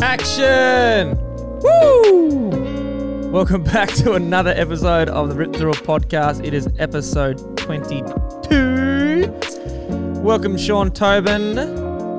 Action! 0.00 1.18
Woo! 1.62 2.50
Welcome 3.32 3.64
back 3.64 3.88
to 3.94 4.12
another 4.12 4.50
episode 4.50 5.08
of 5.08 5.30
the 5.30 5.34
Rip 5.34 5.52
Through 5.56 5.70
It 5.70 5.78
podcast. 5.78 6.44
It 6.44 6.54
is 6.54 6.68
episode 6.78 7.58
22. 7.58 9.32
Welcome, 10.22 10.56
Sean 10.56 10.92
Tobin. 10.92 11.56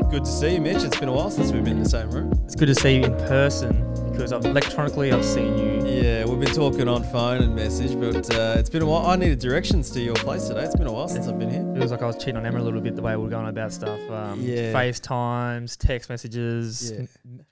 Good 0.09 0.25
to 0.25 0.29
see 0.29 0.55
you, 0.55 0.61
Mitch. 0.61 0.83
It's 0.83 0.99
been 0.99 1.07
a 1.07 1.13
while 1.13 1.31
since 1.31 1.53
we've 1.53 1.63
been 1.63 1.77
in 1.77 1.83
the 1.83 1.89
same 1.89 2.11
room. 2.11 2.33
It's 2.43 2.55
good 2.55 2.67
to 2.67 2.75
see 2.75 2.97
you 2.97 3.05
in 3.05 3.15
person 3.19 3.71
because 4.11 4.33
I've, 4.33 4.43
electronically 4.43 5.13
I've 5.13 5.23
seen 5.23 5.57
you. 5.57 5.74
Yeah, 5.95 6.25
we've 6.25 6.39
been 6.39 6.53
talking 6.53 6.89
on 6.89 7.03
phone 7.05 7.41
and 7.41 7.55
message, 7.55 7.97
but 7.97 8.29
uh, 8.35 8.55
it's 8.57 8.69
been 8.69 8.81
a 8.81 8.85
while. 8.85 9.05
I 9.05 9.15
needed 9.15 9.39
directions 9.39 9.89
to 9.91 10.01
your 10.01 10.13
place 10.15 10.45
today. 10.49 10.63
It's 10.63 10.75
been 10.75 10.87
a 10.87 10.91
while 10.91 11.07
since 11.07 11.25
I've 11.27 11.39
been 11.39 11.49
here. 11.49 11.61
It 11.61 11.79
was 11.79 11.89
like 11.91 12.01
I 12.01 12.05
was 12.05 12.17
cheating 12.17 12.35
on 12.35 12.45
Emma 12.45 12.59
a 12.59 12.61
little 12.61 12.81
bit 12.81 12.97
the 12.97 13.01
way 13.01 13.15
we 13.15 13.23
were 13.23 13.29
going 13.29 13.47
about 13.47 13.71
stuff. 13.71 13.99
Um, 14.11 14.41
Yeah. 14.41 14.73
FaceTimes, 14.73 15.77
text 15.77 16.09
messages, 16.09 16.91
Yeah. 16.91 17.05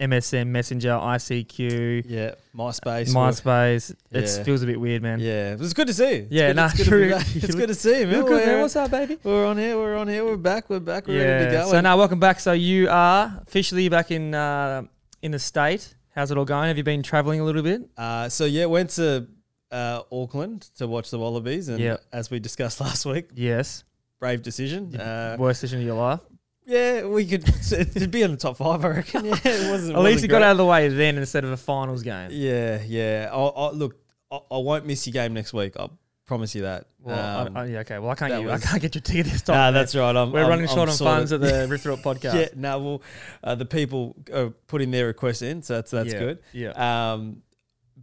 MSN, 0.07 0.47
Messenger, 0.51 0.89
ICQ, 0.89 2.03
Yeah, 2.05 2.31
MySpace. 2.53 3.13
MySpace. 3.13 3.95
It 4.11 4.23
Yeah. 4.37 4.43
feels 4.43 4.61
a 4.61 4.65
bit 4.65 4.79
weird, 4.79 5.01
man. 5.01 5.19
Yeah, 5.21 5.53
it 5.53 5.59
was 5.59 5.73
good 5.73 5.87
to 5.87 5.93
see 5.93 6.03
you. 6.03 6.21
It's 6.23 6.31
Yeah, 6.31 6.47
good, 6.49 6.55
nah, 6.57 6.65
it's 6.65 6.73
good, 6.75 6.83
to 6.83 6.89
true. 6.89 7.03
be 7.07 7.09
back. 7.13 7.35
You 7.35 7.41
It's 7.43 7.55
good 7.55 7.67
to 7.69 7.75
see 7.75 7.99
you, 8.01 8.07
man. 8.07 8.25
Good, 8.25 8.45
man. 8.45 8.61
What's 8.61 8.75
up, 8.75 8.91
baby? 8.91 9.17
we're 9.23 9.45
on 9.45 9.57
here. 9.57 9.77
We're 9.77 9.95
on 9.95 10.09
here. 10.09 10.25
We're 10.25 10.35
back. 10.37 10.69
We're 10.69 10.79
back. 10.81 11.07
We're 11.07 11.25
ready 11.25 11.45
to 11.45 11.51
go. 11.51 11.71
So 11.71 11.79
now, 11.79 11.97
welcome 11.97 12.19
back. 12.19 12.41
So 12.41 12.51
you 12.51 12.89
are 12.89 13.41
officially 13.47 13.87
back 13.87 14.11
in 14.11 14.35
uh, 14.35 14.83
in 15.21 15.31
the 15.31 15.39
state. 15.39 15.95
How's 16.15 16.31
it 16.31 16.37
all 16.37 16.45
going? 16.45 16.67
Have 16.67 16.77
you 16.77 16.83
been 16.83 17.01
traveling 17.03 17.39
a 17.39 17.43
little 17.43 17.63
bit? 17.63 17.89
Uh, 17.97 18.29
so 18.29 18.45
yeah, 18.45 18.65
went 18.65 18.91
to 18.91 19.27
uh, 19.71 20.01
Auckland 20.11 20.61
to 20.77 20.87
watch 20.87 21.09
the 21.09 21.17
Wallabies, 21.19 21.69
and 21.69 21.79
Yep. 21.79 22.01
as 22.11 22.29
we 22.29 22.39
discussed 22.39 22.79
last 22.87 23.05
week, 23.05 23.29
Yes. 23.33 23.83
brave 24.19 24.41
decision. 24.43 24.95
Uh, 24.95 25.35
Worst 25.39 25.61
decision 25.61 25.79
of 25.79 25.85
your 25.87 25.95
life. 25.95 26.19
yeah, 26.65 27.05
we 27.05 27.25
could 27.25 27.43
it'd 27.71 28.11
be 28.11 28.21
in 28.21 28.31
the 28.31 28.37
top 28.37 28.57
five, 28.57 28.85
I 28.85 28.89
reckon. 28.89 29.25
Yeah, 29.25 29.33
it 29.43 29.71
wasn't. 29.71 29.97
At 29.97 30.03
least 30.03 30.21
you 30.21 30.27
got 30.29 30.43
out 30.43 30.51
of 30.51 30.57
the 30.57 30.65
way 30.65 30.87
then 30.87 31.17
instead 31.17 31.43
of 31.43 31.51
a 31.51 31.57
finals 31.57 32.03
game. 32.03 32.29
Yeah, 32.31 32.81
yeah. 32.85 33.29
I'll, 33.31 33.53
I'll, 33.55 33.73
look, 33.73 33.95
I, 34.31 34.39
I 34.51 34.57
won't 34.59 34.85
miss 34.85 35.07
your 35.07 35.13
game 35.13 35.33
next 35.33 35.51
week. 35.53 35.73
I 35.79 35.89
promise 36.33 36.55
you 36.55 36.61
that. 36.63 36.85
Well, 37.01 37.47
Um, 37.47 37.55
I, 37.57 37.61
I, 37.61 37.65
yeah, 37.65 37.79
okay. 37.79 37.99
Well, 37.99 38.09
I 38.09 38.15
can't. 38.15 38.31
Get 38.31 38.41
you, 38.41 38.47
was- 38.47 38.63
I 38.63 38.67
can't 38.67 38.81
get 38.81 38.95
your 38.95 39.01
ticket 39.01 39.25
this 39.31 39.41
time. 39.47 39.55
nah, 39.55 39.63
man. 39.65 39.73
that's 39.73 39.95
right. 39.95 40.15
I'm, 40.15 40.31
We're 40.31 40.39
I'm- 40.41 40.49
running 40.49 40.67
I'm 40.69 40.75
short 40.75 40.89
on 40.89 40.95
sorted. 40.95 41.15
funds 41.29 41.33
at 41.33 41.41
the 41.41 41.67
Rip 41.71 41.81
Through 41.81 41.97
podcast. 41.97 42.33
yeah, 42.33 42.47
no, 42.55 42.79
well, 42.79 43.01
uh, 43.43 43.55
the 43.55 43.65
people 43.65 44.15
are 44.33 44.49
putting 44.67 44.91
their 44.91 45.07
requests 45.07 45.41
in, 45.41 45.61
so 45.61 45.75
that's 45.75 45.91
that's 45.91 46.13
Yeah, 46.13 46.19
good. 46.19 46.39
Yeah. 46.53 47.11
Um, 47.13 47.43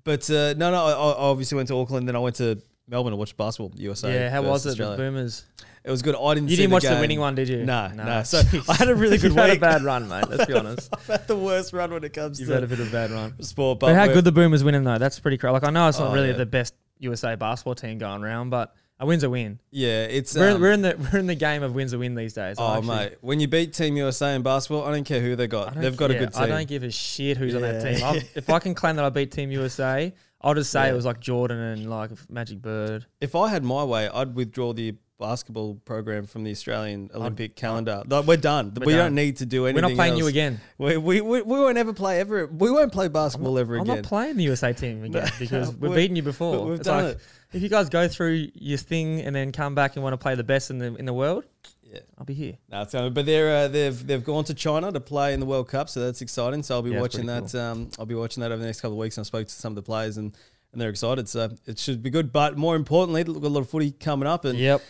but 0.05 0.29
uh, 0.31 0.55
no, 0.57 0.71
no, 0.71 0.85
I, 0.87 0.91
I 0.93 1.15
obviously 1.31 1.57
went 1.57 1.69
to 1.69 1.77
Auckland, 1.77 2.09
then 2.09 2.17
I 2.17 2.21
went 2.21 2.37
to 2.37 2.61
Melbourne 2.89 3.13
to 3.13 3.17
watch 3.17 3.37
basketball 3.37 3.73
USA. 3.79 4.13
yeah. 4.13 4.31
How 4.31 4.43
was 4.43 4.65
it? 4.67 4.77
versus 4.79 4.91
The 4.91 4.97
Boomers. 4.97 5.45
It 5.83 5.91
was 5.91 6.03
good. 6.03 6.15
I 6.15 6.35
didn't. 6.35 6.51
You 6.51 6.57
didn't 6.59 6.73
watch 6.73 6.83
the 6.83 6.91
winning 7.01 7.21
one, 7.21 7.35
did 7.35 7.49
you? 7.49 7.65
No, 7.65 7.89
Nah. 7.89 8.05
no. 8.05 8.23
So 8.23 8.43
I 8.69 8.75
had 8.75 8.91
a 8.91 8.95
really 8.95 9.17
good 9.17 9.29
You've 9.33 9.37
had 9.37 9.57
a 9.57 9.59
bad 9.59 9.83
run, 9.83 10.09
mate. 10.09 10.29
Let's 10.29 10.45
be 10.45 10.53
honest. 10.53 10.91
I've 10.93 11.07
had 11.07 11.27
the 11.27 11.37
worst 11.37 11.73
run 11.73 11.91
when 11.91 12.05
it 12.05 12.13
comes 12.13 12.39
You've 12.39 12.49
to 12.51 12.55
had 12.57 12.65
a 12.65 12.67
bit 12.67 12.81
of 12.81 12.89
a 12.89 12.93
bad 12.93 13.11
run. 13.11 13.41
sport. 13.43 13.79
But, 13.81 13.87
But 13.87 13.95
how 13.97 14.07
good 14.07 14.25
the 14.25 14.33
Boomers 14.33 14.63
winning 14.63 14.85
though? 14.85 14.99
That's 14.99 15.19
pretty 15.19 15.39
crazy. 15.39 15.53
Like 15.53 15.65
I 15.65 15.71
know 15.71 15.89
it's 15.89 15.99
not 15.99 16.11
Oh, 16.11 16.15
really 16.15 16.29
yeah. 16.33 16.37
the 16.37 16.45
best 16.47 16.75
USA 17.01 17.35
basketball 17.35 17.75
team 17.75 17.99
going 17.99 18.23
around, 18.23 18.51
but 18.51 18.75
a 18.99 19.07
win's 19.07 19.23
a 19.25 19.31
win. 19.31 19.59
Yeah, 19.71 20.05
it's 20.05 20.35
we're, 20.37 20.53
um, 20.53 20.61
we're 20.61 20.73
in 20.73 20.83
the 20.83 20.97
we're 21.13 21.19
in 21.19 21.27
the 21.27 21.35
game 21.35 21.63
of 21.63 21.75
wins 21.75 21.93
a 21.93 21.99
win 21.99 22.15
these 22.15 22.35
days. 22.35 22.57
Oh 22.59 22.75
actually- 22.79 22.89
mate, 22.97 23.15
when 23.23 23.41
you 23.41 23.49
beat 23.49 23.73
Team 23.73 23.97
USA 23.97 24.35
in 24.35 24.43
basketball, 24.43 24.85
I 24.85 24.93
don't 24.93 25.05
care 25.05 25.21
who 25.21 25.35
they 25.37 25.47
got. 25.47 25.75
They've 25.75 25.97
got 25.97 26.11
a 26.11 26.15
good 26.15 26.33
team. 26.35 26.43
I 26.43 26.47
don't 26.47 26.69
give 26.69 26.83
a 26.83 26.91
shit 26.91 27.37
who's 27.37 27.55
on 27.55 27.63
that 27.63 27.83
team. 27.83 28.05
I'll, 28.05 28.17
if 28.35 28.51
I 28.51 28.59
can 28.59 28.75
claim 28.75 28.97
that 28.97 29.05
I 29.05 29.09
beat 29.09 29.33
Team 29.33 29.51
USA, 29.51 30.13
I'll 30.43 30.55
just 30.55 30.71
say 30.71 30.85
Yeah. 30.87 30.93
it 30.93 30.95
was 30.95 31.05
like 31.07 31.21
Jordan 31.21 31.59
and 31.59 31.91
like 31.91 32.11
Magic 32.31 32.61
Bird. 32.61 33.07
If 33.21 33.35
I 33.35 33.49
had 33.49 33.65
my 33.65 33.85
way, 33.85 34.09
I'd 34.09 34.35
withdraw 34.35 34.73
the 34.73 34.95
basketball 35.21 35.75
program 35.85 36.27
from 36.27 36.43
the 36.43 36.51
Australian 36.51 37.11
Olympic 37.15 37.55
calendar. 37.55 38.03
Like, 38.09 38.25
we're 38.27 38.37
done. 38.37 38.73
We're 38.77 38.87
we 38.87 38.93
done. 38.95 39.05
don't 39.07 39.15
need 39.15 39.37
to 39.37 39.47
do 39.47 39.67
anything. 39.67 39.83
We're 39.85 39.89
not 39.91 39.95
playing 39.97 40.17
you 40.17 40.27
again. 40.27 40.61
We, 40.79 40.97
we, 40.97 41.21
we, 41.21 41.43
we 41.43 41.59
won't 41.61 41.79
ever 41.79 41.93
play 41.93 42.19
ever. 42.19 42.47
We 42.49 42.71
won't 42.73 42.91
play 42.93 43.07
basketball 43.07 43.57
ever 43.59 43.77
again. 43.77 43.89
I'm 43.91 43.97
not 43.99 44.05
playing 44.05 44.37
the 44.37 44.43
USA 44.45 44.73
team 44.73 45.05
again 45.05 45.23
No, 45.25 45.31
because 45.39 45.73
we've 45.77 45.95
beaten 45.95 46.17
you 46.17 46.23
before. 46.23 46.65
we've 46.65 46.75
It's 46.81 46.85
done 46.89 47.05
like, 47.05 47.15
it. 47.17 47.21
If 47.53 47.63
you 47.63 47.69
guys 47.69 47.89
go 47.89 48.09
through 48.09 48.49
your 48.55 48.79
thing 48.79 49.21
and 49.21 49.35
then 49.37 49.53
come 49.53 49.75
back 49.77 49.95
and 49.97 50.03
want 50.03 50.15
to 50.15 50.19
play 50.19 50.35
the 50.35 50.45
best 50.45 50.71
in 50.71 50.79
the 50.79 50.95
in 50.97 51.05
the 51.05 51.13
world, 51.13 51.45
Yeah. 51.83 51.99
I'll 52.17 52.25
be 52.25 52.35
here. 52.35 52.55
No, 52.71 52.83
it's 52.83 52.95
not- 52.95 53.13
but 53.13 53.27
they're 53.27 53.65
uh, 53.65 53.69
they've 53.69 54.07
they've 54.07 54.25
gone 54.25 54.45
to 54.45 54.55
China 54.55 54.93
to 54.93 55.01
play 55.01 55.35
in 55.35 55.41
the 55.41 55.47
World 55.47 55.69
Cup, 55.69 55.89
so 55.89 55.99
that's 56.01 56.23
exciting. 56.23 56.63
So 56.63 56.77
I'll 56.77 56.83
be 56.83 56.91
Yeah, 56.93 57.01
watching 57.01 57.27
that. 57.27 57.53
Um, 57.55 57.91
I'll 57.99 58.07
be 58.07 58.15
watching 58.15 58.41
that 58.43 58.53
over 58.53 58.61
the 58.61 58.67
next 58.67 58.81
couple 58.83 58.93
of 58.97 58.99
weeks. 58.99 59.17
And 59.19 59.25
I 59.25 59.27
spoke 59.27 59.49
to 59.49 59.53
some 59.53 59.73
of 59.73 59.77
the 59.77 59.83
players, 59.83 60.17
and, 60.17 60.33
and 60.73 60.81
they're 60.81 60.91
excited. 60.91 61.29
So 61.29 61.51
it 61.67 61.81
should 61.81 62.05
be 62.05 62.11
good. 62.11 62.33
But 62.33 62.57
more 62.57 62.77
importantly, 62.77 63.25
we've 63.25 63.43
got 63.43 63.49
a 63.49 63.57
lot 63.59 63.61
of 63.63 63.69
footy 63.71 63.91
coming 63.91 64.29
up, 64.29 64.45
and 64.45 64.57
Yep. 64.57 64.81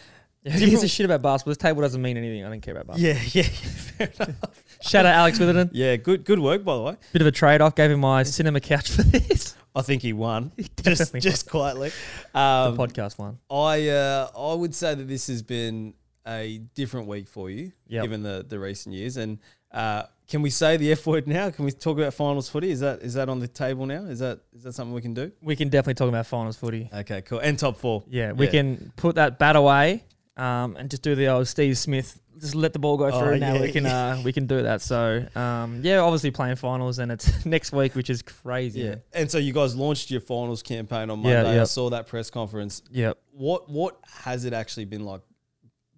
Who 0.45 0.59
gives 0.59 0.83
a 0.83 0.89
shit 0.89 1.05
about 1.05 1.21
basketball? 1.23 1.51
This 1.51 1.59
table 1.59 1.83
doesn't 1.83 2.01
mean 2.01 2.17
anything. 2.17 2.45
I 2.45 2.49
don't 2.49 2.61
care 2.61 2.75
about 2.77 2.97
basketball. 2.97 3.23
yeah, 3.23 3.43
yeah, 3.43 3.43
fair 4.09 4.13
enough. 4.27 4.65
Shout 4.83 5.05
out 5.07 5.15
Alex 5.15 5.39
Witherden. 5.39 5.71
yeah. 5.73 5.97
Good 5.97 6.25
good 6.25 6.39
work 6.39 6.65
by 6.65 6.77
the 6.77 6.83
way. 6.83 6.97
Bit 7.13 7.23
of 7.23 7.29
a 7.29 7.33
trade 7.33 7.61
off. 7.61 7.75
Gave 7.75 7.91
him 7.91 8.01
my 8.01 8.23
cinema 8.23 8.61
couch 8.61 8.91
for 8.91 9.03
this. 9.03 9.55
I 9.75 9.83
think 9.83 10.03
he 10.03 10.13
won, 10.13 10.51
just 10.59 10.75
definitely 10.99 11.21
just 11.21 11.49
quietly. 11.49 11.91
the 12.33 12.39
Um, 12.41 12.77
podcast 12.77 13.19
one. 13.19 13.39
I 13.51 13.89
uh, 13.89 14.29
I 14.37 14.55
would 14.55 14.75
say 14.75 14.95
that 14.95 15.07
this 15.07 15.27
has 15.29 15.43
been 15.43 15.95
a 16.27 16.59
different 16.75 17.07
week 17.07 17.29
for 17.29 17.51
you, 17.51 17.73
Yep. 17.89 18.03
given 18.03 18.23
the 18.23 18.45
the 18.49 18.59
recent 18.59 18.95
years. 18.95 19.17
And 19.19 19.39
uh, 19.73 20.05
can 20.27 20.43
we 20.43 20.51
say 20.51 20.77
the 20.79 20.91
F 20.93 21.07
word 21.07 21.29
now? 21.29 21.51
Can 21.51 21.65
we 21.67 21.71
talk 21.73 21.99
about 21.99 22.15
finals 22.15 22.49
footy? 22.49 22.71
Is 22.71 22.81
that 22.81 23.03
is 23.03 23.15
that 23.15 23.29
on 23.29 23.39
the 23.41 23.47
table 23.49 23.85
now? 23.87 24.05
Is 24.07 24.19
that 24.21 24.41
is 24.57 24.63
that 24.65 24.73
something 24.73 24.95
we 24.95 25.03
can 25.03 25.13
do? 25.15 25.31
We 25.43 25.55
can 25.55 25.69
definitely 25.69 25.95
talk 25.95 26.09
about 26.09 26.27
finals 26.27 26.57
footy. 26.57 26.89
Okay, 26.93 27.21
cool. 27.23 27.39
And 27.41 27.59
top 27.59 27.77
four. 27.77 28.03
Yeah, 28.09 28.33
we 28.33 28.49
can 28.49 28.93
put 28.97 29.15
that 29.17 29.39
bat 29.39 29.55
away 29.55 30.05
um, 30.41 30.77
and 30.77 30.91
just 30.91 31.03
do 31.03 31.15
the 31.15 31.29
old 31.29 31.47
Steve 31.49 31.77
Smith. 31.79 32.21
Just 32.41 32.55
let 32.55 32.73
the 32.73 32.79
ball 32.79 32.97
go 32.97 33.09
Oh, 33.09 33.21
through. 33.21 33.39
now 33.39 33.55
yeah, 33.55 33.61
we 33.61 33.71
can 33.73 33.85
uh, 33.85 34.21
we 34.25 34.33
can 34.33 34.47
do 34.47 34.63
that. 34.63 34.81
So 34.81 35.27
um, 35.35 35.81
yeah, 35.85 35.99
obviously 35.99 36.31
playing 36.31 36.57
finals 36.57 36.99
and 36.99 37.13
it's 37.13 37.45
next 37.55 37.71
week, 37.73 37.95
which 37.95 38.09
is 38.09 38.23
crazy. 38.23 38.81
Yeah. 38.81 38.95
And 39.13 39.31
so 39.31 39.37
you 39.37 39.53
guys 39.53 39.77
launched 39.77 40.11
your 40.11 40.23
finals 40.23 40.63
campaign 40.63 41.11
on 41.11 41.21
Yeah, 41.23 41.43
Monday. 41.43 41.61
I 41.61 41.65
saw 41.65 41.91
that 41.91 42.07
press 42.07 42.31
conference. 42.31 42.83
Yep. 42.91 43.19
What 43.33 43.69
what 43.69 43.99
has 44.25 44.47
it 44.47 44.55
actually 44.55 44.87
been 44.87 45.05
like 45.05 45.21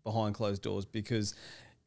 behind 0.03 0.35
closed 0.35 0.63
doors? 0.63 0.85
Because 0.85 1.35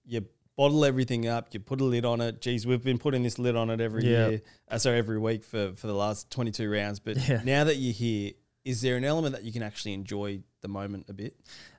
you 0.06 0.26
bottle 0.56 0.86
everything 0.86 1.28
up, 1.28 1.50
you 1.54 1.60
put 1.60 1.82
a 1.82 1.84
lid 1.84 2.06
on 2.06 2.22
it. 2.22 2.40
Geez, 2.40 2.66
we've 2.66 2.82
been 2.84 2.98
putting 2.98 3.24
this 3.24 3.38
lid 3.38 3.58
on 3.58 3.70
it 3.70 3.82
every 3.82 4.06
Yeah. 4.06 4.28
year, 4.30 4.42
uh, 4.72 4.78
sorry, 4.78 4.98
every 5.00 5.18
week 5.20 5.44
for, 5.44 5.74
for 5.76 5.88
the 5.88 5.94
last 5.94 6.32
22 6.32 6.72
rounds. 6.72 7.02
But 7.02 7.18
Yeah. 7.28 7.42
now 7.44 7.66
that 7.66 7.76
you're 7.76 7.92
here, 7.92 8.32
is 8.64 8.82
there 8.82 8.96
an 8.96 9.04
element 9.04 9.36
that 9.36 9.44
you 9.44 9.52
can 9.52 9.62
actually 9.64 9.92
enjoy 9.94 10.44
the 10.62 10.70
moment 10.70 11.08
a 11.10 11.14
bit? 11.14 11.36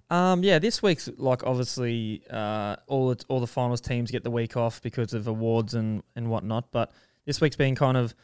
Um, 0.09 0.45
yeah, 0.45 0.59
this 0.59 0.83
week's 0.83 1.09
like 1.17 1.45
obviously 1.45 2.23
uh, 2.31 2.77
all 2.87 3.09
the, 3.09 3.25
all 3.29 3.41
the 3.41 3.47
finals 3.47 3.81
teams 3.81 4.11
get 4.11 4.23
the 4.23 4.31
week 4.31 4.57
off 4.57 4.81
because 4.81 5.13
of 5.15 5.27
awards 5.27 5.75
and 5.75 6.03
and 6.15 6.31
whatnot. 6.31 6.71
But 6.71 6.93
this 7.25 7.41
week's 7.41 7.57
been 7.57 7.75
kind 7.75 7.97
of, 7.97 8.15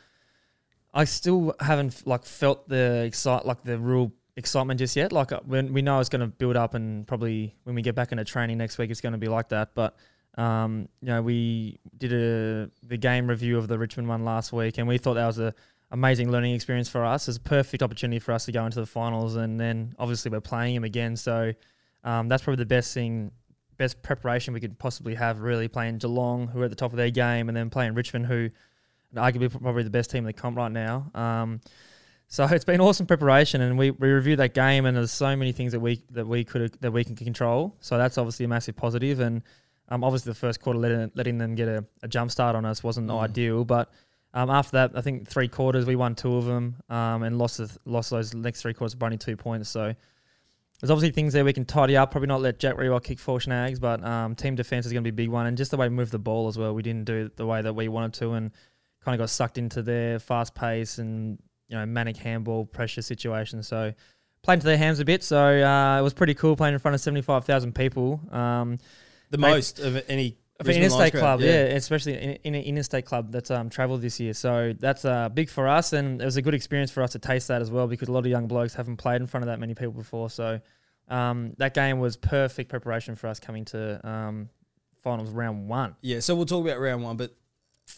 I 0.95 1.05
still 1.05 1.55
haven't 1.61 2.07
like 2.07 2.25
felt 2.25 2.69
the 2.69 3.05
excite 3.05 3.45
like 3.45 3.65
the 3.65 3.79
real 3.79 4.13
excitement 4.37 4.79
just 4.79 4.95
yet. 4.95 5.13
Like 5.13 5.33
uh, 5.33 5.41
when 5.45 5.73
we 5.73 5.83
know 5.83 5.99
it's 5.99 6.09
going 6.09 6.21
to 6.21 6.29
build 6.29 6.57
up 6.57 6.75
and 6.75 7.07
probably 7.07 7.55
when 7.65 7.75
we 7.75 7.83
get 7.83 7.95
back 7.95 8.13
into 8.13 8.25
training 8.25 8.59
next 8.59 8.79
week, 8.79 8.91
it's 8.91 9.01
going 9.01 9.13
to 9.13 9.19
be 9.19 9.29
like 9.29 9.49
that. 9.49 9.71
But 9.75 9.97
um, 10.37 10.89
you 11.01 11.09
know, 11.09 11.21
we 11.21 11.79
did 11.99 12.13
a 12.13 12.71
the 12.87 12.97
game 12.97 13.27
review 13.27 13.59
of 13.59 13.69
the 13.69 13.79
Richmond 13.79 14.09
one 14.09 14.25
last 14.25 14.53
week, 14.53 14.79
and 14.79 14.87
we 14.87 14.99
thought 14.99 15.15
that 15.15 15.27
was 15.27 15.39
a 15.39 15.55
amazing 15.93 16.31
learning 16.31 16.55
experience 16.55 16.89
for 16.89 17.05
us. 17.05 17.29
It's 17.29 17.37
a 17.37 17.41
perfect 17.41 17.83
opportunity 17.83 18.19
for 18.19 18.33
us 18.33 18.45
to 18.47 18.53
go 18.53 18.65
into 18.67 18.81
the 18.81 18.87
finals, 18.87 19.37
and 19.37 19.61
then 19.61 19.95
obviously 19.99 20.31
we're 20.31 20.41
playing 20.41 20.75
him 20.75 20.85
again. 20.85 21.17
So 21.17 21.53
um, 22.03 22.29
that's 22.29 22.43
probably 22.43 22.63
the 22.63 22.67
best 22.67 22.93
thing, 22.93 23.31
best 23.77 24.03
preparation 24.03 24.53
we 24.55 24.61
could 24.61 24.79
possibly 24.79 25.15
have. 25.15 25.41
Really 25.41 25.69
playing 25.69 25.99
Geelong, 25.99 26.49
who 26.49 26.61
are 26.63 26.65
at 26.65 26.71
the 26.71 26.77
top 26.77 26.93
of 26.93 26.97
their 26.97 27.11
game, 27.11 27.49
and 27.49 27.57
then 27.57 27.71
playing 27.71 27.95
Richmond, 27.95 28.27
who 28.27 28.51
are 29.17 29.31
arguably 29.33 29.51
probably 29.63 29.83
the 29.85 29.91
best 29.91 30.11
team 30.11 30.19
in 30.21 30.25
the 30.25 30.33
comp 30.33 30.57
right 30.57 30.73
now. 30.73 31.11
Um, 31.15 31.61
so 32.27 32.45
it's 32.51 32.65
been 32.65 32.81
awesome 32.81 33.07
preparation, 33.07 33.61
and 33.61 33.79
we, 33.79 33.91
we 33.91 34.09
reviewed 34.09 34.39
that 34.39 34.55
game, 34.55 34.87
and 34.87 34.97
there's 34.97 35.13
so 35.13 35.37
many 35.37 35.53
things 35.53 35.73
that 35.73 35.81
we 35.81 36.03
that 36.11 36.27
we 36.27 36.43
could 36.43 36.73
that 36.81 36.91
we 36.91 37.05
can 37.05 37.15
control. 37.15 37.77
So 37.81 37.99
that's 37.99 38.17
obviously 38.19 38.47
a 38.47 38.49
massive 38.49 38.75
positive, 38.77 39.21
and 39.21 39.43
um, 39.91 40.03
obviously 40.05 40.31
the 40.31 40.39
first 40.39 40.61
quarter 40.61 40.79
letting, 40.79 41.11
letting 41.15 41.37
them 41.37 41.55
get 41.55 41.69
a, 41.69 41.85
a 42.03 42.09
jump 42.09 42.31
start 42.31 42.57
on 42.57 42.65
us 42.65 42.83
wasn't 42.83 43.09
Mm. 43.09 43.21
ideal, 43.21 43.65
but 43.67 43.93
um, 44.35 44.51
after 44.51 44.73
that, 44.73 44.93
I 44.95 45.01
think 45.01 45.29
three 45.29 45.49
quarters 45.49 45.87
we 45.87 45.97
won 45.97 46.15
two 46.15 46.37
of 46.37 46.45
them, 46.45 46.77
um, 46.89 47.23
and 47.23 47.39
lost 47.39 47.59
the, 47.59 47.71
lost 47.85 48.11
those 48.11 48.35
next 48.35 48.63
three 48.63 48.75
quarters 48.75 48.95
by 48.95 49.07
only 49.07 49.19
two 49.19 49.37
points. 49.37 49.69
So 49.69 49.95
there's 50.81 50.91
obviously 50.91 51.13
things 51.13 51.33
there 51.33 51.45
we 51.45 51.53
can 51.53 51.65
tidy 51.65 51.97
up. 51.97 52.11
Probably 52.11 52.29
not 52.29 52.41
let 52.41 52.59
Jack 52.59 52.77
Riewoldt 52.77 53.05
kick 53.05 53.19
four 53.19 53.41
snags, 53.41 53.79
but 53.79 54.03
um, 54.05 54.35
team 54.35 54.55
defense 54.55 54.87
is 54.87 54.93
going 54.93 55.05
to 55.05 55.13
be 55.13 55.15
a 55.15 55.25
big 55.25 55.29
one, 55.29 55.47
and 55.47 55.57
just 55.57 55.71
the 55.71 55.77
way 55.77 55.89
we 55.89 55.95
move 55.95 56.11
the 56.11 56.19
ball 56.19 56.49
as 56.49 56.59
well. 56.59 56.75
We 56.75 56.83
didn't 56.83 57.05
do 57.05 57.27
it 57.27 57.37
the 57.37 57.47
way 57.47 57.63
that 57.63 57.75
we 57.75 57.89
wanted 57.89 58.15
to, 58.15 58.33
and 58.33 58.51
kind 59.05 59.15
of 59.15 59.19
got 59.19 59.31
sucked 59.31 59.59
into 59.59 59.83
their 59.83 60.19
fast 60.19 60.55
pace 60.55 60.99
and 60.99 61.39
you 61.69 61.77
know 61.77 61.85
manic 61.87 62.17
handball 62.17 62.65
pressure 62.65 63.03
situation. 63.03 63.63
So 63.63 63.93
played 64.43 64.61
to 64.61 64.67
their 64.67 64.79
hands 64.79 64.99
a 64.99 65.05
bit. 65.05 65.23
So 65.23 65.39
uh, 65.39 65.99
it 65.99 66.03
was 66.03 66.15
pretty 66.15 66.35
cool 66.35 66.57
playing 66.57 66.75
in 66.75 66.81
front 66.81 66.95
of 66.95 67.01
seventy 67.01 67.23
five 67.23 67.45
thousand 67.45 67.75
people. 67.75 68.21
Um, 68.31 68.79
The 69.31 69.39
most 69.39 69.79
of 69.79 70.03
any 70.09 70.37
for 70.65 70.71
an 70.71 70.79
Brisbane 70.79 70.83
Lions 70.83 70.95
interstate 70.95 71.13
crowd, 71.13 71.39
club, 71.39 71.41
yeah, 71.41 71.75
especially 71.77 72.15
in, 72.15 72.31
in 72.45 72.55
an 72.55 72.63
interstate 72.63 73.05
club 73.07 73.33
that's 73.33 73.51
um, 73.51 73.69
travelled 73.71 74.01
this 74.03 74.19
year. 74.21 74.35
So 74.35 74.75
that's 74.79 75.05
uh, 75.05 75.29
big 75.29 75.49
for 75.51 75.69
us, 75.69 75.93
and 75.93 76.21
it 76.21 76.25
was 76.25 76.37
a 76.37 76.43
good 76.43 76.55
experience 76.55 76.91
for 76.91 77.03
us 77.03 77.13
to 77.13 77.19
taste 77.19 77.49
that 77.49 77.63
as 77.63 77.71
well 77.71 77.87
because 77.87 78.09
a 78.09 78.13
lot 78.13 78.21
of 78.21 78.27
young 78.27 78.47
blokes 78.47 78.75
haven't 78.75 78.97
played 78.97 79.21
in 79.21 79.27
front 79.27 79.43
of 79.43 79.49
that 79.49 79.59
many 79.61 79.75
people 79.75 79.93
before. 79.93 80.31
So 80.31 80.61
um, 81.09 81.55
that 81.59 81.75
game 81.75 81.99
was 81.99 82.17
perfect 82.17 82.71
preparation 82.71 83.15
for 83.17 83.27
us 83.27 83.39
coming 83.41 83.65
to 83.67 84.07
um, 84.09 84.49
finals 85.03 85.31
round 85.31 85.69
one. 85.69 85.97
Yeah, 86.01 86.21
so 86.21 86.35
we'll 86.35 86.47
talk 86.47 86.65
about 86.65 86.79
round 86.81 87.03
one, 87.03 87.17
but 87.17 87.35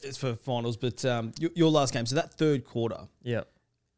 it's 0.02 0.16
for 0.16 0.34
finals. 0.34 0.76
But 0.76 1.04
um, 1.04 1.32
your, 1.38 1.50
your 1.54 1.70
last 1.70 1.92
game, 1.92 2.06
so 2.06 2.14
that 2.16 2.34
third 2.34 2.64
quarter, 2.64 3.00
Yeah, 3.22 3.42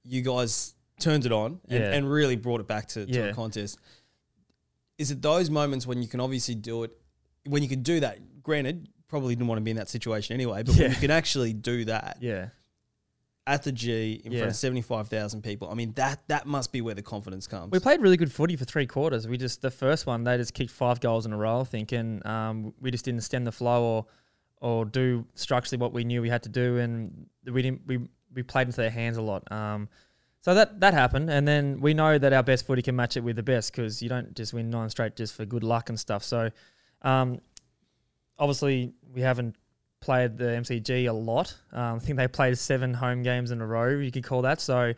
you 0.05 0.23
guys 0.23 0.75
turned 1.01 1.27
it 1.27 1.33
on 1.33 1.61
and, 1.69 1.81
Yeah. 1.83 1.93
and 1.93 2.11
really 2.11 2.37
brought 2.37 2.61
it 2.61 2.67
back 2.67 2.89
to, 2.89 3.07
to 3.07 3.13
Yeah. 3.13 3.25
a 3.27 3.35
contest. 3.35 3.79
Is 4.99 5.11
it 5.11 5.21
those 5.21 5.51
moments 5.51 5.87
when 5.87 6.01
you 6.03 6.09
can 6.09 6.21
obviously 6.21 6.55
do 6.55 6.83
it, 6.85 6.91
when 7.45 7.63
you 7.63 7.69
can 7.69 7.83
do 7.83 8.01
that? 8.01 8.19
Granted, 8.47 8.89
probably 9.09 9.35
didn't 9.35 9.49
want 9.49 9.59
to 9.59 9.63
be 9.63 9.73
in 9.73 9.77
that 9.77 9.89
situation 9.89 10.35
anyway, 10.35 10.63
but 10.63 10.75
when 10.77 10.83
Yeah. 10.85 10.89
you 10.91 11.01
can 11.01 11.11
actually 11.11 11.53
do 11.53 11.85
that 11.87 12.19
yeah, 12.21 12.51
at 13.47 13.63
the 13.65 13.73
G 13.73 14.15
in 14.25 14.31
front 14.31 14.35
Yeah. 14.35 14.45
of 14.47 14.57
seventy 14.57 14.83
five 14.83 15.09
thousand 15.09 15.43
people, 15.43 15.69
I 15.69 15.75
mean 15.75 15.93
that 15.95 16.21
that 16.29 16.47
must 16.47 16.71
be 16.73 16.81
where 16.81 16.95
the 16.95 17.03
confidence 17.03 17.47
comes. 17.49 17.73
we 17.73 17.81
played 17.81 18.01
really 18.01 18.17
good 18.17 18.33
footy 18.33 18.55
for 18.57 18.65
three 18.65 18.87
quarters. 18.87 19.27
We 19.27 19.37
just 19.37 19.63
the 19.63 19.71
first 19.71 20.07
one 20.07 20.23
they 20.25 20.37
just 20.37 20.55
kicked 20.55 20.71
five 20.71 21.01
goals 21.01 21.27
in 21.27 21.33
a 21.33 21.37
row, 21.37 21.61
I 21.61 21.65
think, 21.65 21.91
and 21.93 22.25
um, 22.27 22.73
we 22.81 22.91
just 22.93 23.05
didn't 23.05 23.23
stem 23.23 23.45
the 23.45 23.53
flow 23.53 23.83
or 23.85 24.07
or 24.61 24.85
do 24.85 25.27
structurally 25.35 25.81
what 25.81 25.93
we 25.93 26.05
knew 26.05 26.23
we 26.23 26.29
had 26.31 26.43
to 26.45 26.49
do, 26.49 26.79
and 26.79 27.27
we 27.45 27.63
didn't 27.63 27.83
we 27.87 27.99
we 28.35 28.43
played 28.43 28.69
into 28.69 28.77
their 28.81 28.91
hands 28.91 29.17
a 29.17 29.23
lot. 29.23 29.51
Um, 29.53 29.89
so 30.41 30.55
that 30.55 30.79
that 30.81 30.95
happened, 30.95 31.31
and 31.31 31.47
then 31.49 31.81
we 31.81 31.95
know 31.95 32.17
that 32.19 32.33
our 32.33 32.43
best 32.45 32.65
footy 32.67 32.81
can 32.83 32.95
match 32.95 33.17
it 33.17 33.25
with 33.25 33.35
the 33.37 33.43
best 33.43 33.73
because 33.73 34.01
you 34.03 34.09
don't 34.09 34.35
just 34.37 34.55
win 34.55 34.71
nine 34.71 34.89
straight 34.91 35.17
just 35.17 35.35
for 35.35 35.45
good 35.45 35.65
luck 35.65 35.89
and 35.89 35.99
stuff. 35.99 36.23
So, 36.23 36.51
um, 37.03 37.41
obviously 38.39 38.93
we 39.15 39.21
haven't 39.23 39.57
played 40.01 40.37
the 40.39 40.45
MCG 40.45 41.09
a 41.09 41.13
lot. 41.13 41.57
Um, 41.73 41.97
I 41.97 41.99
think 41.99 42.17
they 42.19 42.29
played 42.29 42.57
seven 42.59 42.95
home 42.95 43.23
games 43.23 43.51
in 43.51 43.61
a 43.61 43.67
row. 43.67 43.89
You 43.99 44.13
could 44.13 44.25
call 44.25 44.43
that. 44.43 44.61
So 44.61 44.93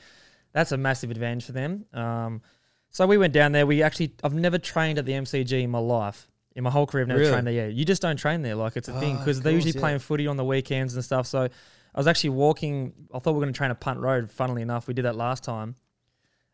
that's 0.52 0.72
a 0.72 0.76
massive 0.76 1.10
advantage 1.10 1.44
for 1.46 1.52
them. 1.52 1.84
Um, 1.94 2.42
so 2.90 3.06
we 3.06 3.18
went 3.18 3.32
down 3.32 3.52
there. 3.52 3.66
We 3.66 3.82
actually 3.82 4.14
I've 4.24 4.34
never 4.34 4.58
trained 4.58 4.98
at 4.98 5.04
the 5.06 5.12
MCG 5.12 5.62
in 5.62 5.70
my 5.70 5.78
life. 5.78 6.28
In 6.56 6.64
my 6.64 6.70
whole 6.70 6.86
career, 6.86 7.02
I've 7.02 7.08
never 7.08 7.20
Really? 7.20 7.32
trained 7.32 7.46
there. 7.46 7.54
Yeah, 7.54 7.66
you 7.68 7.84
just 7.84 8.02
don't 8.02 8.16
train 8.16 8.42
there. 8.42 8.56
Like 8.56 8.76
it's 8.76 8.88
a 8.88 8.98
thing 8.98 9.14
Oh, 9.16 9.18
because 9.18 9.40
they're 9.40 9.52
usually 9.52 9.74
yeah. 9.74 9.80
playing 9.80 9.98
footy 10.00 10.26
on 10.26 10.36
the 10.36 10.44
weekends 10.44 10.94
and 10.94 11.04
stuff. 11.04 11.26
So 11.26 11.42
I 11.42 11.98
was 11.98 12.06
actually 12.08 12.30
walking. 12.30 12.92
I 13.14 13.18
thought 13.20 13.32
we 13.32 13.38
were 13.38 13.44
going 13.44 13.52
to 13.52 13.56
train 13.58 13.70
at 13.70 13.78
Punt 13.78 14.00
Road. 14.00 14.28
Funnily 14.30 14.62
enough, 14.62 14.88
we 14.88 14.94
did 14.94 15.04
that 15.04 15.14
last 15.16 15.44
time. 15.44 15.76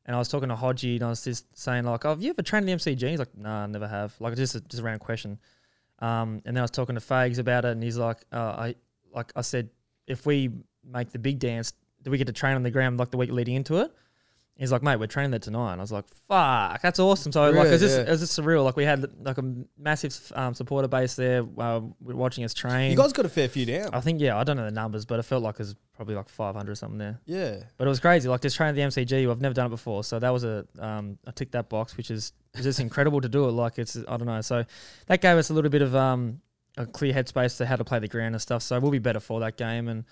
And 0.07 0.15
I 0.15 0.19
was 0.19 0.29
talking 0.29 0.51
to 0.51 0.55
Hodgie, 0.55 0.97
and 0.97 1.05
I 1.05 1.09
was 1.09 1.25
just 1.25 1.47
saying 1.59 1.85
like, 1.85 2.05
"Oh, 2.05 2.11
have 2.11 2.21
you 2.23 2.29
ever 2.31 2.43
trained 2.43 2.69
at 2.69 2.79
the 2.85 2.91
MCG?" 2.93 3.09
He's 3.11 3.19
like, 3.19 3.35
"Nah, 3.35 3.63
I 3.63 3.67
never 3.67 3.89
have." 3.89 4.15
Like 4.21 4.37
just 4.37 4.55
a, 4.55 4.61
just 4.61 4.81
a 4.81 4.85
random 4.85 4.99
question. 5.01 5.39
Um, 6.05 6.43
and 6.45 6.55
then 6.55 6.59
I 6.59 6.65
was 6.65 6.71
talking 6.71 6.97
to 6.97 7.01
Fags 7.01 7.39
about 7.39 7.65
it, 7.65 7.73
and 7.73 7.83
he's 7.83 7.97
like, 7.97 8.19
uh, 8.31 8.55
"I 8.59 8.75
like 9.15 9.33
I 9.35 9.41
said, 9.41 9.71
if 10.07 10.27
we 10.27 10.51
make 10.85 11.11
the 11.11 11.19
big 11.19 11.39
dance, 11.39 11.73
do 12.03 12.11
we 12.11 12.19
get 12.19 12.27
to 12.27 12.33
train 12.33 12.57
on 12.57 12.63
the 12.63 12.71
ground 12.71 12.99
like 12.99 13.11
the 13.11 13.17
week 13.17 13.31
leading 13.31 13.55
into 13.55 13.79
it?" 13.79 13.91
He's 14.57 14.71
like, 14.71 14.85
"Mate, 14.85 14.97
we're 15.01 15.09
training 15.09 15.33
there 15.33 15.41
tonight." 15.41 15.73
And 15.73 15.81
I 15.81 15.83
was 15.83 15.91
like, 15.91 16.05
"Fuck, 16.29 16.81
that's 16.81 17.01
awesome!" 17.01 17.33
So 17.33 17.51
like, 17.51 17.67
it 17.67 17.71
was 17.73 17.81
just 17.81 17.97
Yeah. 17.97 18.05
it 18.05 18.09
was 18.11 18.21
just 18.21 18.39
surreal. 18.39 18.65
Like 18.65 18.77
we 18.77 18.85
had 18.85 19.05
like 19.27 19.37
a 19.39 19.55
massive 19.77 20.33
um, 20.37 20.55
supporter 20.55 20.87
base 20.87 21.17
there, 21.17 21.45
uh, 21.59 21.81
watching 22.01 22.45
us 22.45 22.55
train. 22.55 22.93
you 22.93 22.97
guys 22.97 23.13
got 23.13 23.27
a 23.27 23.29
fair 23.29 23.49
few 23.49 23.67
down. 23.67 23.91
I 23.93 24.01
think 24.01 24.21
yeah, 24.21 24.39
I 24.39 24.45
don't 24.45 24.57
know 24.57 24.65
the 24.65 24.71
numbers, 24.71 25.05
but 25.07 25.19
it 25.19 25.25
felt 25.25 25.43
like 25.43 25.55
it 25.57 25.59
was 25.59 25.75
probably 25.93 26.15
like 26.15 26.29
500 26.29 26.71
or 26.71 26.75
something 26.77 26.99
there. 26.99 27.19
yeah. 27.27 27.65
But 27.77 27.87
it 27.87 27.91
was 27.91 27.99
crazy. 27.99 28.29
Like 28.29 28.43
just 28.43 28.57
training 28.57 28.81
at 28.81 28.95
the 28.95 29.03
MCG, 29.05 29.29
I've 29.29 29.41
never 29.41 29.55
done 29.55 29.67
it 29.67 29.71
before, 29.71 30.05
so 30.05 30.21
that 30.21 30.31
was 30.31 30.45
a 30.45 30.65
um, 30.79 31.19
I 31.27 31.33
ticked 31.33 31.53
that 31.53 31.69
box, 31.69 31.97
which 31.97 32.13
is 32.13 32.33
just 32.55 32.79
incredible 32.79 33.21
to 33.23 33.29
do 33.29 33.49
it. 33.49 33.53
Like 33.53 33.79
it's 33.81 33.97
I 33.97 34.17
don't 34.17 34.27
know. 34.27 34.41
So 34.41 34.65
that 35.07 35.21
gave 35.21 35.37
us 35.37 35.51
a 35.51 35.53
little 35.55 35.71
bit 35.71 35.83
of 35.83 35.97
um, 35.97 36.41
a 36.77 36.87
clear 36.87 37.13
headspace 37.13 37.57
to 37.59 37.67
how 37.67 37.75
to 37.75 37.85
play 37.85 37.99
the 37.99 38.09
ground 38.09 38.37
and 38.37 38.43
stuff. 38.43 38.63
So 38.63 38.79
we'll 38.79 38.93
be 38.93 38.99
better 39.01 39.21
for 39.21 39.41
that 39.41 39.57
game. 39.57 39.89
And 39.89 40.05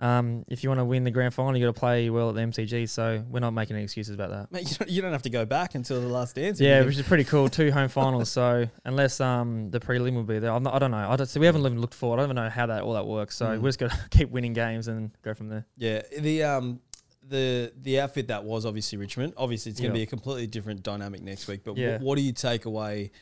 um, 0.00 0.44
if 0.48 0.62
you 0.64 0.70
want 0.70 0.80
to 0.80 0.84
win 0.84 1.04
the 1.04 1.10
grand 1.10 1.34
final, 1.34 1.56
you 1.56 1.66
got 1.66 1.74
to 1.74 1.78
play 1.78 2.08
well 2.10 2.30
at 2.30 2.34
the 2.34 2.40
MCG. 2.40 2.88
So 2.88 3.22
we're 3.28 3.40
not 3.40 3.52
making 3.52 3.76
any 3.76 3.84
excuses 3.84 4.14
about 4.14 4.30
that. 4.30 4.50
Mate, 4.50 4.70
you 4.70 4.76
don't, 4.76 4.90
you 4.90 5.02
don't 5.02 5.12
have 5.12 5.22
to 5.22 5.30
go 5.30 5.44
back 5.44 5.74
until 5.74 6.00
the 6.00 6.08
last 6.08 6.34
dance. 6.34 6.60
Yeah, 6.60 6.82
which 6.84 6.96
is 6.96 7.02
pretty 7.06 7.24
cool. 7.24 7.48
Two 7.48 7.70
home 7.70 7.88
finals. 7.88 8.30
So 8.30 8.66
unless 8.84 9.20
um 9.20 9.70
the 9.70 9.78
prelim 9.80 10.14
will 10.14 10.22
be 10.24 10.38
there, 10.38 10.52
I'm 10.52 10.62
not, 10.62 10.74
I 10.74 10.78
don't 10.78 10.90
know. 10.90 11.08
I 11.10 11.16
don't. 11.16 11.26
So 11.26 11.38
we 11.38 11.46
haven't 11.46 11.60
even 11.66 11.80
looked 11.80 11.94
forward. 11.94 12.16
I 12.16 12.22
don't 12.22 12.30
even 12.32 12.42
know 12.42 12.50
how 12.50 12.66
that 12.66 12.82
all 12.82 12.94
that 12.94 13.06
works. 13.06 13.36
So 13.36 13.46
Mm. 13.46 13.60
we're 13.60 13.68
just 13.68 13.78
gonna 13.78 13.98
keep 14.10 14.30
winning 14.30 14.52
games 14.54 14.88
and 14.88 15.10
go 15.22 15.34
from 15.34 15.48
there. 15.48 15.66
Yeah, 15.76 16.02
the 16.18 16.44
um 16.44 16.80
the 17.28 17.72
the 17.80 18.00
outfit 18.00 18.28
that 18.28 18.42
was 18.44 18.64
obviously 18.66 18.98
Richmond. 18.98 19.34
Obviously, 19.36 19.70
it's 19.70 19.80
going 19.80 19.92
to 19.92 19.98
Yeah. 19.98 20.04
be 20.04 20.08
a 20.08 20.10
completely 20.10 20.46
different 20.46 20.82
dynamic 20.82 21.22
next 21.22 21.46
week. 21.46 21.60
But 21.64 21.76
Yeah. 21.76 21.98
wh- 21.98 22.02
what 22.02 22.16
do 22.16 22.22
you 22.22 22.32
take 22.32 22.64
away 22.64 23.12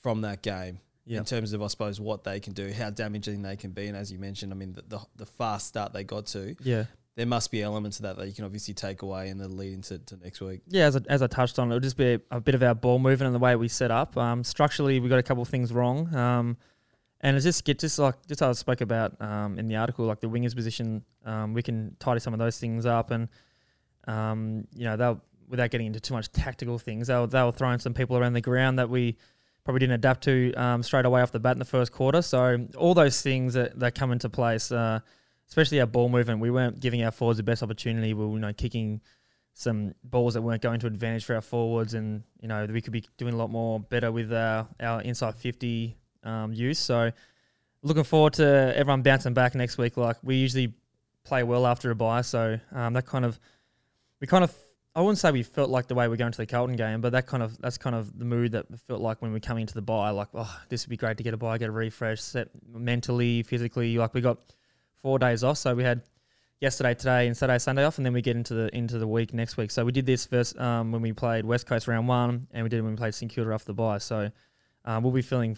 from 0.00 0.22
that 0.22 0.42
game 0.42 0.80
Yeah. 1.04 1.18
in 1.18 1.24
terms 1.24 1.52
of, 1.52 1.62
I 1.62 1.66
suppose, 1.66 2.00
what 2.00 2.22
they 2.24 2.38
can 2.40 2.52
do, 2.52 2.72
how 2.72 2.90
damaging 2.90 3.42
they 3.42 3.56
can 3.56 3.72
be, 3.72 3.86
and 3.88 3.96
as 3.96 4.12
you 4.12 4.18
mentioned, 4.18 4.52
I 4.52 4.56
mean, 4.56 4.72
the 4.74 4.82
the, 4.88 4.98
the 5.16 5.26
fast 5.26 5.66
start 5.66 5.92
they 5.92 6.04
got 6.04 6.26
to, 6.26 6.54
Yeah. 6.62 6.84
there 7.16 7.26
must 7.26 7.50
be 7.50 7.60
elements 7.62 7.98
of 7.98 8.04
that 8.04 8.16
that 8.18 8.26
you 8.28 8.32
can 8.32 8.44
obviously 8.44 8.72
take 8.74 9.02
away 9.02 9.28
in 9.28 9.38
the 9.38 9.48
lead 9.48 9.72
into 9.72 9.98
to 9.98 10.16
next 10.16 10.40
week. 10.40 10.60
Yeah, 10.68 10.86
as 10.86 10.96
I, 10.96 11.00
as 11.08 11.20
I 11.22 11.26
touched 11.26 11.58
on, 11.58 11.68
it'll 11.68 11.80
just 11.80 11.96
be 11.96 12.14
a, 12.14 12.20
a 12.30 12.40
bit 12.40 12.54
of 12.54 12.62
our 12.62 12.74
ball 12.74 12.98
movement 12.98 13.26
and 13.26 13.34
the 13.34 13.38
way 13.40 13.56
we 13.56 13.66
set 13.68 13.90
up. 13.90 14.16
Um, 14.16 14.44
structurally, 14.44 15.00
we 15.00 15.08
got 15.08 15.18
a 15.18 15.22
couple 15.24 15.42
of 15.42 15.48
things 15.48 15.72
wrong. 15.72 16.14
Um, 16.14 16.56
and 17.20 17.36
it's 17.36 17.44
just 17.44 17.64
get 17.64 17.78
just 17.78 17.98
like 18.00 18.16
just 18.26 18.40
how 18.40 18.48
I 18.48 18.52
spoke 18.52 18.80
about 18.80 19.20
um, 19.20 19.58
in 19.58 19.66
the 19.68 19.76
article, 19.76 20.06
like 20.06 20.20
the 20.20 20.28
wingers 20.28 20.54
position, 20.56 21.04
um, 21.24 21.52
we 21.54 21.62
can 21.62 21.94
tidy 22.00 22.18
some 22.20 22.32
of 22.32 22.38
those 22.40 22.58
things 22.58 22.84
up, 22.86 23.10
and 23.12 23.28
um, 24.06 24.66
you 24.74 24.84
know 24.84 24.96
they'll 24.96 25.20
without 25.48 25.70
getting 25.70 25.86
into 25.86 26.00
too 26.00 26.14
much 26.14 26.32
tactical 26.32 26.78
things, 26.78 27.06
they'll 27.08 27.26
they'll 27.26 27.52
throw 27.52 27.70
in 27.70 27.78
some 27.78 27.94
people 27.94 28.16
around 28.16 28.32
the 28.32 28.40
ground 28.40 28.78
that 28.78 28.88
we 28.90 29.16
probably 29.64 29.80
didn't 29.80 29.94
adapt 29.94 30.24
to 30.24 30.52
um, 30.54 30.82
straight 30.82 31.04
away 31.04 31.22
off 31.22 31.32
the 31.32 31.38
bat 31.38 31.52
in 31.52 31.58
the 31.58 31.64
first 31.64 31.92
quarter. 31.92 32.22
So 32.22 32.66
all 32.76 32.94
those 32.94 33.22
things 33.22 33.54
that, 33.54 33.78
that 33.78 33.94
come 33.94 34.12
into 34.12 34.28
place, 34.28 34.72
uh, 34.72 35.00
especially 35.48 35.80
our 35.80 35.86
ball 35.86 36.08
movement, 36.08 36.40
we 36.40 36.50
weren't 36.50 36.80
giving 36.80 37.04
our 37.04 37.10
forwards 37.10 37.36
the 37.36 37.42
best 37.42 37.62
opportunity. 37.62 38.14
We 38.14 38.26
were 38.26 38.34
you 38.34 38.40
know 38.40 38.52
kicking 38.52 39.00
some 39.54 39.94
balls 40.02 40.34
that 40.34 40.42
weren't 40.42 40.62
going 40.62 40.80
to 40.80 40.86
advantage 40.86 41.24
for 41.24 41.34
our 41.34 41.42
forwards, 41.42 41.94
and 41.94 42.22
you 42.40 42.48
know 42.48 42.66
we 42.66 42.80
could 42.80 42.92
be 42.92 43.04
doing 43.18 43.34
a 43.34 43.36
lot 43.36 43.50
more 43.50 43.80
better 43.80 44.10
with 44.10 44.32
our, 44.32 44.66
our 44.80 45.02
inside 45.02 45.36
fifty 45.36 45.96
um, 46.24 46.52
use. 46.52 46.78
So 46.78 47.12
looking 47.82 48.04
forward 48.04 48.32
to 48.34 48.72
everyone 48.76 49.02
bouncing 49.02 49.34
back 49.34 49.54
next 49.54 49.78
week. 49.78 49.96
Like 49.96 50.16
we 50.22 50.36
usually 50.36 50.74
play 51.24 51.42
well 51.42 51.66
after 51.66 51.90
a 51.90 51.94
bye, 51.94 52.22
so 52.22 52.58
um, 52.72 52.94
that 52.94 53.06
kind 53.06 53.24
of 53.24 53.38
we 54.20 54.26
kind 54.26 54.44
of 54.44 54.54
I 54.94 55.00
wouldn't 55.00 55.18
say 55.18 55.30
we 55.30 55.42
felt 55.42 55.70
like 55.70 55.86
the 55.86 55.94
way 55.94 56.06
we're 56.06 56.16
going 56.16 56.32
to 56.32 56.38
the 56.38 56.46
Carlton 56.46 56.76
game, 56.76 57.00
but 57.00 57.12
that 57.12 57.26
kind 57.26 57.42
of 57.42 57.58
that's 57.58 57.78
kind 57.78 57.96
of 57.96 58.18
the 58.18 58.26
mood 58.26 58.52
that 58.52 58.70
we 58.70 58.76
felt 58.76 59.00
like 59.00 59.22
when 59.22 59.32
we're 59.32 59.40
coming 59.40 59.62
into 59.62 59.74
the 59.74 59.82
bye. 59.82 60.10
Like, 60.10 60.28
oh, 60.34 60.60
this 60.68 60.84
would 60.84 60.90
be 60.90 60.98
great 60.98 61.16
to 61.16 61.22
get 61.22 61.32
a 61.32 61.38
bye, 61.38 61.56
get 61.56 61.70
a 61.70 61.72
refresh, 61.72 62.20
set 62.20 62.48
mentally, 62.70 63.42
physically. 63.42 63.96
Like 63.96 64.12
we 64.12 64.20
got 64.20 64.38
four 65.00 65.18
days 65.18 65.44
off, 65.44 65.56
so 65.56 65.74
we 65.74 65.82
had 65.82 66.02
yesterday, 66.60 66.94
today, 66.94 67.26
and 67.26 67.34
Saturday, 67.34 67.58
Sunday 67.58 67.84
off, 67.84 67.96
and 67.96 68.04
then 68.04 68.12
we 68.12 68.20
get 68.20 68.36
into 68.36 68.52
the 68.52 68.74
into 68.76 68.98
the 68.98 69.06
week 69.06 69.32
next 69.32 69.56
week. 69.56 69.70
So 69.70 69.84
we 69.84 69.92
did 69.92 70.04
this 70.04 70.26
first 70.26 70.58
um, 70.58 70.92
when 70.92 71.00
we 71.00 71.12
played 71.12 71.46
West 71.46 71.66
Coast 71.66 71.88
round 71.88 72.06
one, 72.06 72.46
and 72.52 72.62
we 72.62 72.68
did 72.68 72.78
it 72.78 72.82
when 72.82 72.92
we 72.92 72.96
played 72.98 73.14
St 73.14 73.32
Kilda 73.32 73.52
after 73.52 73.66
the 73.68 73.74
bye. 73.74 73.98
So 73.98 74.30
um, 74.84 75.02
we'll 75.02 75.12
be 75.12 75.22
feeling 75.22 75.56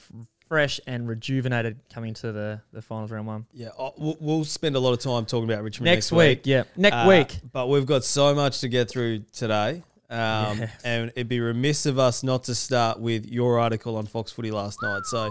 fresh 0.48 0.80
and 0.86 1.08
rejuvenated 1.08 1.78
coming 1.92 2.14
to 2.14 2.32
the 2.32 2.60
the 2.72 2.82
finals 2.82 3.10
round 3.10 3.26
one 3.26 3.46
Yeah, 3.52 3.68
oh, 3.78 3.94
we'll, 3.96 4.16
we'll 4.20 4.44
spend 4.44 4.76
a 4.76 4.80
lot 4.80 4.92
of 4.92 5.00
time 5.00 5.24
talking 5.26 5.50
about 5.50 5.62
Richmond 5.62 5.86
next, 5.86 6.12
week. 6.12 6.42
Yeah, 6.44 6.64
next 6.76 6.94
Uh, 6.94 7.06
week. 7.08 7.40
But 7.52 7.68
we've 7.68 7.86
got 7.86 8.04
so 8.04 8.34
much 8.34 8.60
to 8.60 8.68
get 8.68 8.88
through 8.90 9.20
today. 9.32 9.82
Um. 10.10 10.64
And 10.84 11.10
it'd 11.16 11.28
be 11.28 11.40
remiss 11.40 11.86
of 11.86 11.98
us 11.98 12.22
not 12.22 12.44
to 12.44 12.54
start 12.54 13.00
with 13.00 13.26
your 13.26 13.58
article 13.58 13.96
on 13.96 14.06
Fox 14.06 14.30
Footy 14.30 14.50
last 14.50 14.80
night. 14.82 15.02
So, 15.06 15.30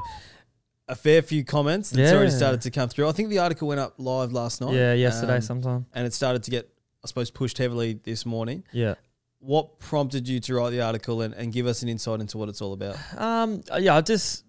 a 0.89 0.95
fair 0.95 1.21
few 1.21 1.45
comments 1.45 1.91
that's 1.91 2.11
already 2.11 2.31
started 2.31 2.61
to 2.61 2.71
come 2.71 2.89
through. 2.89 3.07
I 3.07 3.11
think 3.13 3.29
the 3.29 3.39
article 3.39 3.67
went 3.67 3.79
up 3.79 3.93
live 3.97 4.33
last 4.33 4.59
night. 4.61 4.73
Yeah, 4.73 4.93
yesterday 4.93 5.35
um, 5.35 5.41
sometime. 5.41 5.85
and 5.93 6.05
it 6.05 6.13
started 6.13 6.43
to 6.43 6.51
get, 6.51 6.69
I 7.03 7.07
suppose, 7.07 7.29
pushed 7.31 7.57
heavily 7.59 7.99
this 8.03 8.25
morning. 8.25 8.63
Yeah. 8.73 8.95
What 9.39 9.79
prompted 9.79 10.27
you 10.27 10.39
to 10.41 10.55
write 10.55 10.71
the 10.71 10.81
article 10.81 11.21
and, 11.21 11.33
and 11.33 11.53
give 11.53 11.67
us 11.67 11.83
an 11.83 11.89
insight 11.89 12.19
into 12.19 12.37
what 12.37 12.49
it's 12.49 12.61
all 12.61 12.73
about? 12.73 12.97
Um, 13.17 13.61
uh, 13.71 13.77
yeah, 13.77 13.95
I 13.95 14.01
just, 14.01 14.43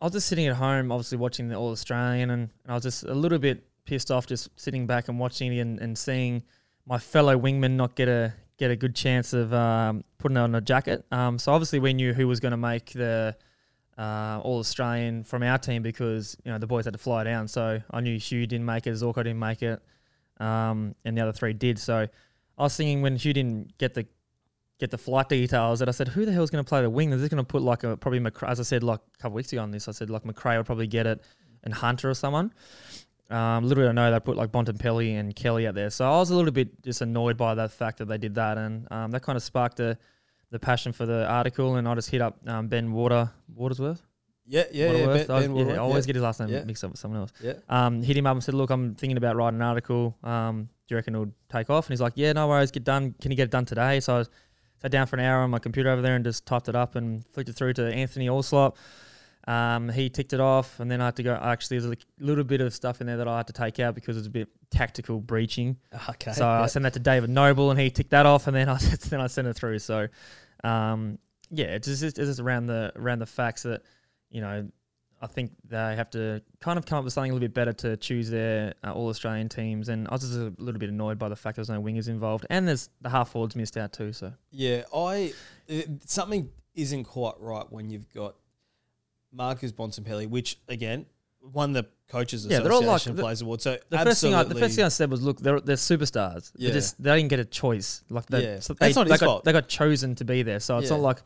I 0.00 0.04
was 0.04 0.12
just 0.12 0.28
sitting 0.28 0.46
at 0.46 0.56
home, 0.56 0.92
obviously 0.92 1.18
watching 1.18 1.48
the 1.48 1.56
All 1.56 1.70
Australian, 1.70 2.30
and, 2.30 2.50
and 2.64 2.70
I 2.70 2.74
was 2.74 2.84
just 2.84 3.02
a 3.04 3.14
little 3.14 3.38
bit 3.38 3.64
pissed 3.84 4.10
off, 4.10 4.26
just 4.26 4.48
sitting 4.56 4.86
back 4.86 5.08
and 5.08 5.18
watching 5.18 5.58
and, 5.58 5.80
and 5.80 5.98
seeing 5.98 6.42
my 6.86 6.98
fellow 6.98 7.38
wingman 7.38 7.72
not 7.72 7.94
get 7.94 8.08
a 8.08 8.32
get 8.58 8.70
a 8.70 8.76
good 8.76 8.94
chance 8.94 9.32
of 9.32 9.52
um, 9.54 10.04
putting 10.18 10.36
on 10.36 10.54
a 10.54 10.60
jacket. 10.60 11.04
Um, 11.12 11.38
so 11.38 11.52
obviously 11.52 11.78
we 11.78 11.94
knew 11.94 12.12
who 12.12 12.26
was 12.26 12.40
going 12.40 12.50
to 12.50 12.56
make 12.56 12.92
the 12.92 13.36
uh, 13.96 14.40
All 14.42 14.58
Australian 14.58 15.24
from 15.24 15.42
our 15.42 15.58
team 15.58 15.82
because 15.82 16.36
you 16.44 16.50
know 16.50 16.58
the 16.58 16.66
boys 16.66 16.84
had 16.84 16.94
to 16.94 16.98
fly 16.98 17.24
down. 17.24 17.48
So 17.48 17.80
I 17.90 18.00
knew 18.00 18.18
Hugh 18.18 18.46
didn't 18.46 18.66
make 18.66 18.86
it, 18.86 18.92
Zorko 18.92 19.16
didn't 19.16 19.38
make 19.38 19.62
it, 19.62 19.80
um, 20.38 20.94
and 21.04 21.16
the 21.16 21.22
other 21.22 21.32
three 21.32 21.52
did. 21.52 21.78
So 21.78 22.06
I 22.58 22.62
was 22.62 22.76
thinking 22.76 23.02
when 23.02 23.16
Hugh 23.16 23.32
didn't 23.32 23.76
get 23.78 23.94
the 23.94 24.06
get 24.78 24.90
the 24.90 24.98
flight 24.98 25.28
details 25.28 25.80
that 25.80 25.88
I 25.88 25.92
said, 25.92 26.08
who 26.08 26.24
the 26.24 26.32
hell 26.32 26.42
is 26.42 26.50
going 26.50 26.64
to 26.64 26.68
play 26.68 26.82
the 26.82 26.90
wing? 26.90 27.12
Is 27.12 27.20
this 27.20 27.28
going 27.28 27.44
to 27.44 27.48
put 27.48 27.62
like 27.62 27.84
a 27.84 27.96
probably 27.96 28.20
McRae, 28.20 28.48
as 28.48 28.60
I 28.60 28.62
said 28.62 28.82
like 28.82 29.00
a 29.14 29.18
couple 29.22 29.34
weeks 29.36 29.52
ago 29.52 29.62
on 29.62 29.70
this, 29.70 29.88
I 29.88 29.92
said 29.92 30.10
like 30.10 30.22
McRae 30.24 30.56
would 30.56 30.66
probably 30.66 30.86
get 30.86 31.06
it 31.06 31.22
and 31.64 31.74
Hunter 31.74 32.10
or 32.10 32.14
someone. 32.14 32.52
Um, 33.30 33.64
little 33.64 33.82
did 33.82 33.90
I 33.90 33.92
know 33.92 34.10
they 34.10 34.20
put 34.20 34.36
like 34.36 34.52
Bontempelli 34.52 35.18
and 35.18 35.36
Kelly 35.36 35.66
out 35.66 35.74
there, 35.74 35.90
so 35.90 36.06
I 36.06 36.16
was 36.16 36.30
a 36.30 36.36
little 36.36 36.50
bit 36.50 36.82
just 36.82 37.02
annoyed 37.02 37.36
by 37.36 37.54
that 37.56 37.72
fact 37.72 37.98
that 37.98 38.08
they 38.08 38.16
did 38.16 38.36
that, 38.36 38.56
and 38.56 38.90
um, 38.90 39.10
that 39.10 39.20
kind 39.22 39.36
of 39.36 39.42
sparked 39.42 39.76
the 39.76 39.98
the 40.50 40.58
passion 40.58 40.92
for 40.92 41.04
the 41.04 41.28
article, 41.28 41.76
and 41.76 41.86
I 41.86 41.94
just 41.94 42.08
hit 42.08 42.22
up 42.22 42.38
um, 42.46 42.68
Ben 42.68 42.90
Water 42.90 43.30
Watersworth. 43.54 44.02
Yeah, 44.46 44.64
yeah, 44.72 44.86
yeah. 44.86 44.92
Waterworth. 44.92 45.26
Ben, 45.28 45.36
I, 45.36 45.40
ben 45.40 45.50
yeah, 45.50 45.56
Waterworth, 45.56 45.76
I 45.76 45.80
always 45.82 46.04
yeah. 46.04 46.06
get 46.06 46.14
his 46.16 46.22
last 46.22 46.40
name 46.40 46.48
Yeah. 46.48 46.64
mixed 46.64 46.82
up 46.84 46.90
with 46.90 47.00
someone 47.00 47.20
else. 47.20 47.32
Yeah. 47.42 47.52
Um, 47.68 48.02
hit 48.02 48.16
him 48.16 48.26
up 48.26 48.32
and 48.32 48.42
said, 48.42 48.54
"Look, 48.54 48.70
I'm 48.70 48.94
thinking 48.94 49.18
about 49.18 49.36
writing 49.36 49.60
an 49.60 49.62
article. 49.62 50.16
Um, 50.24 50.70
do 50.86 50.94
you 50.94 50.96
reckon 50.96 51.14
it'll 51.14 51.34
take 51.50 51.68
off?" 51.68 51.84
And 51.86 51.92
he's 51.92 52.00
like, 52.00 52.14
"Yeah, 52.16 52.32
no 52.32 52.48
worries, 52.48 52.70
get 52.70 52.84
done. 52.84 53.14
Can 53.20 53.30
you 53.30 53.36
get 53.36 53.44
it 53.44 53.50
done 53.50 53.66
today?" 53.66 54.00
So 54.00 54.20
I 54.20 54.24
sat 54.80 54.90
down 54.90 55.06
for 55.06 55.16
an 55.16 55.24
hour 55.24 55.40
on 55.42 55.50
my 55.50 55.58
computer 55.58 55.90
over 55.90 56.02
there 56.02 56.14
and 56.14 56.24
just 56.24 56.46
typed 56.46 56.68
it 56.68 56.76
up 56.76 56.94
and 56.94 57.26
flicked 57.28 57.48
it 57.48 57.54
through 57.54 57.74
to 57.74 57.92
Anthony 57.92 58.28
Allslop. 58.28 58.76
Um, 59.46 59.88
he 59.88 60.10
ticked 60.10 60.34
it 60.34 60.40
off, 60.40 60.78
and 60.78 60.90
then 60.90 61.00
I 61.00 61.06
had 61.06 61.16
to 61.16 61.22
go. 61.22 61.34
Actually, 61.34 61.78
there's 61.78 61.92
a 61.92 61.96
little 62.22 62.44
bit 62.44 62.60
of 62.60 62.74
stuff 62.74 63.00
in 63.00 63.06
there 63.06 63.16
that 63.16 63.26
I 63.26 63.38
had 63.38 63.46
to 63.46 63.54
take 63.54 63.80
out 63.80 63.94
because 63.94 64.16
it 64.16 64.20
was 64.20 64.26
a 64.26 64.30
bit 64.30 64.48
tactical 64.70 65.20
breaching. 65.20 65.78
Okay. 66.10 66.32
So 66.32 66.46
I 66.46 66.66
sent 66.66 66.82
that 66.82 66.92
to 66.94 66.98
David 66.98 67.30
Noble, 67.30 67.70
and 67.70 67.80
he 67.80 67.90
ticked 67.90 68.10
that 68.10 68.26
off, 68.26 68.46
and 68.46 68.54
then 68.54 68.68
I 68.68 68.76
then 68.76 69.22
I 69.22 69.26
sent 69.26 69.48
it 69.48 69.54
through. 69.54 69.78
So, 69.78 70.08
um, 70.64 71.18
yeah, 71.50 71.66
it's 71.66 71.88
just, 71.88 72.02
it's 72.02 72.18
just 72.18 72.40
around 72.40 72.66
the 72.66 72.92
around 72.94 73.20
the 73.20 73.26
facts 73.26 73.62
that 73.62 73.82
you 74.30 74.42
know 74.42 74.68
I 75.20 75.26
think 75.26 75.50
they 75.68 75.76
have 75.76 76.10
to 76.10 76.40
kind 76.60 76.78
of 76.78 76.86
come 76.86 76.98
up 76.98 77.04
with 77.04 77.12
something 77.12 77.32
a 77.32 77.34
little 77.34 77.48
bit 77.48 77.54
better 77.54 77.72
to 77.72 77.96
choose 77.96 78.30
their 78.30 78.74
uh, 78.84 78.92
all 78.92 79.08
Australian 79.08 79.48
teams. 79.48 79.88
And 79.88 80.06
I 80.08 80.12
was 80.12 80.20
just 80.22 80.34
a 80.34 80.52
little 80.58 80.78
bit 80.78 80.90
annoyed 80.90 81.18
by 81.18 81.28
the 81.28 81.34
fact 81.36 81.56
there's 81.56 81.68
no 81.68 81.82
wingers 81.82 82.08
involved, 82.08 82.46
and 82.50 82.68
there's 82.68 82.88
the 83.00 83.08
half 83.10 83.30
forwards 83.30 83.56
missed 83.56 83.76
out 83.76 83.92
too. 83.92 84.12
So 84.12 84.32
Yeah, 84.52 84.82
I 84.94 85.32
it, 85.66 85.88
something 86.06 86.50
isn't 86.74 87.04
quite 87.04 87.34
right 87.40 87.66
when 87.70 87.90
you've 87.90 88.08
got 88.14 88.36
Marcus 89.32 89.72
Bontempelli, 89.72 90.28
which 90.28 90.58
again 90.68 91.06
won 91.42 91.72
the 91.72 91.86
coaches 92.08 92.46
Yeah, 92.46 92.58
association 92.58 92.64
they're 92.64 92.72
all 92.72 92.92
like- 92.92 93.02
the- 93.02 93.14
players 93.22 93.42
award. 93.42 93.60
So 93.62 93.78
the 93.90 93.98
first 93.98 94.20
thing 94.20 94.34
I, 94.34 94.42
the 94.44 94.54
first 94.54 94.76
thing 94.76 94.84
I 94.84 94.88
said 94.88 95.10
was, 95.10 95.22
look, 95.22 95.38
they're 95.40 95.60
they're 95.60 95.76
superstars. 95.76 96.52
Yeah. 96.56 96.68
They 96.68 96.74
just 96.74 97.02
they 97.02 97.16
didn't 97.16 97.28
get 97.30 97.40
a 97.40 97.44
choice. 97.44 98.02
Like 98.08 98.26
they, 98.26 98.42
Yeah. 98.44 98.60
so 98.60 98.74
That's 98.74 98.96
not 98.96 99.06
they 99.06 99.12
his 99.14 99.20
got, 99.20 99.26
fault. 99.26 99.44
They 99.44 99.52
got 99.52 99.68
chosen 99.68 100.14
to 100.16 100.24
be 100.24 100.42
there. 100.42 100.60
So 100.60 100.78
it's 100.78 100.90
Yeah. 100.90 100.96
not 100.96 101.02
like. 101.02 101.22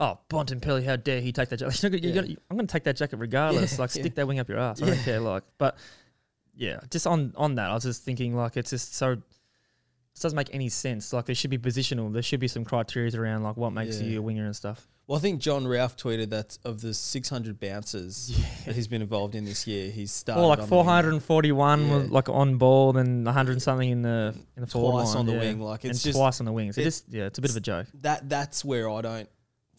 Oh, 0.00 0.18
Bontempelli, 0.30 0.84
how 0.84 0.96
dare 0.96 1.20
he 1.20 1.30
take 1.30 1.50
that 1.50 1.58
jacket? 1.58 1.82
You're 1.82 1.90
gonna- 1.90 2.02
you're 2.02 2.14
Yeah. 2.14 2.22
gonna- 2.22 2.36
I'm 2.50 2.56
going 2.56 2.66
to 2.66 2.72
take 2.72 2.84
that 2.84 2.96
jacket 2.96 3.18
regardless. 3.18 3.74
Yeah, 3.74 3.80
like, 3.82 3.94
yeah. 3.94 4.00
stick 4.02 4.14
that 4.14 4.26
wing 4.26 4.38
up 4.38 4.48
your 4.48 4.58
ass. 4.58 4.80
I 4.82 4.86
Yeah. 4.86 4.94
don't 4.94 5.04
care. 5.04 5.20
Like, 5.20 5.42
but 5.58 5.76
yeah, 6.56 6.80
just 6.90 7.06
on 7.06 7.32
on 7.36 7.54
that, 7.56 7.70
I 7.70 7.74
was 7.74 7.84
just 7.84 8.02
thinking 8.02 8.34
like 8.34 8.56
it's 8.56 8.70
just 8.70 8.94
so. 8.94 9.12
It 9.12 10.20
doesn't 10.22 10.36
make 10.36 10.52
any 10.54 10.68
sense. 10.68 11.12
Like, 11.12 11.26
there 11.26 11.34
should 11.34 11.50
be 11.50 11.56
positional. 11.58 12.12
There 12.12 12.20
should 12.22 12.40
be 12.40 12.48
some 12.48 12.64
criteria 12.64 13.10
around 13.18 13.42
like 13.42 13.56
what 13.56 13.70
makes 13.70 14.00
Yeah. 14.00 14.08
you 14.08 14.18
a 14.18 14.22
winger 14.22 14.44
and 14.44 14.54
stuff. 14.56 14.86
Well, 15.06 15.16
I 15.18 15.20
think 15.20 15.40
John 15.40 15.66
Ralph 15.66 15.96
tweeted 15.96 16.30
that 16.30 16.58
of 16.64 16.80
the 16.82 16.92
600 16.94 17.58
bounces 17.60 18.28
that 18.66 18.74
he's 18.74 18.86
been 18.88 19.02
involved 19.02 19.34
in 19.34 19.44
this 19.44 19.66
year, 19.66 19.90
he's 19.90 20.12
started 20.12 20.42
Or 20.42 20.48
like 20.48 20.58
on 20.60 20.68
the 20.68 20.74
wing 20.76 20.84
441 20.84 21.86
Yeah. 21.86 21.96
was 21.96 22.10
like 22.10 22.28
on 22.28 22.56
ball, 22.58 22.92
then 22.92 23.24
100 23.24 23.52
and 23.52 23.62
something 23.62 23.88
in 23.90 24.02
the 24.02 24.34
in 24.56 24.62
the 24.62 24.66
forward 24.66 25.02
twice 25.02 25.08
line, 25.14 25.16
on 25.18 25.26
the 25.26 25.32
yeah. 25.34 25.38
wing. 25.40 25.60
Like 25.60 25.84
and 25.84 25.90
it's 25.92 26.02
just 26.02 26.16
twice 26.18 26.40
on 26.40 26.46
the 26.46 26.52
wings. 26.52 26.76
It 26.78 26.82
it- 26.82 26.84
just 26.84 27.04
yeah, 27.08 27.24
it's 27.26 27.38
a 27.38 27.42
bit 27.42 27.50
of 27.50 27.56
a 27.56 27.60
joke. 27.60 27.86
that. 28.02 28.28
That's 28.28 28.64
where 28.64 28.90
I 28.90 29.00
don't 29.00 29.28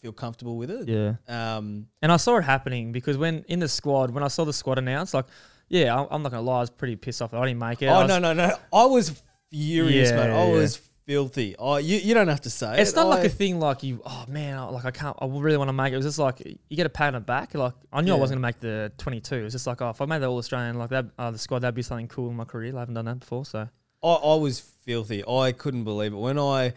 feel 0.02 0.12
comfortable 0.12 0.56
with 0.56 0.70
it. 0.70 0.88
Yeah. 0.88 1.14
Um, 1.28 1.86
And 2.02 2.10
I 2.12 2.16
saw 2.16 2.36
it 2.36 2.42
happening 2.42 2.92
because 2.92 3.16
when 3.16 3.44
in 3.48 3.60
the 3.60 3.68
squad, 3.68 4.10
when 4.10 4.22
I 4.24 4.28
saw 4.28 4.44
the 4.44 4.52
squad 4.52 4.78
announced, 4.78 5.14
like, 5.14 5.26
yeah, 5.68 5.96
I'm, 5.96 6.06
I'm 6.10 6.22
not 6.22 6.32
gonna 6.32 6.42
lie, 6.42 6.58
I 6.58 6.60
was 6.60 6.70
pretty 6.70 6.96
pissed 6.96 7.22
off. 7.22 7.30
that 7.30 7.38
I 7.40 7.46
didn't 7.46 7.60
make 7.60 7.80
it. 7.80 7.86
I 7.86 7.94
oh 7.96 8.00
was- 8.00 8.08
no 8.08 8.18
no 8.18 8.32
no! 8.34 8.54
I 8.72 8.84
was 8.84 9.22
furious, 9.50 10.10
Yeah, 10.10 10.16
man. 10.16 10.30
I 10.30 10.46
yeah. 10.48 10.52
was 10.52 10.76
filthy. 11.06 11.54
Oh, 11.58 11.76
you 11.76 11.98
you 11.98 12.14
don't 12.14 12.28
have 12.28 12.42
to 12.42 12.50
say 12.50 12.80
It's 12.80 12.92
it. 12.92 12.96
not 12.96 13.06
like 13.08 13.24
a 13.24 13.28
thing 13.28 13.58
like 13.60 13.82
you. 13.82 14.02
Oh 14.04 14.24
man, 14.28 14.58
I- 14.58 14.64
like 14.70 14.84
I 14.84 14.90
can't. 14.90 15.16
I 15.20 15.26
really 15.26 15.56
want 15.56 15.68
to 15.68 15.72
make 15.72 15.92
it. 15.92 15.94
It 15.94 15.98
was 15.98 16.06
just 16.06 16.18
like 16.18 16.40
you 16.44 16.76
get 16.76 16.86
a 16.86 16.90
pat 16.90 17.08
on 17.14 17.14
the 17.14 17.20
back. 17.20 17.54
Like 17.54 17.74
I 17.92 18.00
knew 18.02 18.12
I 18.12 18.18
wasn't 18.18 18.38
gonna 18.38 18.48
make 18.48 18.60
the 18.60 18.92
22. 18.98 19.36
It 19.36 19.42
was 19.44 19.52
just 19.52 19.66
like, 19.66 19.80
oh, 19.80 19.90
if 19.90 20.00
I 20.00 20.06
made 20.06 20.20
the 20.20 20.26
All 20.26 20.36
Australian 20.38 20.78
like 20.78 20.90
that, 20.90 21.06
uh, 21.18 21.30
the 21.30 21.38
squad, 21.38 21.60
that'd 21.60 21.74
be 21.74 21.82
something 21.82 22.08
cool 22.08 22.28
in 22.28 22.36
my 22.36 22.44
career. 22.44 22.74
I 22.76 22.80
haven't 22.80 22.94
done 22.94 23.04
that 23.06 23.20
before, 23.20 23.44
so 23.44 23.68
I, 24.02 24.06
I 24.08 24.34
was 24.34 24.58
filthy. 24.60 25.22
I 25.26 25.52
couldn't 25.52 25.84
believe 25.84 26.12
it 26.12 26.16
when 26.16 26.38
I 26.38 26.74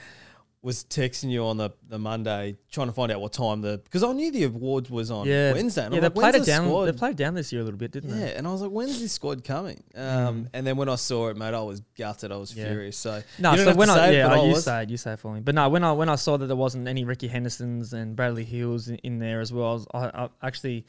was 0.66 0.84
texting 0.86 1.30
you 1.30 1.46
on 1.46 1.58
the, 1.58 1.70
the 1.88 2.00
Monday 2.00 2.58
trying 2.72 2.88
to 2.88 2.94
find 2.94 3.12
out 3.12 3.22
what 3.22 3.32
time 3.32 3.62
the 3.62 3.78
because 3.84 4.02
I 4.04 4.12
knew 4.14 4.32
the 4.32 4.46
awards 4.46 4.90
was 4.90 5.12
on 5.12 5.28
yeah, 5.28 5.54
Wednesday. 5.54 5.86
And 5.86 5.94
yeah, 5.94 5.98
I'm 6.00 6.02
they 6.02 6.08
like, 6.08 6.16
played 6.16 6.36
it 6.36 6.40
the 6.40 6.46
down. 6.48 6.66
squad?" 6.66 6.86
They 6.86 6.92
played 6.94 7.16
down 7.18 7.36
this 7.36 7.54
year 7.54 7.62
a 7.62 7.64
little 7.64 7.78
bit, 7.78 7.92
didn't 7.92 8.10
Yeah, 8.10 8.16
they? 8.16 8.22
Yeah, 8.32 8.38
and 8.40 8.48
I 8.48 8.52
was 8.52 8.62
like, 8.64 8.72
"When's 8.72 9.00
this 9.00 9.12
squad 9.14 9.44
coming?" 9.44 9.84
Um, 9.94 10.04
Mm. 10.06 10.50
And 10.56 10.66
then 10.66 10.76
when 10.76 10.90
I 10.90 10.96
saw 10.96 11.30
it, 11.30 11.38
mate, 11.38 11.54
I 11.54 11.62
was 11.62 11.82
gutted. 11.96 12.32
I 12.32 12.38
was 12.38 12.56
Yeah. 12.56 12.66
furious. 12.66 12.98
So 12.98 13.22
No, 13.38 13.56
so 13.56 13.76
when 13.76 13.92
I 13.92 13.96
say 13.96 14.16
it, 14.16 14.18
yeah, 14.18 14.28
oh, 14.28 14.42
I 14.42 14.44
you 14.48 14.54
was. 14.54 14.64
say 14.64 14.82
it, 14.84 14.90
you 14.90 14.98
say 14.98 15.14
it 15.14 15.20
for 15.20 15.32
me. 15.36 15.40
But 15.42 15.54
no, 15.54 15.70
when 15.70 15.84
I 15.84 15.92
when 15.92 16.10
I 16.10 16.16
saw 16.16 16.36
that 16.38 16.48
there 16.48 16.56
wasn't 16.56 16.88
any 16.88 17.06
Ricky 17.06 17.28
Hendersons 17.28 17.94
and 17.94 18.16
Bradley 18.16 18.44
Hills 18.44 18.88
in, 18.90 18.96
in 19.04 19.20
there 19.20 19.42
as 19.42 19.54
well, 19.54 19.68
I, 19.70 19.74
was, 19.74 19.88
I, 19.94 20.24
I 20.24 20.30
actually 20.48 20.86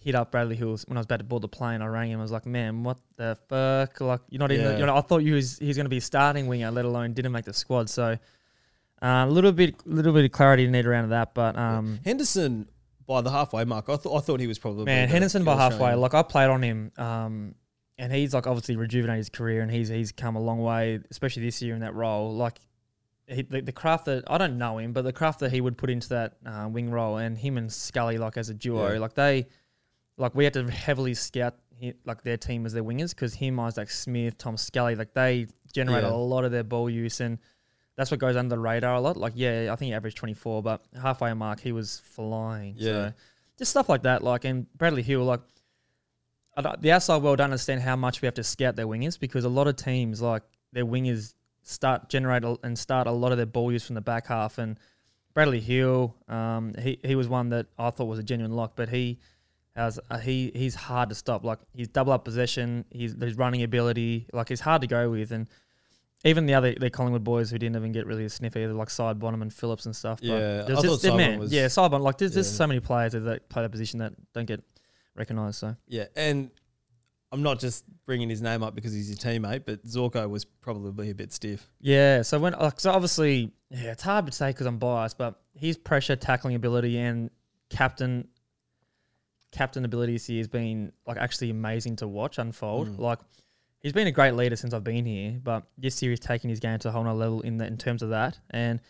hit 0.00 0.14
up 0.14 0.30
Bradley 0.30 0.56
Hills 0.56 0.84
when 0.88 0.96
I 0.96 1.00
was 1.00 1.04
about 1.06 1.18
to 1.18 1.24
board 1.24 1.42
the 1.42 1.48
plane. 1.48 1.82
I 1.82 1.86
rang 1.86 2.10
him. 2.10 2.18
I 2.18 2.22
was 2.22 2.32
like, 2.32 2.46
"Man, 2.46 2.82
what 2.82 2.96
the 3.16 3.36
fuck? 3.48 4.00
Like, 4.00 4.20
you're 4.30 4.38
not 4.38 4.52
even. 4.52 4.64
Yeah. 4.64 4.78
You 4.78 4.86
know, 4.86 4.96
I 4.96 5.02
thought 5.02 5.18
you 5.18 5.34
was 5.34 5.58
he's 5.58 5.76
going 5.76 5.84
to 5.86 5.90
be 5.90 5.98
a 5.98 6.00
starting 6.00 6.46
winger, 6.46 6.70
let 6.70 6.86
alone 6.86 7.12
didn't 7.12 7.32
make 7.32 7.44
the 7.44 7.52
squad." 7.52 7.90
So, 7.90 8.16
a 9.02 9.26
little 9.26 9.52
bit, 9.52 9.86
little 9.86 10.12
bit 10.12 10.24
of 10.24 10.32
clarity 10.32 10.66
need 10.66 10.86
around 10.86 11.10
that. 11.10 11.34
But 11.34 11.56
um, 11.56 12.00
Henderson 12.04 12.68
by 13.06 13.20
the 13.22 13.30
halfway 13.30 13.64
mark, 13.64 13.88
I 13.88 13.96
thought 13.96 14.16
I 14.16 14.20
thought 14.20 14.40
he 14.40 14.46
was 14.46 14.58
probably 14.58 14.84
man, 14.84 15.08
Henderson 15.08 15.44
by 15.44 15.56
halfway. 15.56 15.94
Like 15.94 16.14
I 16.14 16.22
played 16.22 16.50
on 16.50 16.62
him, 16.62 16.92
um, 16.98 17.54
and 17.96 18.12
he's 18.12 18.34
like 18.34 18.46
obviously 18.46 18.76
rejuvenated 18.76 19.18
his 19.18 19.28
career, 19.30 19.62
and 19.62 19.70
he's 19.70 19.88
he's 19.88 20.12
come 20.12 20.36
a 20.36 20.40
long 20.40 20.58
way, 20.60 21.00
especially 21.10 21.44
this 21.44 21.62
year 21.62 21.74
in 21.74 21.80
that 21.80 21.94
role. 21.94 22.34
Like 22.34 22.58
he, 23.26 23.42
the, 23.42 23.60
the 23.62 23.72
craft 23.72 24.06
that 24.06 24.24
I 24.26 24.36
don't 24.38 24.58
know 24.58 24.78
him, 24.78 24.92
but 24.92 25.02
the 25.02 25.12
craft 25.12 25.40
that 25.40 25.52
he 25.52 25.60
would 25.60 25.78
put 25.78 25.90
into 25.90 26.08
that 26.10 26.36
uh, 26.44 26.68
wing 26.70 26.90
role, 26.90 27.16
and 27.18 27.36
him 27.38 27.56
and 27.56 27.72
Scully 27.72 28.18
like 28.18 28.36
as 28.36 28.48
a 28.50 28.54
duo, 28.54 28.92
Yeah. 28.92 28.98
like 28.98 29.14
they, 29.14 29.46
like 30.16 30.34
we 30.34 30.44
had 30.44 30.52
to 30.54 30.70
heavily 30.70 31.14
scout 31.14 31.54
hi- 31.80 31.94
like 32.04 32.22
their 32.22 32.36
team 32.36 32.66
as 32.66 32.72
their 32.72 32.84
wingers 32.84 33.10
because 33.14 33.34
him, 33.34 33.58
Isaac 33.60 33.90
Smith, 33.90 34.36
Tom 34.38 34.56
Scully, 34.56 34.94
like 34.96 35.14
they 35.14 35.46
generate 35.72 36.04
Yeah. 36.04 36.10
a 36.10 36.16
lot 36.16 36.44
of 36.44 36.52
their 36.52 36.64
ball 36.64 36.90
use 36.90 37.20
and. 37.20 37.38
That's 37.98 38.12
what 38.12 38.20
goes 38.20 38.36
under 38.36 38.54
the 38.54 38.60
radar 38.60 38.94
a 38.94 39.00
lot. 39.00 39.16
Like, 39.16 39.32
yeah, 39.34 39.70
I 39.72 39.76
think 39.76 39.88
he 39.88 39.92
averaged 39.92 40.16
24, 40.18 40.62
but 40.62 40.80
halfway 41.02 41.34
mark, 41.34 41.58
he 41.58 41.72
was 41.72 42.00
flying. 42.04 42.76
Yeah. 42.78 43.08
So 43.08 43.12
just 43.58 43.72
stuff 43.72 43.88
like 43.88 44.04
that. 44.04 44.22
Like, 44.22 44.44
and 44.44 44.72
Bradley 44.78 45.02
Hill, 45.02 45.24
like, 45.24 45.40
I 46.56 46.62
don't, 46.62 46.80
the 46.80 46.92
outside 46.92 47.22
world 47.22 47.38
don't 47.38 47.46
understand 47.46 47.80
how 47.82 47.96
much 47.96 48.22
we 48.22 48.26
have 48.26 48.34
to 48.34 48.44
scout 48.44 48.76
their 48.76 48.86
wingers 48.86 49.18
because 49.18 49.44
a 49.44 49.48
lot 49.48 49.66
of 49.66 49.74
teams, 49.74 50.22
like, 50.22 50.44
their 50.72 50.86
wingers 50.86 51.34
start 51.64 52.08
generate 52.08 52.44
a- 52.44 52.56
and 52.62 52.78
start 52.78 53.08
a 53.08 53.10
lot 53.10 53.32
of 53.32 53.36
their 53.36 53.46
ball 53.46 53.72
use 53.72 53.84
from 53.84 53.96
the 53.96 54.00
back 54.00 54.28
half. 54.28 54.58
And 54.58 54.78
Bradley 55.34 55.58
Hill, 55.60 56.14
um, 56.28 56.74
he 56.78 57.00
he 57.02 57.16
was 57.16 57.26
one 57.28 57.48
that 57.48 57.66
I 57.80 57.90
thought 57.90 58.04
was 58.06 58.20
a 58.20 58.22
genuine 58.22 58.54
lock, 58.54 58.74
but 58.76 58.88
he 58.90 59.18
has 59.74 59.98
uh, 60.08 60.18
he 60.18 60.52
he's 60.54 60.76
hard 60.76 61.08
to 61.08 61.16
stop. 61.16 61.44
Like, 61.44 61.58
he's 61.74 61.88
double 61.88 62.12
up 62.12 62.24
possession, 62.24 62.84
he's 62.90 63.20
his 63.20 63.36
running 63.36 63.64
ability, 63.64 64.28
like, 64.32 64.48
he's 64.50 64.60
hard 64.60 64.82
to 64.82 64.86
go 64.86 65.10
with. 65.10 65.32
And 65.32 65.48
even 66.24 66.46
the 66.46 66.54
other 66.54 66.74
the 66.74 66.90
Collingwood 66.90 67.24
boys 67.24 67.50
who 67.50 67.58
didn't 67.58 67.76
even 67.76 67.92
get 67.92 68.06
really 68.06 68.24
a 68.24 68.28
sniff 68.28 68.56
either, 68.56 68.72
like 68.72 68.88
Sidebottom 68.88 69.40
and 69.42 69.52
Phillips 69.52 69.86
and 69.86 69.94
stuff. 69.94 70.20
But 70.20 70.26
Yeah, 70.28 70.62
there's 70.62 70.78
I 70.78 70.82
just- 70.82 71.02
thought 71.04 71.16
man, 71.16 71.38
was- 71.38 71.52
yeah, 71.52 71.66
Sidebottom. 71.66 72.00
Like 72.00 72.18
there's 72.18 72.36
Yeah. 72.36 72.42
so 72.42 72.66
many 72.66 72.80
players 72.80 73.12
that 73.12 73.48
play 73.48 73.62
that 73.62 73.70
position 73.70 74.00
that 74.00 74.14
don't 74.32 74.46
get 74.46 74.62
recognised. 75.14 75.58
So 75.58 75.76
Yeah, 75.86 76.06
and 76.16 76.50
I'm 77.30 77.42
not 77.42 77.60
just 77.60 77.84
bringing 78.06 78.30
his 78.30 78.40
name 78.42 78.62
up 78.62 78.74
because 78.74 78.92
he's 78.94 79.08
your 79.10 79.18
teammate, 79.18 79.64
but 79.66 79.84
Zorko 79.84 80.28
was 80.30 80.44
probably 80.44 81.10
a 81.10 81.14
bit 81.14 81.32
stiff. 81.32 81.68
yeah, 81.80 82.22
so 82.22 82.38
when 82.38 82.54
like, 82.54 82.80
so 82.80 82.90
obviously 82.90 83.52
yeah, 83.70 83.92
it's 83.92 84.02
hard 84.02 84.26
to 84.26 84.32
say 84.32 84.48
because 84.50 84.66
I'm 84.66 84.78
biased, 84.78 85.18
but 85.18 85.40
his 85.54 85.76
pressure 85.76 86.16
tackling 86.16 86.54
ability 86.54 86.98
and 86.98 87.30
captain 87.68 88.28
captain 89.52 89.84
ability 89.84 90.12
this 90.14 90.28
year 90.28 90.38
has 90.40 90.48
been 90.48 90.92
like 91.06 91.16
actually 91.16 91.50
amazing 91.50 91.96
to 91.96 92.08
watch 92.08 92.38
unfold. 92.38 92.88
Mm. 92.88 92.98
Like 92.98 93.18
he's 93.80 93.92
been 93.92 94.06
a 94.06 94.12
great 94.12 94.34
leader 94.34 94.56
since 94.56 94.74
I've 94.74 94.84
been 94.84 95.06
here, 95.06 95.38
but 95.42 95.64
this 95.76 96.02
year 96.02 96.10
he's 96.10 96.20
taken 96.20 96.50
his 96.50 96.60
game 96.60 96.78
to 96.80 96.88
a 96.88 96.92
whole 96.92 97.04
nother 97.04 97.18
level 97.18 97.40
in 97.42 97.58
the, 97.58 97.66
in 97.66 97.76
terms 97.76 98.02
of 98.02 98.10
that, 98.10 98.38
and 98.50 98.80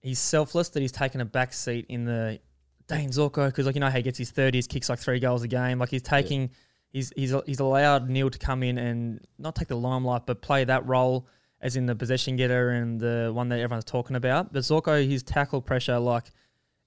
he's 0.00 0.18
selfless 0.18 0.68
that 0.70 0.80
he's 0.80 0.92
taken 0.92 1.20
a 1.20 1.24
back 1.24 1.52
seat 1.52 1.86
in 1.88 2.04
the 2.04 2.40
Dayne 2.86 3.10
Zorko 3.10 3.46
because 3.46 3.66
like 3.66 3.74
you 3.74 3.80
know 3.80 3.88
how 3.88 3.96
he 3.96 4.02
gets 4.02 4.18
his 4.18 4.30
thirties, 4.30 4.66
kicks 4.66 4.88
like 4.88 4.98
three 4.98 5.20
goals 5.20 5.42
a 5.42 5.48
game. 5.48 5.78
Like 5.78 5.90
he's 5.90 6.02
taking, 6.02 6.50
he's 6.92 7.12
he's 7.16 7.34
he's 7.46 7.60
allowed 7.60 8.08
Neale 8.10 8.30
to 8.30 8.38
come 8.38 8.62
in 8.62 8.78
and 8.78 9.20
not 9.38 9.54
take 9.54 9.68
the 9.68 9.76
limelight, 9.76 10.26
but 10.26 10.42
play 10.42 10.64
that 10.64 10.86
role 10.86 11.26
as 11.60 11.76
in 11.76 11.86
the 11.86 11.94
possession 11.94 12.36
getter 12.36 12.70
and 12.70 13.00
the 13.00 13.30
one 13.32 13.48
that 13.48 13.58
everyone's 13.58 13.86
talking 13.86 14.16
about. 14.16 14.52
But 14.52 14.60
Zorko, 14.60 15.08
his 15.08 15.22
tackle 15.22 15.62
pressure, 15.62 15.98
like 15.98 16.24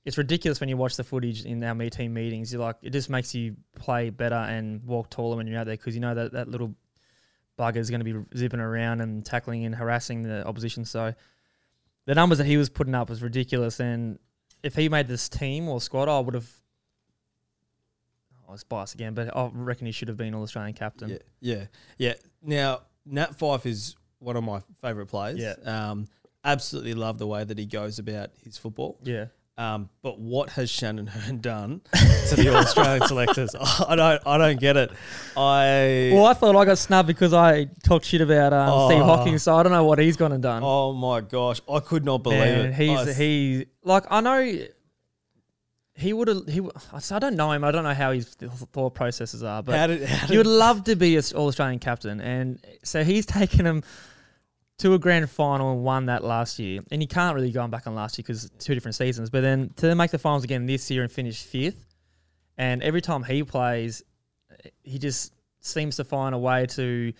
it's 0.05 0.17
ridiculous 0.17 0.59
when 0.59 0.69
you 0.69 0.77
watch 0.77 0.95
the 0.95 1.03
footage 1.03 1.45
in 1.45 1.63
our 1.63 1.73
me 1.73 1.89
team 1.89 2.13
meetings. 2.13 2.53
You're 2.53 2.61
like, 2.61 2.77
it 2.83 2.91
just 2.91 3.09
makes 3.09 3.33
you 3.33 3.55
play 3.75 4.11
better 4.11 4.35
and 4.35 4.83
walk 4.85 5.09
taller 5.09 5.35
when 5.35 5.47
you're 5.47 5.59
out 5.59 5.65
there 5.65 5.75
because 5.75 5.95
you 5.95 6.01
know 6.01 6.13
that 6.13 6.33
that 6.33 6.47
little 6.47 6.75
bugger 7.57 7.77
is 7.77 7.89
going 7.89 8.03
to 8.03 8.13
be 8.13 8.37
zipping 8.37 8.59
around 8.59 9.01
and 9.01 9.25
tackling 9.25 9.65
and 9.65 9.73
harassing 9.75 10.21
the 10.21 10.45
opposition. 10.45 10.85
So 10.85 11.13
the 12.05 12.15
numbers 12.15 12.37
that 12.37 12.45
he 12.45 12.57
was 12.57 12.69
putting 12.69 12.95
up 12.95 13.09
was 13.09 13.21
ridiculous. 13.21 13.79
And 13.79 14.19
if 14.63 14.75
he 14.75 14.89
made 14.89 15.07
this 15.07 15.27
team 15.29 15.67
or 15.67 15.81
squad, 15.81 16.07
I 16.09 16.19
would 16.19 16.33
have. 16.33 16.49
I 18.47 18.51
was 18.53 18.63
biased 18.63 18.93
again, 18.93 19.13
but 19.13 19.35
I 19.35 19.49
reckon 19.51 19.87
he 19.87 19.91
should 19.91 20.07
have 20.07 20.15
been 20.15 20.33
All 20.33 20.43
Australian 20.43 20.73
captain. 20.73 21.09
Yeah, 21.09 21.17
yeah, 21.41 21.65
yeah. 21.97 22.13
Now 22.41 22.81
Nat 23.05 23.37
Fyfe 23.37 23.65
is 23.65 23.95
one 24.19 24.37
of 24.37 24.43
my 24.43 24.61
favourite 24.81 25.09
players. 25.09 25.37
Yeah. 25.37 25.55
um, 25.65 26.07
absolutely 26.45 26.93
love 26.93 27.17
the 27.17 27.27
way 27.27 27.43
that 27.43 27.57
he 27.57 27.65
goes 27.65 27.99
about 27.99 28.29
his 28.43 28.57
football. 28.57 28.99
yeah. 29.03 29.25
Um, 29.59 29.89
but 30.03 30.19
what 30.19 30.51
has 30.51 30.69
Shannon 30.69 31.07
Hurn 31.07 31.41
done 31.41 31.81
to 32.29 32.35
the 32.35 32.49
All 32.49 32.57
Australian 32.57 33.01
selectors? 33.07 33.55
I 33.87 33.95
don't, 33.95 34.21
I 34.27 34.37
don't 34.37 34.59
get 34.59 34.77
it. 34.77 34.91
I 35.35 36.11
Well, 36.13 36.25
I 36.27 36.33
thought 36.33 36.55
I 36.55 36.63
got 36.63 36.77
snubbed 36.77 37.07
because 37.07 37.33
I 37.33 37.65
talked 37.83 38.05
shit 38.05 38.21
about 38.21 38.53
um, 38.53 38.89
Steve 38.91 39.01
Oh. 39.01 39.05
Hocking, 39.05 39.37
so 39.39 39.55
I 39.55 39.63
don't 39.63 39.71
know 39.71 39.83
what 39.83 39.97
he's 39.97 40.15
gone 40.15 40.31
and 40.31 40.43
done. 40.43 40.61
oh 40.63 40.93
my 40.93 41.21
gosh, 41.21 41.59
I 41.67 41.79
could 41.79 42.05
not 42.05 42.21
believe 42.21 42.39
Man, 42.39 42.65
it. 42.67 42.73
he's 42.75 42.99
I- 42.99 43.13
he 43.13 43.65
like 43.83 44.03
I 44.11 44.21
know 44.21 44.59
he 45.95 46.13
would 46.13 46.27
have 46.27 46.45
he. 46.47 46.61
I 47.11 47.17
don't 47.19 47.35
know 47.35 47.51
him. 47.51 47.63
I 47.63 47.71
don't 47.71 47.83
know 47.83 47.93
how 47.95 48.11
his 48.11 48.35
thought 48.35 48.93
processes 48.93 49.41
are, 49.41 49.63
but 49.63 49.75
how 49.75 49.87
did, 49.87 50.03
how 50.03 50.27
he 50.27 50.37
would 50.37 50.45
love 50.45 50.83
to 50.83 50.95
be 50.95 51.17
an 51.17 51.23
All 51.35 51.47
Australian 51.47 51.79
captain, 51.79 52.21
and 52.21 52.63
so 52.83 53.03
he's 53.03 53.25
taken 53.25 53.65
him 53.65 53.81
to 54.79 54.93
a 54.93 54.99
grand 54.99 55.29
final 55.29 55.71
and 55.73 55.83
won 55.83 56.05
that 56.05 56.23
last 56.23 56.59
year, 56.59 56.81
and 56.91 57.01
you 57.01 57.07
can't 57.07 57.33
really 57.35 57.51
go 57.51 57.67
back 57.67 57.87
on 57.87 57.95
last 57.95 58.17
year 58.17 58.23
because 58.25 58.49
two 58.59 58.73
different 58.75 58.95
seasons. 58.95 59.29
But 59.29 59.41
then 59.41 59.71
to 59.77 59.95
make 59.95 60.11
the 60.11 60.19
finals 60.19 60.43
again 60.43 60.65
this 60.67 60.89
year 60.91 61.01
and 61.03 61.11
finish 61.11 61.41
fifth, 61.41 61.85
and 62.57 62.83
every 62.83 63.01
time 63.01 63.23
he 63.23 63.43
plays, 63.43 64.03
he 64.83 64.99
just 64.99 65.33
seems 65.61 65.95
to 65.97 66.03
find 66.03 66.33
a 66.35 66.37
way 66.37 66.65
to 66.67 67.11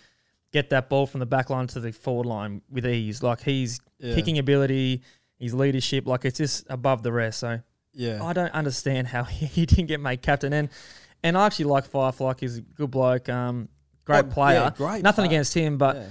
get 0.54 0.70
that 0.70 0.88
ball 0.90 1.06
from 1.06 1.20
the 1.20 1.26
back 1.26 1.50
line 1.50 1.68
to 1.68 1.80
the 1.80 1.92
forward 1.92 2.26
line 2.28 2.62
with 2.70 2.86
ease. 2.86 3.22
Like 3.24 3.42
he's 3.42 3.80
Yeah. 4.00 4.16
kicking 4.16 4.38
ability, 4.38 5.02
his 5.40 5.54
leadership, 5.54 6.08
like 6.08 6.26
it's 6.26 6.38
just 6.38 6.66
above 6.70 7.04
the 7.04 7.12
rest. 7.12 7.40
So 7.40 7.60
Yeah. 7.94 8.24
I 8.24 8.34
don't 8.34 8.54
understand 8.54 9.08
how 9.08 9.24
he 9.26 9.66
didn't 9.66 9.88
get 9.88 10.00
made 10.00 10.22
captain. 10.22 10.54
And 10.54 10.70
and 11.24 11.36
I 11.38 11.48
actually 11.48 11.66
like 11.66 11.86
Firefly. 11.86 12.34
he's 12.40 12.58
a 12.60 12.62
good 12.62 12.92
bloke, 12.92 13.28
um, 13.28 13.68
great 14.06 14.26
Oh, 14.26 14.30
player. 14.30 14.60
yeah, 14.60 14.70
great 14.70 15.02
Nothing 15.04 15.24
player. 15.26 15.26
against 15.40 15.54
him, 15.56 15.78
but 15.80 15.96
Yeah. 15.96 16.04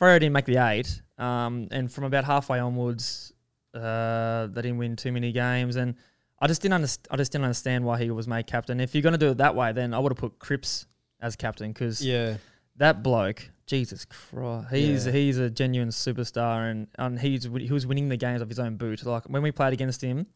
Freo 0.00 0.14
didn't 0.20 0.32
make 0.32 0.44
the 0.46 0.56
eight. 0.58 1.02
Um, 1.18 1.68
and 1.70 1.90
from 1.92 2.04
about 2.04 2.24
halfway 2.24 2.58
onwards, 2.60 3.32
uh, 3.74 4.46
they 4.48 4.62
didn't 4.62 4.78
win 4.78 4.96
too 4.96 5.12
many 5.12 5.32
games. 5.32 5.76
And 5.76 5.94
I 6.40 6.46
just 6.46 6.62
didn't 6.62 6.74
understand. 6.74 7.08
I 7.10 7.16
just 7.16 7.32
didn't 7.32 7.44
understand 7.44 7.84
why 7.84 7.98
he 7.98 8.10
was 8.10 8.28
made 8.28 8.46
captain. 8.46 8.80
If 8.80 8.94
you're 8.94 9.02
going 9.02 9.12
to 9.14 9.18
do 9.18 9.30
it 9.30 9.38
that 9.38 9.54
way, 9.56 9.72
then 9.72 9.92
I 9.94 9.98
would 9.98 10.12
have 10.12 10.18
put 10.18 10.38
Cripps 10.38 10.86
as 11.20 11.34
captain 11.34 11.72
because 11.72 12.04
Yeah. 12.04 12.36
that 12.76 13.02
bloke, 13.02 13.50
Jesus 13.66 14.04
Christ, 14.04 14.68
he's 14.70 15.06
Yeah. 15.06 15.12
he's 15.12 15.38
a 15.38 15.50
genuine 15.50 15.88
superstar, 15.88 16.70
and 16.70 16.86
and 16.96 17.18
he's 17.18 17.44
he 17.44 17.72
was 17.72 17.84
winning 17.86 18.08
the 18.08 18.16
games 18.16 18.40
of 18.40 18.48
his 18.48 18.60
own 18.60 18.76
boot. 18.76 19.04
Like 19.04 19.24
when 19.28 19.42
we 19.42 19.50
played 19.50 19.72
against 19.72 20.00
him, 20.00 20.26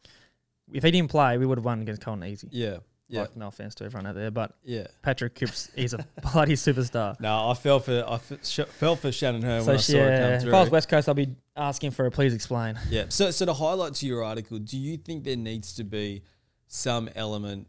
if 0.73 0.83
he 0.83 0.91
didn't 0.91 1.09
play, 1.09 1.37
we 1.37 1.45
would 1.45 1.57
have 1.57 1.65
won 1.65 1.81
against 1.81 2.01
Carlton 2.01 2.27
easy. 2.27 2.49
Yeah. 2.51 2.79
Yeah. 3.09 3.21
Like, 3.21 3.35
no 3.35 3.47
offense 3.47 3.75
to 3.75 3.83
everyone 3.85 4.07
out 4.07 4.15
there, 4.15 4.31
but 4.31 4.55
Yeah. 4.63 4.87
Patrick 5.01 5.35
Cripps, 5.35 5.69
he's 5.75 5.93
a 5.93 6.05
bloody 6.33 6.53
superstar. 6.53 7.19
No, 7.19 7.49
I 7.49 7.53
fell 7.53 7.79
for 7.79 8.03
I 8.07 8.15
f- 8.15 8.31
sh- 8.43 8.61
fell 8.79 8.95
for 8.95 9.11
Shannon 9.11 9.41
Hurn 9.41 9.61
So 9.61 9.67
when 9.67 9.75
I 9.75 9.79
saw 9.79 9.93
it 9.93 9.97
yeah, 9.97 10.19
come 10.21 10.31
if 10.33 10.41
through. 10.43 10.55
I 10.55 10.61
was 10.61 10.69
West 10.71 10.89
Coast, 10.89 11.07
I'll 11.09 11.13
be 11.15 11.35
asking 11.55 11.91
for 11.91 12.05
a 12.05 12.11
please 12.11 12.33
explain. 12.33 12.79
Yeah. 12.89 13.05
So, 13.09 13.29
so 13.31 13.45
to 13.45 13.53
highlight 13.53 13.93
to 13.95 14.05
your 14.07 14.23
article, 14.23 14.57
do 14.57 14.77
you 14.77 14.97
think 14.97 15.25
there 15.25 15.35
needs 15.35 15.73
to 15.75 15.83
be 15.83 16.23
some 16.67 17.09
element 17.15 17.67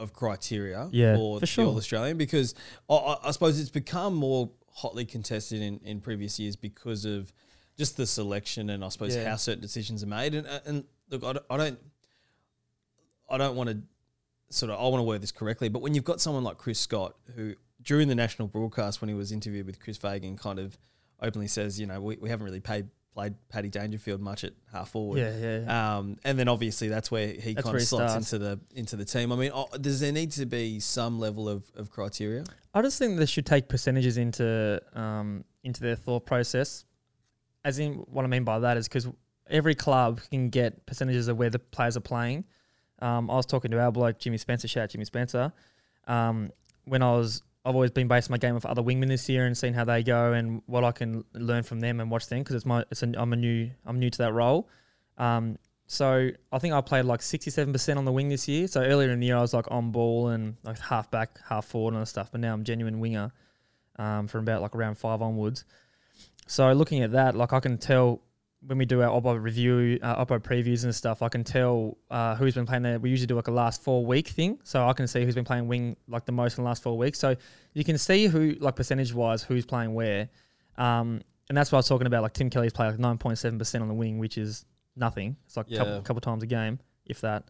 of 0.00 0.12
criteria 0.12 0.88
Yeah, 0.92 1.16
for, 1.16 1.36
for 1.36 1.40
the 1.40 1.46
sure. 1.46 1.66
All 1.66 1.76
Australian? 1.76 2.16
Because 2.18 2.54
I- 2.90 2.94
I, 2.94 3.16
I 3.28 3.30
suppose 3.30 3.58
it's 3.60 3.70
become 3.70 4.14
more 4.14 4.50
hotly 4.68 5.04
contested 5.06 5.62
in, 5.62 5.78
in 5.84 6.00
previous 6.00 6.38
years 6.40 6.56
because 6.56 7.04
of 7.04 7.32
just 7.78 7.96
the 7.96 8.06
selection 8.06 8.70
and 8.70 8.84
I 8.84 8.88
suppose 8.88 9.14
Yeah. 9.16 9.30
how 9.30 9.36
certain 9.36 9.62
decisions 9.62 10.02
are 10.02 10.08
made. 10.08 10.34
And, 10.34 10.46
uh, 10.48 10.58
and 10.66 10.84
look, 11.10 11.22
I 11.24 11.32
don't, 11.32 11.46
I 11.48 11.56
don't, 11.56 11.78
I 13.30 13.38
don't 13.38 13.56
want 13.56 13.70
to 13.70 13.78
sort 14.50 14.70
of, 14.70 14.78
I 14.78 14.82
want 14.84 15.00
to 15.00 15.04
word 15.04 15.22
this 15.22 15.32
correctly, 15.32 15.68
but 15.68 15.82
when 15.82 15.94
you've 15.94 16.04
got 16.04 16.20
someone 16.20 16.44
like 16.44 16.58
Chris 16.58 16.78
Scott, 16.78 17.14
who 17.34 17.54
during 17.82 18.08
the 18.08 18.14
national 18.14 18.48
broadcast, 18.48 19.00
when 19.00 19.08
he 19.08 19.14
was 19.14 19.32
interviewed 19.32 19.66
with 19.66 19.80
Chris 19.80 19.96
Fagan, 19.96 20.36
kind 20.36 20.58
of 20.58 20.78
openly 21.20 21.48
says, 21.48 21.78
you 21.78 21.86
know, 21.86 22.00
we, 22.00 22.16
we 22.16 22.28
haven't 22.28 22.44
really 22.44 22.60
paid, 22.60 22.88
played 23.14 23.34
Paddy 23.48 23.68
Dangerfield 23.68 24.20
much 24.20 24.44
at 24.44 24.52
half 24.72 24.90
forward. 24.90 25.18
Yeah, 25.18 25.36
yeah. 25.36 25.60
yeah. 25.60 25.96
Um, 25.96 26.16
and 26.24 26.38
then 26.38 26.48
obviously 26.48 26.88
that's 26.88 27.10
where 27.10 27.28
he 27.28 27.54
That's 27.54 27.64
kind 27.64 27.74
where 27.74 27.82
of 27.82 27.88
slots 27.88 28.12
starts. 28.12 28.32
into 28.32 28.44
the 28.44 28.60
into 28.74 28.96
the 28.96 29.04
team. 29.04 29.32
I 29.32 29.36
mean, 29.36 29.50
oh, 29.54 29.68
does 29.80 30.00
there 30.00 30.12
need 30.12 30.32
to 30.32 30.46
be 30.46 30.80
some 30.80 31.18
level 31.18 31.48
of, 31.48 31.64
of 31.76 31.90
criteria? 31.90 32.44
I 32.74 32.82
just 32.82 32.98
think 32.98 33.18
they 33.18 33.26
should 33.26 33.46
take 33.46 33.68
percentages 33.68 34.16
into 34.16 34.80
um, 34.94 35.44
into 35.62 35.80
their 35.80 35.96
thought 35.96 36.26
process. 36.26 36.84
As 37.64 37.78
in, 37.78 37.94
what 37.94 38.24
I 38.24 38.28
mean 38.28 38.44
by 38.44 38.58
that 38.58 38.76
is 38.76 38.88
because 38.88 39.08
every 39.48 39.74
club 39.74 40.20
can 40.30 40.48
get 40.48 40.84
percentages 40.84 41.28
of 41.28 41.38
where 41.38 41.50
the 41.50 41.58
players 41.58 41.96
are 41.96 42.00
playing. 42.00 42.44
Um, 43.04 43.30
I 43.30 43.34
was 43.34 43.44
talking 43.44 43.70
to 43.70 43.78
our 43.80 43.92
bloke 43.92 44.18
Jimmy 44.18 44.38
Spencer, 44.38 44.66
shout 44.66 44.84
out 44.84 44.90
Jimmy 44.90 45.04
Spencer. 45.04 45.52
Um, 46.08 46.50
when 46.86 47.02
I 47.02 47.12
was, 47.12 47.42
I've 47.62 47.74
always 47.74 47.90
been 47.90 48.08
basing 48.08 48.32
my 48.32 48.38
game 48.38 48.54
with 48.54 48.64
other 48.64 48.80
wingmen 48.80 49.08
this 49.08 49.28
year 49.28 49.44
and 49.44 49.56
seeing 49.56 49.74
how 49.74 49.84
they 49.84 50.02
go 50.02 50.32
and 50.32 50.62
what 50.64 50.84
I 50.84 50.92
can 50.92 51.22
learn 51.34 51.64
from 51.64 51.80
them 51.80 52.00
and 52.00 52.10
watch 52.10 52.28
them 52.28 52.38
because 52.38 52.56
it's 52.56 52.64
my, 52.64 52.82
it's 52.90 53.02
a, 53.02 53.12
I'm 53.16 53.34
a 53.34 53.36
new, 53.36 53.70
I'm 53.84 53.98
new 53.98 54.08
to 54.08 54.18
that 54.18 54.32
role. 54.32 54.70
Um, 55.18 55.58
so 55.86 56.30
I 56.50 56.58
think 56.58 56.72
I 56.72 56.80
played 56.80 57.04
like 57.04 57.20
67% 57.20 57.98
on 57.98 58.06
the 58.06 58.12
wing 58.12 58.30
this 58.30 58.48
year. 58.48 58.66
So 58.68 58.82
earlier 58.82 59.10
in 59.10 59.20
the 59.20 59.26
year, 59.26 59.36
I 59.36 59.42
was 59.42 59.52
like 59.52 59.70
on 59.70 59.90
ball 59.90 60.28
and 60.28 60.56
like 60.62 60.78
half 60.78 61.10
back, 61.10 61.38
half 61.46 61.66
forward 61.66 61.92
and 61.92 62.08
stuff. 62.08 62.32
But 62.32 62.40
now 62.40 62.54
I'm 62.54 62.64
genuine 62.64 63.00
winger 63.00 63.32
um, 63.96 64.28
from 64.28 64.40
about 64.40 64.62
like 64.62 64.74
around 64.74 64.96
five 64.96 65.20
onwards. 65.20 65.66
So 66.46 66.72
looking 66.72 67.02
at 67.02 67.12
that, 67.12 67.36
like 67.36 67.52
I 67.52 67.60
can 67.60 67.76
tell 67.76 68.22
when 68.66 68.78
we 68.78 68.84
do 68.86 69.02
our 69.02 69.08
Oppo 69.20 69.40
review, 69.42 69.98
uh, 70.02 70.24
Oppo 70.24 70.38
previews 70.40 70.84
and 70.84 70.94
stuff, 70.94 71.22
I 71.22 71.28
can 71.28 71.44
tell 71.44 71.98
uh, 72.10 72.34
who's 72.36 72.54
been 72.54 72.66
playing 72.66 72.82
there. 72.82 72.98
We 72.98 73.10
usually 73.10 73.26
do 73.26 73.36
like 73.36 73.48
a 73.48 73.52
last 73.52 73.82
four 73.82 74.04
week 74.06 74.28
thing. 74.28 74.58
So 74.64 74.86
I 74.88 74.92
can 74.94 75.06
see 75.06 75.24
who's 75.24 75.34
been 75.34 75.44
playing 75.44 75.68
wing 75.68 75.96
like 76.08 76.24
the 76.24 76.32
most 76.32 76.56
in 76.58 76.64
the 76.64 76.68
last 76.68 76.82
four 76.82 76.96
weeks. 76.96 77.18
So 77.18 77.36
you 77.74 77.84
can 77.84 77.98
see 77.98 78.26
who, 78.26 78.56
like 78.60 78.76
percentage 78.76 79.12
wise, 79.12 79.42
who's 79.42 79.66
playing 79.66 79.92
where. 79.94 80.28
Um, 80.78 81.20
and 81.48 81.56
that's 81.58 81.70
what 81.70 81.76
I 81.76 81.80
was 81.80 81.88
talking 81.88 82.06
about. 82.06 82.22
Like 82.22 82.32
Tim 82.32 82.48
Kelly's 82.48 82.72
played 82.72 82.86
like 82.98 83.18
9.7% 83.18 83.80
on 83.82 83.88
the 83.88 83.94
wing, 83.94 84.18
which 84.18 84.38
is 84.38 84.64
nothing. 84.96 85.36
It's 85.46 85.56
like 85.56 85.70
a 85.70 85.76
couple, 85.76 85.94
Yeah. 85.94 86.00
couple 86.00 86.20
times 86.22 86.42
a 86.42 86.46
game, 86.46 86.78
if 87.04 87.20
that. 87.20 87.44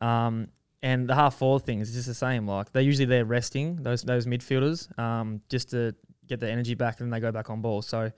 Um, 0.00 0.48
and 0.82 1.08
the 1.08 1.14
half 1.14 1.36
forward 1.36 1.62
thing 1.64 1.80
is 1.80 1.92
just 1.92 2.06
the 2.06 2.14
same. 2.14 2.46
Like 2.46 2.72
they're 2.72 2.82
usually 2.82 3.06
there 3.06 3.24
resting 3.24 3.76
those 3.76 4.02
those 4.02 4.26
midfielders, 4.26 4.96
um, 4.98 5.40
just 5.48 5.70
to 5.70 5.94
get 6.26 6.40
their 6.40 6.50
energy 6.50 6.74
back, 6.74 7.00
and 7.00 7.06
then 7.06 7.10
they 7.10 7.20
go 7.24 7.32
back 7.32 7.48
on 7.50 7.60
ball. 7.62 7.80
So 7.82 8.10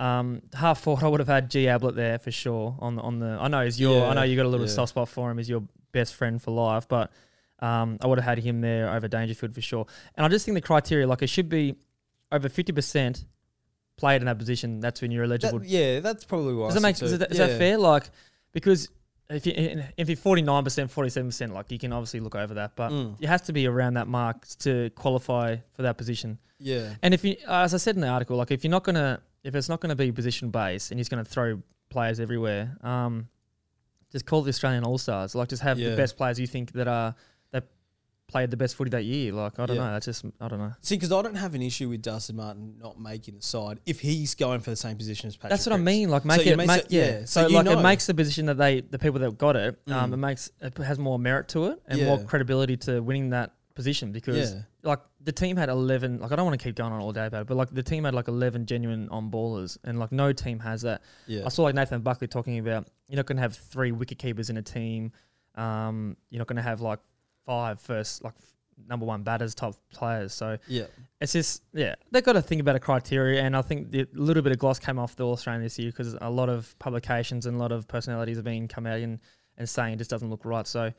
um, 0.00 0.42
half 0.54 0.80
forward, 0.80 1.04
I 1.04 1.08
would 1.08 1.20
have 1.20 1.28
had 1.28 1.50
G 1.50 1.68
Ablett 1.68 1.94
there 1.94 2.18
for 2.18 2.30
sure. 2.30 2.74
On 2.80 2.96
the 2.96 3.02
on 3.02 3.18
the, 3.18 3.36
I 3.40 3.48
know 3.48 3.64
he's 3.64 3.78
your, 3.78 4.06
I 4.06 4.14
know 4.14 4.22
Yeah, 4.22 4.30
you 4.30 4.36
got 4.36 4.46
a 4.46 4.48
little 4.48 4.66
yeah. 4.66 4.72
soft 4.72 4.90
spot 4.90 5.08
for 5.08 5.30
him. 5.30 5.36
He's 5.38 5.48
your 5.48 5.62
best 5.92 6.14
friend 6.14 6.40
for 6.40 6.52
life, 6.52 6.88
but 6.88 7.12
um, 7.60 7.98
I 8.00 8.06
would 8.06 8.18
have 8.18 8.24
had 8.24 8.38
him 8.38 8.60
there 8.62 8.90
over 8.90 9.06
Dangerfield 9.08 9.54
for 9.54 9.60
sure. 9.60 9.86
And 10.16 10.24
I 10.24 10.28
just 10.28 10.44
think 10.46 10.54
the 10.54 10.60
criteria, 10.62 11.06
like 11.06 11.22
it 11.22 11.28
should 11.28 11.48
be 11.48 11.76
over 12.32 12.48
fifty 12.48 12.72
percent 12.72 13.24
played 13.96 14.22
in 14.22 14.26
that 14.26 14.38
position. 14.38 14.80
That's 14.80 15.02
when 15.02 15.10
you're 15.10 15.24
eligible. 15.24 15.58
That- 15.58 15.68
yeah, 15.68 16.00
that's 16.00 16.24
probably 16.24 16.54
why. 16.54 16.66
Does 16.68 16.74
that 16.74 16.80
make 16.82 17.00
is, 17.02 17.18
that, 17.18 17.30
is 17.30 17.38
that 17.38 17.58
fair? 17.58 17.76
Like 17.76 18.08
because 18.52 18.88
if 19.28 19.46
you 19.46 19.52
if 19.98 20.08
you're 20.08 20.16
forty 20.16 20.40
nine 20.42 20.64
percent, 20.64 20.90
forty 20.90 21.10
seven 21.10 21.28
percent, 21.28 21.52
like 21.52 21.70
you 21.70 21.78
can 21.78 21.92
obviously 21.92 22.20
look 22.20 22.34
over 22.34 22.54
that, 22.54 22.74
but 22.74 22.90
Mm. 22.90 23.16
it 23.20 23.26
has 23.28 23.42
to 23.42 23.52
be 23.52 23.66
around 23.66 23.94
that 23.94 24.08
mark 24.08 24.46
to 24.60 24.88
qualify 24.96 25.56
for 25.74 25.82
that 25.82 25.98
position. 25.98 26.38
Yeah, 26.62 26.94
And 27.02 27.14
if 27.14 27.24
you, 27.24 27.36
as 27.48 27.72
I 27.72 27.78
said 27.78 27.94
in 27.94 28.02
the 28.02 28.08
article, 28.08 28.36
like 28.36 28.50
if 28.50 28.64
you're 28.64 28.70
not 28.70 28.84
gonna, 28.84 29.22
if 29.44 29.54
it's 29.54 29.68
not 29.68 29.80
gonna 29.80 29.96
be 29.96 30.12
position 30.12 30.50
based 30.50 30.90
and 30.90 30.98
he's 31.00 31.08
gonna 31.08 31.24
throw 31.24 31.60
players 31.88 32.20
everywhere, 32.20 32.76
um, 32.82 33.28
just 34.12 34.26
call 34.26 34.42
the 34.42 34.48
Australian 34.50 34.84
All 34.84 34.98
Stars. 34.98 35.34
Like 35.34 35.48
just 35.48 35.62
have 35.62 35.78
Yeah. 35.78 35.90
the 35.90 35.96
best 35.96 36.16
players 36.16 36.38
you 36.38 36.46
think 36.46 36.72
that 36.72 36.88
are 36.88 37.14
that 37.52 37.64
played 38.28 38.50
the 38.50 38.56
best 38.56 38.74
footy 38.76 38.90
that 38.90 39.04
year. 39.04 39.32
Like 39.32 39.58
I 39.58 39.66
don't 39.66 39.76
Yeah. 39.76 39.86
know, 39.86 39.92
that's 39.92 40.06
just 40.06 40.24
I 40.40 40.48
don't 40.48 40.58
know. 40.58 40.72
see, 40.80 40.96
because 40.96 41.10
I 41.12 41.22
don't 41.22 41.34
have 41.36 41.54
an 41.54 41.62
issue 41.62 41.88
with 41.88 42.02
Dustin 42.02 42.36
Martin 42.36 42.74
not 42.78 43.00
making 43.00 43.36
the 43.36 43.42
side 43.42 43.80
if 43.86 44.00
he's 44.00 44.34
going 44.34 44.60
for 44.60 44.70
the 44.70 44.76
same 44.76 44.96
position 44.96 45.28
as 45.28 45.36
Patrick. 45.36 45.50
That's 45.50 45.66
what 45.66 45.74
I 45.74 45.78
mean. 45.78 46.10
Like 46.10 46.24
make 46.24 46.44
you 46.44 46.52
it, 46.52 46.56
make, 46.56 46.70
say- 46.70 46.86
yeah. 46.90 47.04
yeah, 47.20 47.24
So, 47.24 47.48
so 47.48 47.54
like 47.54 47.64
know. 47.64 47.78
it 47.78 47.82
makes 47.82 48.06
the 48.06 48.14
position 48.14 48.46
that 48.46 48.58
they, 48.58 48.82
the 48.82 48.98
people 48.98 49.20
that 49.20 49.38
got 49.38 49.56
it, 49.56 49.80
um, 49.88 50.10
Mm. 50.10 50.14
it 50.14 50.16
makes 50.18 50.50
it 50.60 50.76
has 50.78 50.98
more 50.98 51.18
merit 51.18 51.48
to 51.48 51.66
it 51.66 51.82
and 51.86 52.02
more 52.04 52.22
credibility 52.24 52.76
to 52.78 53.00
winning 53.00 53.30
that 53.30 53.52
position 53.80 54.12
because 54.12 54.52
Yeah. 54.54 54.60
like 54.82 55.00
the 55.22 55.32
team 55.32 55.56
had 55.56 55.68
11 55.68 56.18
like 56.20 56.32
i 56.32 56.36
don't 56.36 56.44
want 56.46 56.58
to 56.60 56.64
keep 56.66 56.76
going 56.76 56.92
on 56.92 57.00
all 57.00 57.12
day 57.12 57.26
about 57.26 57.42
it 57.42 57.46
but 57.46 57.56
like 57.56 57.70
the 57.80 57.82
team 57.82 58.04
had 58.04 58.14
like 58.14 58.28
11 58.28 58.66
genuine 58.66 59.08
on 59.08 59.30
ballers 59.30 59.78
and 59.84 59.98
like 59.98 60.12
no 60.12 60.32
team 60.32 60.58
has 60.60 60.82
that. 60.82 61.02
Yeah, 61.26 61.46
i 61.46 61.48
saw 61.48 61.62
like 61.62 61.74
nathan 61.74 62.00
buckley 62.02 62.28
talking 62.28 62.58
about 62.58 62.86
you're 63.08 63.16
not 63.16 63.26
going 63.26 63.36
to 63.36 63.42
have 63.42 63.54
three 63.56 63.92
wicket 63.92 64.18
keepers 64.18 64.50
in 64.50 64.56
a 64.58 64.62
team 64.62 65.12
um 65.54 66.16
you're 66.30 66.38
not 66.38 66.46
going 66.46 66.56
to 66.64 66.68
have 66.70 66.80
like 66.80 67.00
five 67.46 67.80
first 67.80 68.22
like 68.22 68.34
number 68.88 69.04
one 69.04 69.22
batters 69.22 69.54
type 69.54 69.74
players 69.92 70.32
so 70.32 70.56
yeah, 70.66 70.84
it's 71.20 71.32
just 71.32 71.62
yeah 71.72 71.94
they've 72.12 72.24
got 72.24 72.32
to 72.34 72.42
think 72.42 72.60
about 72.62 72.76
a 72.76 72.80
criteria 72.80 73.42
and 73.42 73.54
i 73.56 73.62
think 73.62 73.90
the 73.90 74.06
little 74.14 74.42
bit 74.42 74.52
of 74.52 74.58
gloss 74.58 74.78
came 74.78 74.98
off 74.98 75.16
the 75.16 75.24
all 75.24 75.32
australian 75.32 75.62
this 75.62 75.78
year 75.78 75.90
because 75.90 76.16
a 76.20 76.30
lot 76.30 76.48
of 76.48 76.78
publications 76.78 77.44
and 77.46 77.56
a 77.56 77.58
lot 77.58 77.72
of 77.72 77.86
personalities 77.88 78.36
have 78.36 78.44
been 78.44 78.66
come 78.68 78.86
out 78.86 78.98
and, 79.00 79.18
and 79.58 79.68
saying 79.68 79.94
it 79.94 79.98
just 79.98 80.10
doesn't 80.10 80.30
look 80.30 80.44
right 80.44 80.66
so 80.66 80.90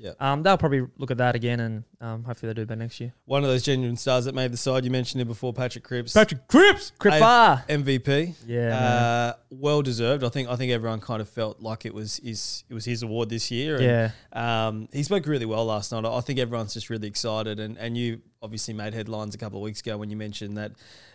yeah. 0.00 0.12
um, 0.18 0.42
they'll 0.42 0.56
probably 0.56 0.86
look 0.96 1.10
at 1.10 1.18
that 1.18 1.34
again 1.36 1.60
and 1.60 1.84
um, 2.00 2.24
hopefully 2.24 2.50
they 2.52 2.60
do 2.60 2.66
better 2.66 2.78
next 2.80 2.98
year 3.00 3.12
One 3.26 3.44
of 3.44 3.50
those 3.50 3.62
genuine 3.62 3.96
stars 3.96 4.24
that 4.24 4.34
made 4.34 4.50
the 4.52 4.56
side. 4.56 4.84
You 4.84 4.90
mentioned 4.90 5.20
it 5.20 5.26
before, 5.26 5.52
Patrick 5.52 5.84
Cripps, 5.84 6.12
Patrick 6.14 6.48
Cripps, 6.48 6.92
Cripper. 6.98 7.62
MVP. 7.68 8.34
Yeah. 8.46 8.76
Uh, 8.76 9.32
well 9.50 9.82
deserved. 9.82 10.24
I 10.24 10.28
think. 10.30 10.48
I 10.48 10.56
think 10.56 10.72
everyone 10.72 11.00
kind 11.00 11.20
of 11.20 11.28
felt 11.28 11.60
like 11.60 11.84
it 11.84 11.92
was 11.92 12.16
his. 12.22 12.64
It 12.70 12.74
was 12.74 12.84
his 12.84 13.02
award 13.02 13.28
this 13.28 13.50
year. 13.50 13.76
and, 13.76 13.84
yeah, 13.84 14.66
Um, 14.68 14.88
he 14.92 15.02
spoke 15.02 15.26
really 15.26 15.46
well 15.46 15.64
last 15.66 15.92
night. 15.92 16.04
I 16.04 16.20
think 16.22 16.38
everyone's 16.38 16.72
just 16.74 16.88
really 16.90 17.06
excited, 17.08 17.60
and, 17.60 17.76
and 17.78 17.96
you 17.98 18.22
obviously 18.42 18.72
made 18.74 18.94
headlines 18.94 19.34
a 19.34 19.38
couple 19.38 19.58
of 19.58 19.62
weeks 19.64 19.80
ago 19.80 19.96
when 19.98 20.08
you 20.10 20.16
mentioned 20.16 20.56
that 20.56 20.72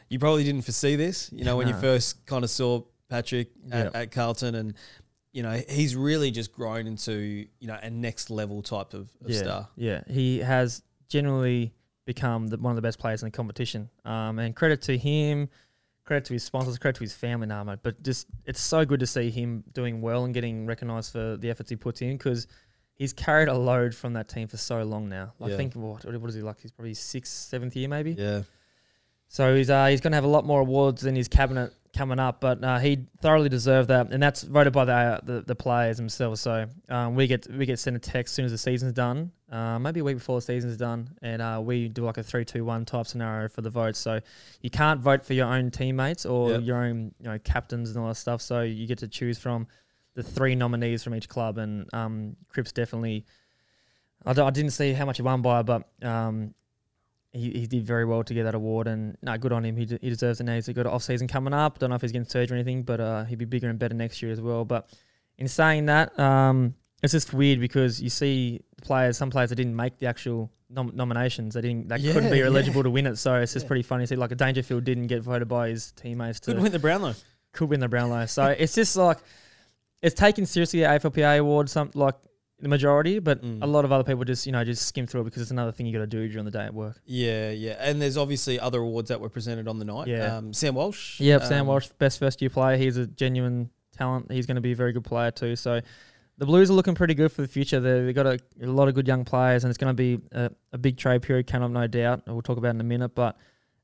you 0.10 0.20
probably 0.20 0.44
didn't 0.44 0.62
foresee 0.64 0.96
this. 0.96 1.30
You 1.34 1.44
know, 1.46 1.58
when 1.58 1.68
you 1.68 1.74
first 1.90 2.26
kind 2.28 2.44
of 2.44 2.50
saw 2.50 2.82
Patrick 3.10 3.50
at, 3.72 3.92
Yeah. 3.94 4.02
at 4.02 4.12
Carlton, 4.12 4.54
and 4.56 4.74
you 5.36 5.44
know 5.44 5.62
he's 5.70 5.96
really 5.96 6.32
just 6.32 6.52
grown 6.54 6.88
into 6.88 7.46
you 7.60 7.68
know 7.68 7.78
a 7.82 7.90
next 7.90 8.30
level 8.30 8.62
type 8.64 8.94
of, 8.94 9.10
of 9.22 9.30
yeah, 9.30 9.40
star. 9.44 9.68
yeah. 9.76 10.02
He 10.08 10.40
has 10.40 10.82
generally 11.10 11.74
become 12.06 12.48
the, 12.48 12.58
one 12.58 12.72
of 12.72 12.76
the 12.78 12.82
best 12.82 12.98
players 13.00 13.22
in 13.22 13.28
the 13.28 13.32
competition. 13.32 13.90
Um, 14.06 14.40
and 14.40 14.56
credit 14.56 14.82
to 14.84 14.98
him, 14.98 15.50
credit 16.06 16.24
to 16.26 16.34
his 16.34 16.44
sponsors, 16.44 16.78
credit 16.78 16.98
to 17.00 17.04
his 17.04 17.14
family 17.14 17.48
now, 17.48 17.64
mate. 17.64 17.80
But 17.84 18.02
just 18.02 18.28
it's 18.46 18.62
so 18.62 18.86
good 18.86 19.02
to 19.02 19.08
see 19.08 19.30
him 19.30 19.64
doing 19.74 20.02
well 20.02 20.24
and 20.26 20.34
getting 20.34 20.66
recognised 20.66 21.12
for 21.12 21.36
the 21.38 21.50
efforts 21.50 21.70
he 21.70 21.76
puts 21.76 22.02
in 22.02 22.16
because 22.18 22.48
he's 22.94 23.12
carried 23.12 23.50
a 23.50 23.54
load 23.58 23.94
from 23.94 24.14
that 24.14 24.30
team 24.30 24.48
for 24.48 24.58
so 24.58 24.84
long 24.84 25.10
now. 25.10 25.34
I 25.42 25.50
Yeah. 25.50 25.58
think 25.58 25.74
what 25.74 26.06
what 26.06 26.30
is 26.30 26.36
he 26.36 26.42
like? 26.42 26.62
He's 26.62 26.72
probably 26.72 26.94
sixth, 26.94 27.34
seventh 27.34 27.76
year 27.76 27.90
maybe. 27.90 28.12
Yeah, 28.14 28.44
So 29.28 29.54
he's 29.56 29.70
uh, 29.70 29.88
he's 29.88 30.00
going 30.00 30.12
to 30.14 30.16
have 30.18 30.24
a 30.24 30.30
lot 30.38 30.46
more 30.46 30.62
awards 30.62 31.02
than 31.02 31.16
his 31.16 31.28
cabinet 31.28 31.74
coming 31.96 32.20
up, 32.20 32.42
but 32.42 32.64
uh, 32.64 32.78
he 32.80 33.06
thoroughly 33.22 33.50
deserved 33.50 33.90
that, 33.90 34.12
and 34.12 34.22
that's 34.22 34.44
voted 34.44 34.74
by 34.74 34.86
the 34.86 34.92
uh, 34.94 35.20
the, 35.24 35.42
the 35.42 35.56
players 35.56 35.98
themselves. 35.98 36.42
So 36.42 36.68
um, 36.90 37.16
we 37.16 37.28
get 37.28 37.48
we 37.52 37.66
get 37.66 37.80
sent 37.80 37.96
a 37.96 38.00
text 38.00 38.32
as 38.32 38.36
soon 38.36 38.46
as 38.46 38.52
the 38.52 38.58
season's 38.58 38.94
done, 38.94 39.32
uh, 39.52 39.80
maybe 39.80 40.02
a 40.02 40.04
week 40.04 40.18
before 40.18 40.38
the 40.38 40.42
season's 40.42 40.78
done, 40.78 41.10
and 41.22 41.42
uh, 41.42 41.60
we 41.64 41.88
do 41.88 42.04
like 42.04 42.18
a 42.18 42.24
three 42.24 42.46
two 42.46 42.66
one 42.66 42.86
type 42.86 43.08
scenario 43.08 43.48
for 43.48 43.62
the 43.62 43.70
votes. 43.70 43.98
So 43.98 44.20
you 44.62 44.70
can't 44.70 45.00
vote 45.00 45.24
for 45.24 45.34
your 45.34 45.48
own 45.48 45.72
teammates 45.72 46.26
or 46.26 46.52
Yep. 46.52 46.62
your 46.64 46.78
own 46.84 47.14
you 47.20 47.26
know 47.30 47.40
captains 47.40 47.90
and 47.92 48.00
all 48.00 48.08
that 48.10 48.16
stuff. 48.16 48.42
So 48.42 48.62
you 48.62 48.86
get 48.88 49.00
to 49.00 49.08
choose 49.08 49.38
from 49.40 49.68
the 50.14 50.24
three 50.24 50.56
nominees 50.56 51.04
from 51.04 51.16
each 51.16 51.28
club, 51.30 51.58
and 51.58 51.88
um, 51.94 52.36
Cripps 52.50 52.72
definitely. 52.72 53.26
I, 54.26 54.34
d- 54.34 54.42
I 54.42 54.50
didn't 54.50 54.72
see 54.72 54.94
how 54.94 55.06
much 55.06 55.18
he 55.18 55.24
won 55.24 55.42
by, 55.42 55.62
but 55.62 55.88
um, 56.02 56.54
he, 57.36 57.52
he 57.52 57.68
did 57.68 57.86
very 57.86 58.06
well 58.06 58.24
to 58.24 58.34
get 58.34 58.44
that 58.44 58.56
award, 58.56 58.88
and 58.88 59.18
no, 59.22 59.38
good 59.38 59.52
on 59.52 59.64
him. 59.66 59.76
He, 59.76 59.86
de- 59.86 60.00
he 60.02 60.10
deserves 60.10 60.40
it 60.40 60.46
now. 60.46 60.56
He's 60.56 60.68
got 60.68 60.78
an 60.86 60.88
off 60.88 61.04
season 61.04 61.28
coming 61.28 61.54
up. 61.54 61.80
Don't 61.80 61.90
know 61.90 61.96
if 61.96 62.02
he's 62.02 62.12
getting 62.12 62.28
surgery 62.28 62.56
or 62.56 62.60
anything, 62.60 62.84
but 62.84 63.00
uh, 63.00 63.24
he'd 63.26 63.38
be 63.38 63.46
bigger 63.46 63.70
and 63.70 63.78
better 63.78 63.94
next 63.94 64.22
year 64.22 64.32
as 64.32 64.42
well. 64.42 64.66
But 64.66 64.90
in 65.38 65.48
saying 65.48 65.88
that, 65.88 66.18
um, 66.20 66.74
it's 67.04 67.12
just 67.12 67.34
weird 67.34 67.60
because 67.60 68.02
you 68.02 68.10
see 68.10 68.62
players, 68.82 69.18
some 69.18 69.30
players 69.30 69.50
that 69.50 69.56
didn't 69.56 69.76
make 69.76 70.00
the 70.00 70.08
actual 70.08 70.50
nom- 70.70 70.92
nominations, 70.96 71.54
they 71.54 71.62
didn't, 71.62 71.90
they 71.90 72.00
couldn't 72.02 72.32
be 72.32 72.42
eligible 72.42 72.80
yeah. 72.80 72.84
to 72.84 72.90
win 72.90 73.06
it. 73.08 73.18
So 73.18 73.36
it's 73.36 73.54
just 73.54 73.66
Yeah. 73.66 73.68
pretty 73.68 73.84
funny. 73.84 74.04
to 74.04 74.08
See, 74.08 74.16
like 74.16 74.32
a 74.32 74.36
Dangerfield 74.36 74.84
didn't 74.86 75.08
get 75.08 75.22
voted 75.22 75.48
by 75.48 75.70
his 75.70 75.92
teammates 75.92 76.40
to 76.42 76.54
Could 76.54 76.62
win 76.64 76.72
the 76.72 76.80
Brownlow. 76.80 77.14
could 77.52 77.70
win 77.70 77.80
the 77.80 77.88
Brownlow. 77.90 78.26
So 78.28 78.46
it's 78.48 78.74
just 78.76 78.96
like 78.96 79.18
it's 80.02 80.16
taken 80.16 80.46
seriously 80.46 80.80
the 80.82 80.86
AFLPA 80.88 81.40
award, 81.40 81.70
some 81.70 81.92
like 81.94 82.16
the 82.60 82.70
majority, 82.70 83.20
but 83.20 83.42
Mm. 83.44 83.62
a 83.62 83.68
lot 83.68 83.84
of 83.86 83.92
other 83.92 84.04
people 84.04 84.24
just 84.24 84.46
you 84.46 84.52
know 84.52 84.64
just 84.64 84.86
skim 84.88 85.06
through 85.08 85.22
it 85.22 85.24
because 85.26 85.42
it's 85.42 85.52
another 85.52 85.72
thing 85.72 85.86
you 85.86 85.92
got 85.94 86.00
to 86.00 86.08
do 86.08 86.28
during 86.30 86.46
the 86.46 86.52
day 86.52 86.64
at 86.66 86.74
work. 86.74 87.02
Yeah, 87.06 87.52
yeah. 87.52 87.76
And 87.80 88.02
there's 88.02 88.16
obviously 88.18 88.60
other 88.60 88.80
awards 88.80 89.10
that 89.10 89.20
were 89.20 89.30
presented 89.30 89.68
on 89.68 89.78
the 89.80 89.86
night. 89.86 90.08
Yeah. 90.08 90.38
Um, 90.38 90.54
Sam 90.54 90.76
Walsh. 90.76 91.20
Yep, 91.20 91.44
Sam 91.44 91.62
um, 91.62 91.68
Walsh, 91.68 91.88
best 92.00 92.18
first 92.20 92.42
year 92.42 92.50
player. 92.50 92.78
He's 92.78 92.98
a 92.98 93.08
genuine 93.08 93.70
talent. 93.92 94.32
He's 94.32 94.46
going 94.46 94.56
to 94.56 94.62
be 94.62 94.72
a 94.72 94.76
very 94.76 94.94
good 94.94 95.04
player 95.04 95.32
too. 95.32 95.56
So 95.58 95.82
the 96.38 96.46
Blues 96.46 96.70
are 96.70 96.74
looking 96.74 96.96
pretty 96.96 97.14
good 97.14 97.32
for 97.32 97.42
the 97.42 97.48
future. 97.48 97.80
They- 97.80 98.04
They've 98.06 98.16
got 98.16 98.26
a, 98.26 98.40
a 98.62 98.68
lot 98.68 98.88
of 98.88 98.94
good 98.96 99.08
young 99.08 99.26
players, 99.26 99.64
and 99.64 99.70
it's 99.70 99.78
going 99.78 99.94
to 99.94 99.94
be 99.94 100.22
a, 100.32 100.50
a 100.74 100.78
big 100.78 100.98
trade 100.98 101.22
period, 101.22 101.48
cannot 101.48 101.72
no 101.72 101.88
doubt. 101.88 102.24
We'll 102.28 102.42
talk 102.42 102.58
about 102.58 102.70
it 102.70 102.76
in 102.76 102.82
a 102.82 102.86
minute, 102.86 103.16
but 103.16 103.38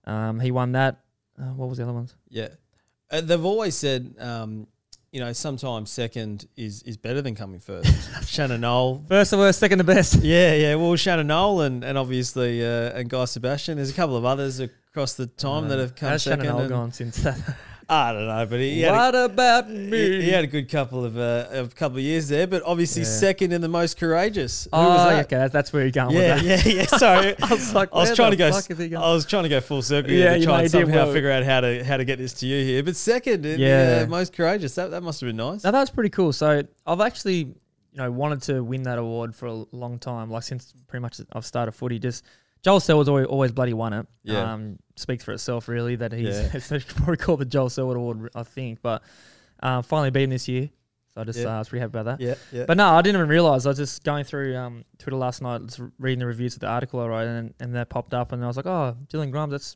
um, 0.05 0.39
he 0.39 0.51
won 0.51 0.71
that. 0.73 0.99
Uh, 1.37 1.53
what 1.53 1.69
was 1.69 1.77
the 1.77 1.83
other 1.83 1.93
ones? 1.93 2.15
Yeah. 2.29 2.49
Uh, 3.09 3.19
they've 3.21 3.43
always 3.45 3.75
said, 3.75 4.15
um, 4.19 4.67
you 5.11 5.19
know, 5.19 5.33
sometimes 5.33 5.89
second 5.89 6.47
is, 6.55 6.83
is 6.83 6.95
better 6.97 7.21
than 7.21 7.35
coming 7.35 7.59
first. 7.59 8.27
Shannon 8.29 8.61
Noll. 8.61 9.03
First 9.09 9.31
the 9.31 9.37
worst, 9.37 9.59
second 9.59 9.77
the 9.77 9.83
best. 9.83 10.15
Yeah, 10.23 10.53
yeah. 10.53 10.75
Well, 10.75 10.95
Shannon 10.95 11.27
Noll 11.27 11.61
and, 11.61 11.83
and 11.83 11.97
obviously 11.97 12.63
uh, 12.65 12.91
and 12.97 13.09
Guy 13.09 13.25
Sebastian. 13.25 13.75
There's 13.77 13.89
a 13.89 13.93
couple 13.93 14.15
of 14.15 14.23
others 14.23 14.59
across 14.59 15.13
the 15.13 15.27
time 15.27 15.67
that 15.67 15.79
have 15.79 15.95
come 15.95 16.09
How's 16.09 16.23
second. 16.23 16.45
Shannon 16.45 16.59
Noll 16.59 16.69
gone 16.69 16.91
since 16.91 17.17
that? 17.17 17.37
I 17.93 18.13
don't 18.13 18.25
know, 18.25 18.45
but 18.45 18.61
he, 18.61 18.79
had 18.83 19.15
a, 19.15 19.25
about 19.25 19.69
me? 19.69 20.21
he, 20.21 20.29
had 20.29 20.45
a 20.45 20.47
good 20.47 20.69
couple 20.69 21.03
of 21.03 21.17
uh, 21.17 21.47
a 21.51 21.67
couple 21.67 21.97
of 21.97 22.03
years 22.03 22.29
there, 22.29 22.47
but 22.47 22.63
obviously 22.63 23.01
Yeah. 23.01 23.09
second 23.09 23.51
in 23.51 23.59
the 23.59 23.67
most 23.67 23.97
courageous. 23.97 24.63
Who 24.63 24.69
oh, 24.71 24.87
was 24.87 25.09
that? 25.09 25.25
okay, 25.25 25.49
that's, 25.51 25.73
where 25.73 25.83
you're 25.83 25.91
going 25.91 26.15
Yeah, 26.15 26.35
with 26.35 26.45
that. 26.45 26.65
yeah, 26.65 26.73
yeah. 26.73 26.85
Sorry, 26.85 27.35
I 27.43 27.47
was 27.53 27.75
like, 27.75 27.89
I 27.91 27.97
was 27.97 28.15
trying 28.15 28.31
to 28.31 28.37
go. 28.37 28.49
fuck 28.49 28.71
is 28.71 28.77
he 28.77 28.87
going? 28.87 29.03
I 29.03 29.11
was 29.11 29.25
trying 29.25 29.43
to 29.43 29.49
go 29.49 29.59
full 29.59 29.81
circle 29.81 30.09
Yeah, 30.09 30.29
here 30.31 30.39
to 30.39 30.45
try 30.45 30.61
and 30.61 30.71
somehow 30.71 30.95
well. 31.03 31.11
figure 31.13 31.31
out 31.31 31.43
how 31.43 31.59
to 31.59 31.83
how 31.83 31.97
to 31.97 32.05
get 32.05 32.17
this 32.17 32.31
to 32.35 32.47
you 32.47 32.63
here. 32.63 32.81
But 32.81 32.95
second, 32.95 33.45
in 33.45 33.59
Yeah. 33.59 33.99
the 33.99 34.03
uh, 34.05 34.07
most 34.07 34.31
courageous. 34.31 34.73
That 34.75 34.91
that 34.91 35.03
must 35.03 35.19
have 35.19 35.27
been 35.27 35.35
nice. 35.35 35.65
Now 35.65 35.71
that's 35.71 35.89
pretty 35.91 36.11
cool. 36.11 36.31
So 36.31 36.63
I've 36.87 37.01
actually, 37.01 37.35
you 37.39 37.55
know, 37.97 38.09
wanted 38.09 38.41
to 38.43 38.63
win 38.63 38.83
that 38.83 38.99
award 38.99 39.35
for 39.35 39.47
a 39.47 39.65
long 39.73 39.99
time. 39.99 40.29
Like 40.31 40.43
since 40.43 40.73
pretty 40.87 41.01
much 41.01 41.19
I've 41.33 41.45
started 41.45 41.73
footy, 41.73 41.99
just 41.99 42.23
Joel 42.63 42.79
Selwood's 42.79 43.09
always, 43.09 43.25
always 43.27 43.51
bloody 43.51 43.73
won 43.73 43.93
it. 43.93 44.07
Yeah. 44.23 44.53
Um, 44.53 44.77
speaks 44.95 45.23
for 45.23 45.31
itself 45.33 45.67
really 45.67 45.95
that 45.95 46.11
he's 46.11 46.27
Yeah. 46.39 46.49
it's 46.75 46.93
probably 46.93 47.17
called 47.17 47.39
the 47.39 47.45
Joel 47.45 47.69
Selwood 47.69 47.97
Award, 47.97 48.29
I 48.35 48.43
think. 48.43 48.81
But 48.81 49.01
uh, 49.61 49.81
finally 49.81 50.11
beat 50.11 50.23
him 50.23 50.29
this 50.29 50.47
year, 50.47 50.69
so 51.13 51.21
I 51.21 51.23
just 51.23 51.39
Yeah. 51.39 51.55
uh, 51.55 51.59
was 51.59 51.69
pretty 51.69 51.81
happy 51.81 51.97
about 51.97 52.05
that. 52.05 52.21
Yeah, 52.21 52.35
yeah. 52.51 52.65
But 52.65 52.77
no, 52.77 52.87
I 52.89 53.01
didn't 53.01 53.17
even 53.19 53.29
realize. 53.29 53.65
I 53.65 53.69
was 53.69 53.77
just 53.77 54.03
going 54.03 54.23
through 54.25 54.55
um, 54.55 54.85
Twitter 54.99 55.17
last 55.17 55.41
night, 55.41 55.61
just 55.65 55.79
reading 55.99 56.19
the 56.19 56.25
reviews 56.27 56.53
of 56.55 56.59
the 56.59 56.67
article 56.67 56.99
I 56.99 57.07
wrote, 57.07 57.27
and 57.27 57.53
and 57.59 57.75
that 57.75 57.89
popped 57.89 58.13
up, 58.13 58.31
and 58.31 58.43
I 58.43 58.47
was 58.47 58.57
like, 58.57 58.67
oh, 58.67 58.95
Dylan 59.07 59.31
Grimes, 59.31 59.51
that's 59.51 59.75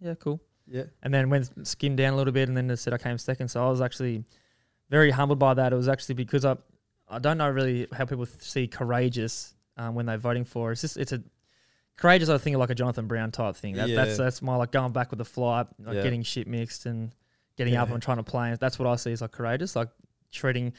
yeah, 0.00 0.14
cool. 0.14 0.40
yeah, 0.66 0.84
And 1.02 1.12
then 1.12 1.28
went 1.30 1.66
skimmed 1.66 1.98
down 1.98 2.14
a 2.14 2.16
little 2.16 2.32
bit, 2.32 2.48
and 2.48 2.56
then 2.56 2.70
it 2.70 2.76
said 2.78 2.92
I 2.94 2.98
came 2.98 3.18
second. 3.18 3.48
So 3.48 3.64
I 3.66 3.70
was 3.70 3.80
actually 3.80 4.24
very 4.88 5.10
humbled 5.10 5.38
by 5.38 5.54
that. 5.54 5.72
It 5.72 5.76
was 5.76 5.88
actually 5.88 6.14
because 6.14 6.44
I 6.44 6.56
I 7.08 7.18
don't 7.18 7.38
know 7.38 7.50
really 7.50 7.88
how 7.92 8.04
people 8.04 8.26
see 8.26 8.66
courageous 8.68 9.54
um, 9.76 9.94
when 9.96 10.06
they're 10.06 10.16
voting 10.18 10.44
for. 10.44 10.72
It's 10.72 10.80
just 10.80 10.96
it's 10.96 11.12
a 11.12 11.22
courageous. 12.00 12.28
I 12.28 12.38
think 12.38 12.56
like 12.56 12.70
a 12.70 12.74
Jonathan 12.74 13.06
Brown 13.06 13.30
type 13.30 13.54
thing. 13.54 13.74
That, 13.74 13.88
That's 13.88 14.18
Yeah. 14.18 14.24
that's 14.24 14.42
my 14.42 14.56
like 14.56 14.72
going 14.72 14.92
back 14.92 15.10
with 15.10 15.18
the 15.18 15.24
flight, 15.24 15.66
like 15.78 15.94
Yeah. 15.96 16.02
getting 16.02 16.22
shit 16.24 16.48
mixed 16.48 16.86
and 16.86 17.12
getting 17.56 17.76
up 17.76 17.90
and 17.90 18.02
trying 18.02 18.16
to 18.16 18.22
play. 18.24 18.56
That's 18.58 18.78
what 18.78 18.88
I 18.88 18.96
see 18.96 19.12
as 19.12 19.20
like 19.20 19.30
courageous, 19.32 19.76
like 19.76 19.88
treading. 20.32 20.72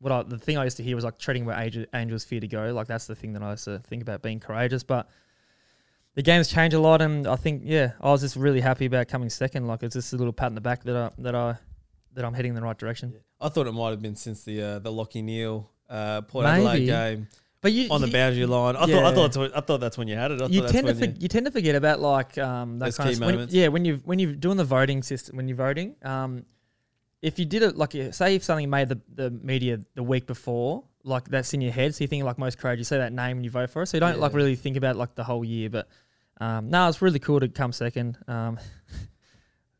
What 0.00 0.12
I, 0.12 0.22
the 0.24 0.36
thing 0.38 0.58
I 0.58 0.64
used 0.64 0.76
to 0.78 0.82
hear 0.82 0.96
was 0.96 1.04
like 1.04 1.18
treading 1.18 1.44
where 1.46 1.56
angel, 1.58 1.86
angels 1.94 2.24
fear 2.24 2.40
to 2.40 2.48
go. 2.48 2.72
Like 2.74 2.88
that's 2.88 3.06
the 3.06 3.14
thing 3.14 3.32
that 3.34 3.42
I 3.42 3.52
used 3.52 3.64
to 3.64 3.78
think 3.78 4.02
about 4.02 4.20
being 4.20 4.40
courageous. 4.40 4.82
But 4.82 5.08
the 6.14 6.22
game's 6.22 6.48
changed 6.48 6.74
a 6.74 6.80
lot, 6.80 7.00
and 7.00 7.26
I 7.26 7.36
think 7.36 7.62
yeah, 7.64 7.92
I 8.00 8.10
was 8.10 8.20
just 8.20 8.36
really 8.36 8.60
happy 8.60 8.86
about 8.86 9.08
coming 9.08 9.30
second. 9.30 9.66
Like 9.66 9.82
it's 9.82 9.94
just 9.94 10.12
a 10.12 10.16
little 10.16 10.32
pat 10.32 10.48
in 10.48 10.54
the 10.54 10.60
back 10.60 10.82
that 10.84 10.96
I 10.96 11.10
that 11.18 11.34
I 11.34 11.56
that 12.14 12.24
I'm 12.24 12.34
heading 12.34 12.50
in 12.50 12.54
the 12.56 12.62
right 12.62 12.76
direction. 12.78 13.14
I 13.40 13.48
thought 13.48 13.66
it 13.66 13.72
might 13.72 13.90
have 13.90 14.02
been 14.02 14.16
since 14.16 14.42
the 14.44 14.60
uh, 14.62 14.78
the 14.80 14.90
Lachie 14.90 15.22
Neale 15.24 15.70
uh, 15.88 16.22
Port 16.22 16.44
Maybe. 16.44 16.56
Adelaide 16.66 16.86
game 16.86 17.28
But 17.64 17.72
you 17.72 17.88
on 17.90 18.02
the 18.02 18.08
you, 18.08 18.12
boundary 18.12 18.44
line. 18.44 18.76
I 18.76 18.84
thought 18.84 19.04
I 19.04 19.14
thought 19.14 19.22
that's 19.22 19.38
when, 19.38 19.52
I 19.54 19.60
thought 19.62 19.80
that's 19.80 19.96
when 19.96 20.06
you 20.06 20.16
had 20.16 20.32
it. 20.32 20.42
I 20.42 20.46
you 20.48 20.60
thought 20.60 20.70
tend 20.70 20.86
to 20.86 20.92
when 20.92 21.14
for, 21.14 21.18
you 21.18 21.28
tend 21.28 21.46
to 21.46 21.50
forget 21.50 21.74
about 21.74 21.98
like 21.98 22.36
um 22.36 22.78
that 22.78 22.84
Those 22.84 22.96
kind 22.98 23.08
key 23.08 23.14
of 23.14 23.20
when, 23.20 23.34
moments. 23.36 23.54
yeah 23.54 23.68
when 23.68 23.86
you 23.86 24.02
when 24.04 24.18
you're 24.18 24.34
doing 24.34 24.58
the 24.58 24.64
voting 24.64 25.02
system 25.02 25.38
when 25.38 25.48
you're 25.48 25.56
voting 25.56 25.96
um 26.02 26.44
if 27.22 27.38
you 27.38 27.46
did 27.46 27.62
it 27.62 27.74
like 27.74 27.94
say 28.10 28.34
if 28.34 28.44
something 28.44 28.68
made 28.68 28.90
the, 28.90 29.00
the 29.14 29.30
media 29.30 29.80
the 29.94 30.02
week 30.02 30.26
before 30.26 30.84
like 31.04 31.26
that's 31.30 31.54
in 31.54 31.62
your 31.62 31.72
head 31.72 31.94
so 31.94 32.04
you 32.04 32.08
think 32.08 32.22
like 32.22 32.36
most 32.36 32.58
courage 32.58 32.78
you 32.78 32.84
say 32.84 32.98
that 32.98 33.14
name 33.14 33.38
and 33.38 33.46
you 33.46 33.50
vote 33.50 33.70
for 33.70 33.80
it 33.80 33.86
so 33.86 33.96
you 33.96 34.00
don't 34.00 34.20
like 34.20 34.34
really 34.34 34.56
think 34.56 34.76
about 34.76 34.96
like 34.96 35.14
the 35.14 35.24
whole 35.24 35.42
year 35.42 35.70
but 35.70 35.88
um 36.42 36.68
no 36.68 36.86
it's 36.86 37.00
really 37.00 37.18
cool 37.18 37.40
to 37.40 37.48
come 37.48 37.72
second 37.72 38.18
um 38.28 38.58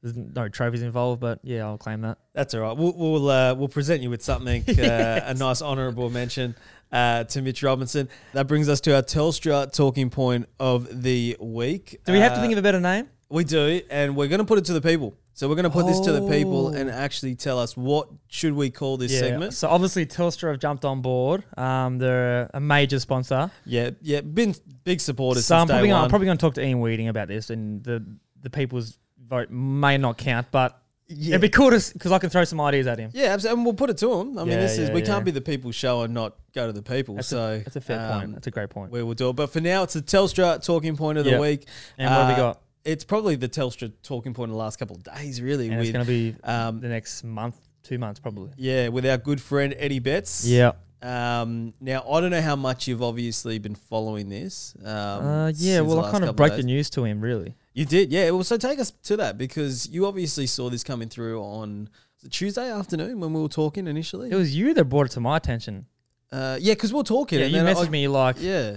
there's 0.05 0.17
no 0.17 0.49
trophies 0.49 0.83
involved 0.83 1.21
but 1.21 1.41
yeah 1.43 1.65
I'll 1.65 1.79
claim 1.79 2.03
that 2.03 2.19
That's 2.35 2.53
all 2.55 2.61
right. 2.61 2.77
We'll 2.77 2.93
we'll, 2.95 3.29
uh, 3.31 3.55
we'll 3.55 3.69
present 3.69 4.03
you 4.03 4.11
with 4.11 4.23
something, 4.23 4.63
uh, 4.79 5.21
a 5.25 5.35
nice 5.35 5.63
honourable 5.63 6.11
mention 6.11 6.55
uh, 6.93 7.25
to 7.25 7.41
Mitch 7.43 7.63
Robinson. 7.63 8.09
That 8.35 8.47
brings 8.47 8.69
us 8.69 8.81
to 8.83 8.95
our 8.95 9.03
Telstra 9.03 9.73
talking 9.73 10.11
point 10.11 10.47
of 10.61 11.03
the 11.03 11.37
week. 11.41 11.99
do 12.05 12.13
we 12.13 12.19
have 12.21 12.33
to 12.35 12.39
Uh, 12.39 12.43
think 12.43 12.53
of 12.53 12.59
a 12.59 12.63
better 12.63 12.81
name 12.81 13.09
We 13.31 13.43
do, 13.45 13.81
and 13.91 14.15
we're 14.15 14.29
going 14.29 14.39
to 14.41 14.45
put 14.45 14.59
it 14.59 14.67
to 14.67 14.75
the 14.75 14.81
people. 14.83 15.17
So 15.37 15.49
we're 15.49 15.57
going 15.57 15.65
to 15.65 15.71
put 15.71 15.87
this 15.87 15.99
to 16.01 16.13
the 16.13 16.29
people 16.29 16.69
and 16.69 16.89
Oh. 16.89 16.93
actually 16.93 17.35
tell 17.35 17.59
us 17.59 17.77
what 17.77 18.09
should 18.29 18.53
we 18.53 18.71
call 18.71 18.97
this 18.99 19.19
segment. 19.19 19.53
so 19.55 19.67
obviously 19.69 20.07
Telstra 20.07 20.51
have 20.53 20.61
jumped 20.61 20.85
on 20.85 21.01
board 21.03 21.43
um 21.59 21.99
they're 21.99 22.49
a 22.55 22.61
major 22.61 23.01
sponsor 23.01 23.51
Yeah, 23.65 23.91
yeah, 24.01 24.21
been 24.21 24.55
big 24.85 25.01
supporters 25.01 25.47
So 25.47 25.57
I'm 25.57 25.63
since 25.63 25.71
probably 25.73 25.89
gonna. 25.89 26.03
I'm 26.05 26.09
probably 26.11 26.27
going 26.27 26.39
to 26.39 26.41
talk 26.47 26.55
to 26.55 26.63
Ian 26.65 26.79
Weeding 26.81 27.09
about 27.09 27.27
this, 27.29 27.51
and 27.51 27.83
the 27.83 28.05
the 28.43 28.51
people's 28.51 28.99
vote 29.29 29.51
may 29.51 29.99
not 29.99 30.19
count, 30.19 30.49
but 30.51 30.81
yeah. 31.09 31.31
it'd 31.31 31.41
be 31.41 31.49
cool 31.49 31.71
to 31.71 31.93
because 31.93 32.13
I 32.13 32.19
can 32.19 32.31
throw 32.31 32.45
some 32.45 32.61
ideas 32.61 32.87
at 32.87 32.99
him. 32.99 33.11
yeah, 33.15 33.27
absolutely. 33.27 33.59
And 33.59 33.65
we'll 33.67 33.75
put 33.75 33.91
it 33.91 33.99
to 33.99 34.13
him. 34.13 34.39
I 34.39 34.43
mean, 34.45 34.53
Yeah, 34.53 34.61
this 34.61 34.79
is 34.79 34.89
yeah, 34.89 34.95
we 34.95 35.01
yeah. 35.01 35.07
can't 35.07 35.25
be 35.25 35.31
the 35.31 35.41
people's 35.41 35.75
show 35.75 36.03
and 36.03 36.15
not 36.15 36.37
go 36.55 36.67
to 36.67 36.73
the 36.73 36.83
people. 36.83 37.17
That's 37.17 37.29
so 37.29 37.59
That's 37.59 37.77
a 37.77 37.81
fair 37.81 38.01
um, 38.01 38.21
point. 38.21 38.33
That's 38.35 38.47
a 38.47 38.51
great 38.51 38.71
point. 38.71 38.91
We 38.93 39.03
will 39.03 39.15
do 39.15 39.31
it. 39.31 39.37
But 39.37 39.51
for 39.51 39.61
now, 39.61 39.83
it's 39.83 39.95
the 39.95 40.03
Telstra 40.03 40.65
talking 40.65 40.97
point 40.97 41.19
of 41.19 41.25
the 41.25 41.33
Yeah. 41.33 41.41
week. 41.41 41.67
And 41.99 42.11
what 42.11 42.19
have 42.19 42.29
we 42.29 42.35
uh, 42.35 42.37
got? 42.53 42.61
It's 42.85 43.05
probably 43.05 43.37
the 43.37 43.49
Telstra 43.49 43.93
talking 44.03 44.35
point 44.35 44.51
in 44.51 44.53
the 44.53 44.59
last 44.59 44.79
couple 44.79 44.97
of 44.97 45.03
days, 45.03 45.41
really. 45.41 45.69
And 45.69 45.75
it's 45.81 45.87
with 45.89 45.95
going 45.95 46.05
to 46.07 46.11
be 46.11 46.35
um, 46.45 46.81
the 46.81 46.89
next 46.89 47.25
month, 47.25 47.57
two 47.83 47.99
months 47.99 48.21
probably. 48.21 48.51
yeah, 48.57 48.89
with 48.89 49.07
our 49.07 49.17
good 49.17 49.41
friend 49.41 49.75
Eddie 49.79 50.01
Betts. 50.01 50.47
Yeah. 50.47 50.73
Um, 51.05 51.75
now 51.81 52.03
I 52.11 52.21
don't 52.21 52.31
know 52.31 52.41
how 52.41 52.57
much 52.57 52.89
you've 52.89 53.03
obviously 53.03 53.59
been 53.59 53.75
following 53.75 54.29
this. 54.31 54.75
Um, 54.83 54.89
Uh, 54.89 55.53
yeah. 55.55 55.81
Well, 55.81 56.05
I 56.05 56.11
kind 56.11 56.25
of 56.25 56.35
broke 56.35 56.51
days. 56.53 56.61
the 56.61 56.67
news 56.67 56.89
to 56.91 57.05
him, 57.05 57.21
really. 57.21 57.55
You 57.75 57.85
did, 57.85 58.11
yeah. 58.13 58.31
Well, 58.31 58.45
so 58.45 58.57
take 58.57 58.79
us 58.79 58.93
to 59.05 59.17
that 59.19 59.37
because 59.37 59.89
you 59.89 60.07
obviously 60.07 60.47
saw 60.47 60.71
this 60.71 60.83
coming 60.83 61.09
through 61.09 61.43
on 61.43 61.91
Tuesday 62.31 62.71
afternoon 62.71 63.21
when 63.21 63.33
we 63.33 63.43
were 63.43 63.49
talking 63.49 63.87
initially. 63.87 64.31
It 64.31 64.35
was 64.37 64.57
you 64.57 64.73
that 64.75 64.85
brought 64.87 65.07
it 65.07 65.13
to 65.13 65.21
my 65.21 65.37
attention. 65.37 65.87
uh, 66.33 66.57
yeah, 66.61 66.73
because 66.75 66.93
we 66.93 66.97
we're 66.99 67.03
talking. 67.03 67.39
Yeah, 67.39 67.47
and 67.47 67.55
you 67.55 67.63
then 67.63 67.75
messaged 67.77 67.87
I, 67.89 67.91
me 67.91 68.09
like. 68.09 68.37
Yeah, 68.41 68.77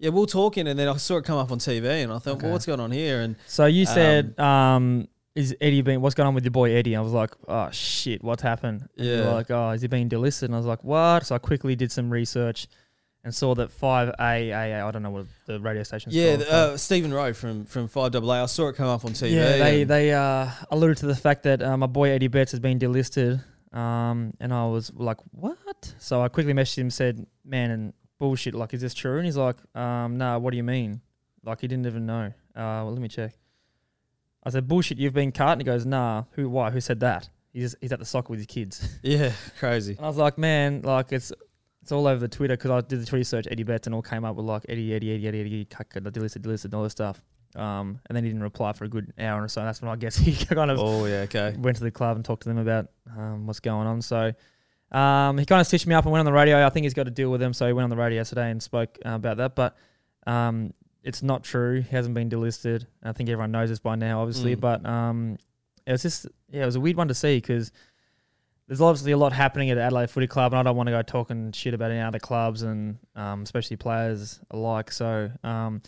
yeah, 0.00 0.08
we 0.10 0.20
we're 0.20 0.26
talking, 0.26 0.66
and 0.66 0.78
then 0.78 0.88
I 0.88 0.96
saw 0.96 1.18
it 1.18 1.24
come 1.24 1.38
up 1.38 1.52
on 1.52 1.58
TV, 1.58 2.02
and 2.02 2.12
I 2.12 2.18
thought, 2.18 2.36
Okay. 2.36 2.44
well, 2.44 2.52
what's 2.54 2.66
going 2.66 2.80
on 2.80 2.90
here? 2.90 3.20
And 3.20 3.36
So 3.46 3.66
you 3.66 3.84
said, 3.86 4.38
um, 4.40 5.06
is 5.34 5.54
Eddie 5.60 5.82
been? 5.82 6.00
What's 6.00 6.14
going 6.14 6.26
on 6.26 6.34
with 6.34 6.44
your 6.44 6.50
boy 6.50 6.72
Eddie? 6.72 6.96
I 6.96 7.00
was 7.00 7.12
like, 7.12 7.30
oh 7.48 7.68
shit, 7.70 8.22
what's 8.22 8.42
happened? 8.42 8.88
And 8.98 9.06
were 9.08 9.14
Yeah. 9.16 9.30
like, 9.32 9.50
oh, 9.50 9.70
is 9.70 9.82
he 9.82 9.88
being 9.88 10.08
delisted? 10.08 10.44
And 10.44 10.54
I 10.54 10.58
was 10.58 10.66
like, 10.66 10.82
what? 10.84 11.24
So 11.26 11.34
I 11.34 11.38
quickly 11.38 11.76
did 11.76 11.92
some 11.92 12.10
research 12.10 12.66
and 13.22 13.34
saw 13.34 13.54
that 13.54 13.70
five 13.70 14.08
A 14.18 14.50
A 14.50 14.80
I 14.82 14.90
don't 14.90 15.02
know 15.02 15.10
what 15.10 15.26
the 15.46 15.60
radio 15.60 15.82
station's 15.82 16.14
yeah, 16.14 16.36
called. 16.36 16.40
the, 16.40 16.52
uh, 16.52 16.76
Stephen 16.76 17.12
Rowe 17.12 17.32
from 17.32 17.64
from 17.66 17.86
Five 17.86 18.14
AA. 18.16 18.42
I 18.42 18.46
saw 18.46 18.68
it 18.68 18.76
come 18.76 18.86
up 18.88 19.04
on 19.04 19.12
TV. 19.12 19.32
yeah, 19.32 19.56
they 19.58 19.82
and- 19.82 19.90
they 19.90 20.12
uh, 20.12 20.48
alluded 20.70 20.96
to 20.98 21.06
the 21.06 21.14
fact 21.16 21.42
that 21.44 21.62
uh, 21.62 21.76
my 21.76 21.86
boy 21.86 22.10
Eddie 22.10 22.28
Betts 22.28 22.50
has 22.52 22.60
been 22.60 22.78
delisted. 22.78 23.44
Um, 23.72 24.32
and 24.40 24.52
I 24.52 24.66
was 24.66 24.92
like, 24.94 25.18
what? 25.30 25.94
So 25.98 26.22
I 26.22 26.28
quickly 26.28 26.54
messaged 26.54 26.78
him, 26.78 26.86
and 26.86 26.92
said, 26.92 27.24
man, 27.44 27.70
and 27.70 27.92
bullshit. 28.18 28.52
Like, 28.54 28.74
is 28.74 28.80
this 28.80 28.94
true? 28.94 29.16
And 29.18 29.24
he's 29.24 29.36
like, 29.36 29.56
um, 29.76 30.16
no. 30.18 30.40
what 30.40 30.50
do 30.50 30.56
you 30.56 30.64
mean? 30.64 31.00
Like, 31.44 31.60
he 31.60 31.68
didn't 31.68 31.86
even 31.86 32.04
know. 32.04 32.32
Uh, 32.56 32.82
well, 32.82 32.90
let 32.92 33.00
me 33.00 33.06
check. 33.06 33.32
I 34.44 34.50
said, 34.50 34.66
bullshit, 34.68 34.98
you've 34.98 35.12
been 35.12 35.32
cut. 35.32 35.52
And 35.52 35.60
he 35.60 35.64
goes, 35.64 35.84
nah, 35.84 36.24
who, 36.32 36.48
why, 36.48 36.70
who 36.70 36.80
said 36.80 37.00
that? 37.00 37.28
He's, 37.52 37.74
he's 37.80 37.92
at 37.92 37.98
the 37.98 38.04
soccer 38.04 38.30
with 38.30 38.38
his 38.40 38.46
kids. 38.46 38.98
Yeah, 39.02 39.32
crazy. 39.58 39.96
And 39.96 40.04
I 40.04 40.08
was 40.08 40.16
like, 40.16 40.38
man, 40.38 40.82
like 40.82 41.12
it's 41.12 41.32
it's 41.82 41.92
all 41.92 42.06
over 42.06 42.20
the 42.20 42.28
Twitter 42.28 42.56
because 42.56 42.70
I 42.70 42.80
did 42.82 43.00
the 43.00 43.06
Twitter 43.06 43.24
search 43.24 43.46
Eddie 43.50 43.62
Betts 43.62 43.86
and 43.86 43.94
all 43.94 44.02
came 44.02 44.24
up 44.24 44.36
with 44.36 44.44
like 44.46 44.64
Eddie, 44.68 44.94
Eddie, 44.94 45.12
Eddie, 45.14 45.26
Eddie, 45.28 45.40
Eddie, 45.40 45.64
Kaka, 45.64 46.00
delisted, 46.00 46.42
delisted, 46.42 46.66
and 46.66 46.74
all 46.74 46.82
this 46.82 46.92
stuff. 46.92 47.22
Um, 47.56 47.98
and 48.06 48.14
then 48.14 48.22
he 48.22 48.30
didn't 48.30 48.42
reply 48.44 48.72
for 48.72 48.84
a 48.84 48.88
good 48.88 49.12
hour 49.18 49.42
or 49.42 49.48
so. 49.48 49.62
And 49.62 49.68
that's 49.68 49.82
when 49.82 49.90
I 49.90 49.96
guess 49.96 50.16
he 50.26 50.32
kind 50.44 50.70
of 50.70 50.78
Oh 50.78 51.06
yeah, 51.06 51.22
okay. 51.22 51.54
went 51.58 51.76
to 51.78 51.82
the 51.82 51.90
club 51.90 52.16
and 52.16 52.24
talked 52.24 52.42
to 52.44 52.48
them 52.48 52.58
about 52.58 52.86
um, 53.16 53.46
what's 53.46 53.60
going 53.60 53.86
on. 53.86 54.02
So 54.02 54.32
um, 54.92 55.38
he 55.38 55.44
kind 55.46 55.60
of 55.60 55.66
stitched 55.66 55.86
me 55.86 55.94
up 55.94 56.04
and 56.04 56.12
went 56.12 56.20
on 56.20 56.26
the 56.26 56.32
radio. 56.32 56.64
I 56.64 56.70
think 56.70 56.84
he's 56.84 56.94
got 56.94 57.04
to 57.04 57.10
deal 57.10 57.30
with 57.30 57.40
them, 57.40 57.52
so 57.52 57.66
he 57.66 57.72
went 57.72 57.84
on 57.84 57.90
the 57.90 57.96
radio 57.96 58.18
yesterday 58.20 58.50
and 58.50 58.62
spoke 58.62 58.98
uh, 59.04 59.10
about 59.10 59.38
that. 59.38 59.56
But 59.56 59.76
um, 60.26 60.72
it's 61.02 61.22
not 61.22 61.42
true. 61.42 61.80
He 61.80 61.90
hasn't 61.90 62.14
been 62.14 62.28
delisted. 62.28 62.86
I 63.02 63.12
think 63.12 63.28
everyone 63.28 63.52
knows 63.52 63.68
this 63.70 63.78
by 63.78 63.96
now, 63.96 64.20
obviously. 64.20 64.56
Mm. 64.56 64.60
But 64.60 64.86
um, 64.86 65.38
it 65.86 65.92
was 65.92 66.02
just 66.02 66.26
yeah, 66.50 66.62
it 66.62 66.66
was 66.66 66.76
a 66.76 66.80
weird 66.80 66.96
one 66.96 67.08
to 67.08 67.14
see 67.14 67.36
because 67.36 67.72
there's 68.66 68.80
obviously 68.80 69.12
a 69.12 69.16
lot 69.16 69.32
happening 69.32 69.70
at 69.70 69.78
Adelaide 69.78 70.10
Footy 70.10 70.26
Club, 70.26 70.52
and 70.52 70.60
I 70.60 70.62
don't 70.62 70.76
want 70.76 70.86
to 70.88 70.92
go 70.92 71.02
talking 71.02 71.52
shit 71.52 71.74
about 71.74 71.90
any 71.90 72.00
other 72.00 72.18
clubs 72.18 72.62
and 72.62 72.98
um, 73.16 73.42
especially 73.42 73.76
players 73.76 74.40
alike. 74.50 74.92
So 74.92 75.30
um, 75.42 75.82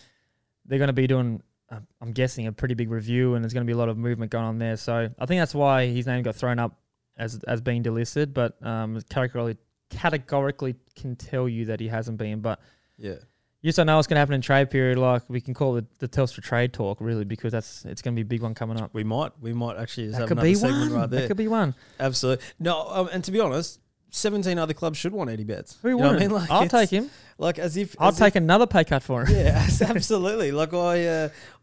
they're 0.65 0.79
going 0.79 0.89
to 0.89 0.93
be 0.93 1.07
doing, 1.07 1.43
uh, 1.71 1.79
I'm 2.01 2.13
guessing, 2.13 2.47
a 2.47 2.53
pretty 2.53 2.75
big 2.75 2.91
review, 2.91 3.35
and 3.35 3.45
there's 3.45 3.53
going 3.53 3.65
to 3.65 3.71
be 3.71 3.75
a 3.75 3.79
lot 3.79 3.89
of 3.89 3.99
movement 3.99 4.33
going 4.33 4.45
on 4.45 4.59
there. 4.59 4.77
So 4.77 5.09
I 5.19 5.27
think 5.27 5.41
that's 5.41 5.55
why 5.55 5.87
his 5.87 6.07
name 6.07 6.23
got 6.23 6.35
thrown 6.35 6.59
up 6.59 6.77
as 7.17 7.43
as 7.45 7.61
being 7.61 7.83
delisted, 7.83 8.33
but 8.33 8.61
um, 8.67 9.01
categorically 9.11 9.59
categorically 9.91 10.75
can 10.97 11.15
tell 11.17 11.49
you 11.49 11.67
that 11.67 11.79
he 11.79 11.87
hasn't 11.87 12.17
been. 12.19 12.41
But 12.41 12.61
Yeah. 12.97 13.17
You 13.63 13.69
just 13.69 13.77
don't 13.77 13.87
know 13.87 13.97
what's 13.97 14.07
going 14.09 14.17
to 14.17 14.21
happen 14.21 14.35
in 14.35 14.41
trade 14.43 14.71
period. 14.71 14.99
Like 14.99 15.23
we 15.29 15.41
can 15.41 15.55
call 15.55 15.77
it 15.77 15.85
the 15.99 16.09
Telstra 16.09 16.43
trade 16.43 16.73
talk, 16.73 16.99
really, 17.01 17.25
because 17.25 17.53
that's 17.53 17.85
it's 17.85 18.03
going 18.03 18.15
to 18.15 18.17
be 18.17 18.27
a 18.27 18.29
big 18.29 18.43
one 18.43 18.55
coming 18.55 18.81
up. 18.81 18.91
We 18.93 19.05
might 19.05 19.33
we 19.41 19.53
might 19.53 19.77
actually 19.79 20.09
just 20.09 20.19
That 20.19 20.23
have 20.23 20.29
could 20.29 20.39
another 20.39 20.49
be 20.49 20.55
segment 20.55 20.91
one. 20.93 21.01
right 21.01 21.11
there. 21.11 21.21
That 21.23 21.29
could 21.29 21.37
be 21.37 21.49
one. 21.49 21.75
Absolutely. 22.01 22.45
No, 22.59 22.87
um, 22.91 23.09
and 23.13 23.23
to 23.25 23.31
be 23.31 23.41
honest, 23.41 23.79
17 24.15 24.59
other 24.59 24.75
clubs 24.75 24.99
should 24.99 25.13
want 25.15 25.31
Eddie 25.31 25.45
Betts. 25.45 25.79
Who 25.81 25.89
You 25.91 25.97
know 25.97 26.09
what 26.09 26.17
I 26.17 26.19
mean? 26.21 26.31
Like, 26.33 26.51
I'll 26.51 26.69
take 26.69 26.91
him. 26.91 27.09
Like 27.39 27.59
as 27.59 27.77
if 27.79 27.97
I'll 27.99 28.11
as 28.11 28.19
take 28.19 28.35
another 28.37 28.67
pay 28.67 28.85
cut 28.85 29.03
for 29.03 29.25
him. 29.25 29.35
yeah, 29.35 29.67
absolutely. 29.89 30.53
Like 30.53 30.75
I, 30.75 31.07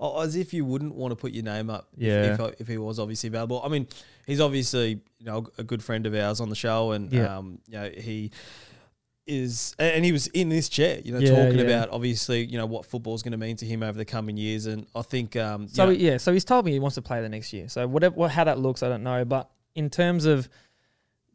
uh, 0.01 0.19
as 0.21 0.35
if 0.35 0.53
you 0.53 0.65
wouldn't 0.65 0.95
want 0.95 1.12
to 1.12 1.15
put 1.15 1.31
your 1.31 1.43
name 1.43 1.69
up. 1.69 1.88
if- 1.97 2.03
Yeah. 2.03 2.33
If, 2.45 2.62
if, 2.62 2.67
he 2.67 2.77
was 2.77 2.97
obviously 2.97 3.27
available. 3.27 3.62
I 3.63 3.67
mean, 3.67 3.88
he's 4.25 4.39
obviously 4.41 5.01
you 5.19 5.25
know 5.25 5.45
a 5.57 5.63
good 5.63 5.83
friend 5.83 6.05
of 6.07 6.15
ours 6.15 6.39
on 6.41 6.49
the 6.49 6.55
show, 6.55 6.91
and 6.91 7.12
Yeah. 7.12 7.38
um, 7.38 7.59
you 7.67 7.77
know 7.77 7.89
he 7.89 8.31
is, 9.29 9.75
and 9.79 10.03
he 10.03 10.11
was 10.11 10.27
in 10.27 10.49
this 10.49 10.67
chair, 10.69 10.99
you 11.05 11.13
know, 11.13 11.19
Yeah, 11.19 11.29
talking 11.29 11.59
yeah. 11.59 11.65
about 11.65 11.89
obviously 11.91 12.43
you 12.45 12.57
know 12.57 12.65
what 12.65 12.85
football's 12.85 13.21
going 13.23 13.31
to 13.31 13.37
mean 13.37 13.55
to 13.57 13.65
him 13.65 13.83
over 13.83 13.97
the 13.97 14.05
coming 14.05 14.35
years, 14.37 14.65
and 14.65 14.85
I 14.95 15.01
think 15.03 15.35
um, 15.35 15.67
So 15.67 15.85
know, 15.85 15.91
yeah, 15.91 16.17
so 16.17 16.33
he's 16.33 16.43
told 16.45 16.65
me 16.65 16.71
he 16.71 16.79
wants 16.79 16.95
to 16.95 17.01
play 17.01 17.21
the 17.21 17.29
next 17.29 17.53
year. 17.53 17.69
So 17.69 17.87
whatever, 17.87 18.15
what, 18.15 18.31
how 18.31 18.43
that 18.43 18.59
looks, 18.59 18.83
I 18.83 18.89
don't 18.89 19.03
know. 19.03 19.23
But 19.25 19.49
in 19.75 19.89
terms 19.89 20.25
of 20.25 20.49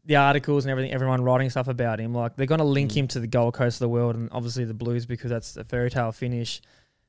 the 0.05 0.17
articles 0.17 0.65
and 0.67 0.71
everything, 0.71 0.93
everyone 0.93 1.23
writing 1.23 1.49
stuff 1.49 1.69
about 1.69 1.99
him, 2.01 2.13
like 2.13 2.37
they're 2.37 2.47
going 2.47 2.59
to 2.59 2.65
link 2.65 2.91
Mm. 2.93 2.97
him 2.97 3.09
to 3.09 3.21
the 3.21 3.27
Gold 3.27 3.55
Coast 3.55 3.77
of 3.77 3.81
the 3.81 3.89
world, 3.89 4.17
and 4.17 4.29
obviously 4.33 4.65
the 4.67 4.75
Blues 4.75 5.07
because 5.07 5.31
that's 5.31 5.57
a 5.57 5.65
fairy 5.65 5.91
tale 5.91 6.13
finish. 6.13 6.61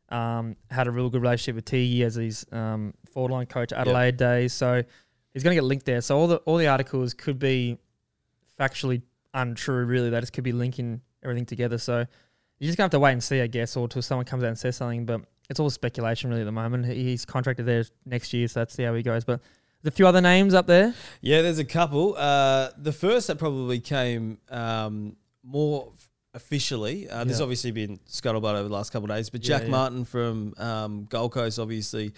Um, 0.09 0.55
had 0.69 0.87
a 0.87 0.91
real 0.91 1.09
good 1.09 1.21
relationship 1.21 1.55
with 1.55 1.65
Tiggy 1.65 2.03
as 2.03 2.15
his 2.15 2.45
um, 2.51 2.93
forward 3.11 3.31
line 3.31 3.47
coach 3.47 3.73
Adelaide 3.73 4.17
days, 4.17 4.53
so 4.53 4.83
he's 5.33 5.41
going 5.43 5.55
to 5.55 5.59
get 5.59 5.65
linked 5.65 5.85
there. 5.87 5.99
So 6.01 6.15
all 6.17 6.27
the 6.27 6.37
all 6.45 6.57
the 6.57 6.67
articles 6.67 7.13
could 7.15 7.39
be 7.39 7.79
factually 8.59 9.01
untrue. 9.35 9.85
Really, 9.85 10.09
they 10.09 10.19
just 10.19 10.33
could 10.33 10.43
be 10.43 10.51
linking 10.51 11.01
everything 11.23 11.45
together. 11.45 11.77
So 11.77 12.05
you 12.59 12.67
just 12.67 12.77
gonna 12.77 12.85
have 12.85 12.91
to 12.91 12.99
wait 12.99 13.11
and 13.11 13.23
see, 13.23 13.41
I 13.41 13.47
guess, 13.47 13.75
or 13.77 13.87
till 13.87 14.01
someone 14.01 14.25
comes 14.25 14.43
out 14.43 14.47
and 14.47 14.57
says 14.57 14.75
something. 14.77 15.05
But 15.05 15.21
it's 15.49 15.59
all 15.59 15.69
speculation 15.69 16.29
really 16.29 16.41
at 16.41 16.45
the 16.45 16.51
moment. 16.51 16.85
He's 16.85 17.25
contracted 17.25 17.65
there 17.67 17.83
next 18.05 18.33
year, 18.33 18.47
so 18.47 18.61
that's 18.61 18.73
see 18.73 18.83
how 18.83 18.95
he 18.95 19.03
goes. 19.03 19.23
But 19.23 19.41
there's 19.83 19.93
a 19.93 19.95
few 19.95 20.07
other 20.07 20.21
names 20.21 20.53
up 20.55 20.65
there. 20.65 20.95
Yeah, 21.21 21.43
there's 21.43 21.59
a 21.59 21.65
couple. 21.65 22.15
Uh, 22.17 22.69
the 22.77 22.91
first 22.91 23.27
that 23.27 23.37
probably 23.37 23.79
came 23.79 24.39
um, 24.49 25.15
more 25.43 25.91
officially. 26.33 27.09
Uh, 27.09 27.23
There's 27.23 27.39
obviously 27.39 27.71
been 27.71 27.97
scuttlebutt 28.09 28.55
over 28.55 28.67
the 28.67 28.73
last 28.73 28.91
couple 28.91 29.09
of 29.09 29.15
days, 29.15 29.29
but 29.29 29.41
Yeah, 29.41 29.57
Jack 29.57 29.63
yeah. 29.63 29.71
Martin 29.71 30.05
from 30.05 30.53
um, 30.57 31.05
Gold 31.09 31.31
Coast 31.31 31.59
obviously 31.59 32.11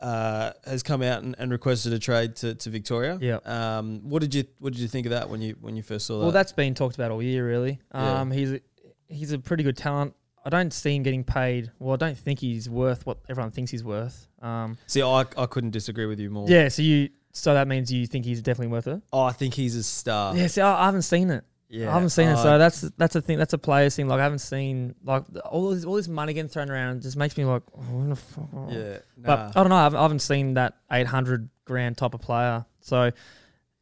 uh, 0.00 0.52
has 0.64 0.82
come 0.82 1.02
out 1.02 1.22
and, 1.22 1.34
and 1.38 1.50
requested 1.50 1.92
a 1.92 1.98
trade 1.98 2.36
to, 2.36 2.54
to 2.54 2.70
Victoria. 2.70 3.18
Yeah. 3.20 3.38
Um, 3.44 4.00
what 4.08 4.20
did 4.22 4.34
you 4.34 4.44
What 4.58 4.72
did 4.72 4.80
you 4.80 4.88
think 4.88 5.06
of 5.06 5.10
that 5.10 5.28
when 5.28 5.40
you 5.42 5.56
when 5.60 5.76
you 5.76 5.82
first 5.82 6.06
saw 6.06 6.18
that? 6.18 6.22
Well, 6.24 6.32
that's 6.32 6.52
been 6.52 6.74
talked 6.74 6.94
about 6.96 7.10
all 7.10 7.22
year, 7.22 7.46
really. 7.46 7.80
Yeah. 7.94 8.20
Um, 8.20 8.30
he's 8.30 8.52
a, 8.52 8.60
he's 9.08 9.32
a 9.32 9.38
pretty 9.38 9.62
good 9.62 9.76
talent. 9.76 10.14
I 10.44 10.48
don't 10.48 10.72
see 10.72 10.96
him 10.96 11.02
getting 11.02 11.22
paid. 11.22 11.70
Well, 11.78 11.92
I 11.92 11.96
don't 11.96 12.16
think 12.16 12.38
he's 12.38 12.68
worth 12.68 13.04
what 13.04 13.18
everyone 13.28 13.50
thinks 13.50 13.70
he's 13.70 13.84
worth. 13.84 14.26
Um, 14.40 14.78
See, 14.86 15.02
I, 15.02 15.24
I 15.36 15.44
couldn't 15.46 15.70
disagree 15.72 16.06
with 16.06 16.18
you 16.18 16.30
more. 16.30 16.48
yeah. 16.48 16.68
So 16.68 16.80
you 16.82 17.10
so 17.32 17.54
that 17.54 17.68
means 17.68 17.92
you 17.92 18.06
think 18.06 18.24
he's 18.24 18.40
definitely 18.42 18.72
worth 18.72 18.86
it. 18.88 19.02
Oh, 19.12 19.22
I 19.22 19.32
think 19.32 19.54
he's 19.54 19.76
a 19.76 19.82
star. 19.82 20.34
Yeah. 20.34 20.46
See, 20.46 20.60
I, 20.62 20.82
I 20.82 20.86
haven't 20.86 21.02
seen 21.02 21.30
it. 21.30 21.44
Yeah. 21.72 21.88
I 21.88 21.92
haven't 21.94 22.10
seen 22.10 22.28
it. 22.28 22.36
So 22.36 22.58
that's 22.58 22.80
that's 22.98 23.14
a 23.14 23.22
thing. 23.22 23.38
That's 23.38 23.52
a 23.52 23.58
player's 23.58 23.94
thing. 23.94 24.08
Like 24.08 24.18
I 24.18 24.24
haven't 24.24 24.40
seen 24.40 24.96
like 25.04 25.22
all 25.44 25.70
this 25.70 25.84
all 25.84 25.94
this 25.94 26.08
money 26.08 26.32
getting 26.34 26.48
thrown 26.48 26.68
around. 26.68 27.02
Just 27.02 27.16
makes 27.16 27.36
me 27.36 27.44
like, 27.44 27.62
oh, 27.76 27.80
what 27.80 28.08
the 28.08 28.16
fuck? 28.16 28.48
yeah. 28.70 28.98
But. 29.16 29.56
I 29.56 29.60
don't 29.60 29.68
know. 29.68 29.76
I 29.76 29.84
haven't, 29.84 29.98
I 29.98 30.02
haven't 30.02 30.18
seen 30.18 30.54
that 30.54 30.74
800 30.90 31.48
grand 31.64 31.96
type 31.96 32.12
of 32.14 32.20
player. 32.20 32.66
So 32.80 33.12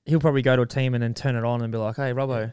he'll 0.04 0.20
probably 0.20 0.42
go 0.42 0.54
to 0.54 0.62
a 0.62 0.66
team 0.66 0.92
and 0.94 1.02
then 1.02 1.14
turn 1.14 1.34
it 1.34 1.44
on 1.44 1.62
and 1.62 1.72
be 1.72 1.78
like, 1.78 1.96
hey, 1.96 2.12
Robbo, 2.12 2.52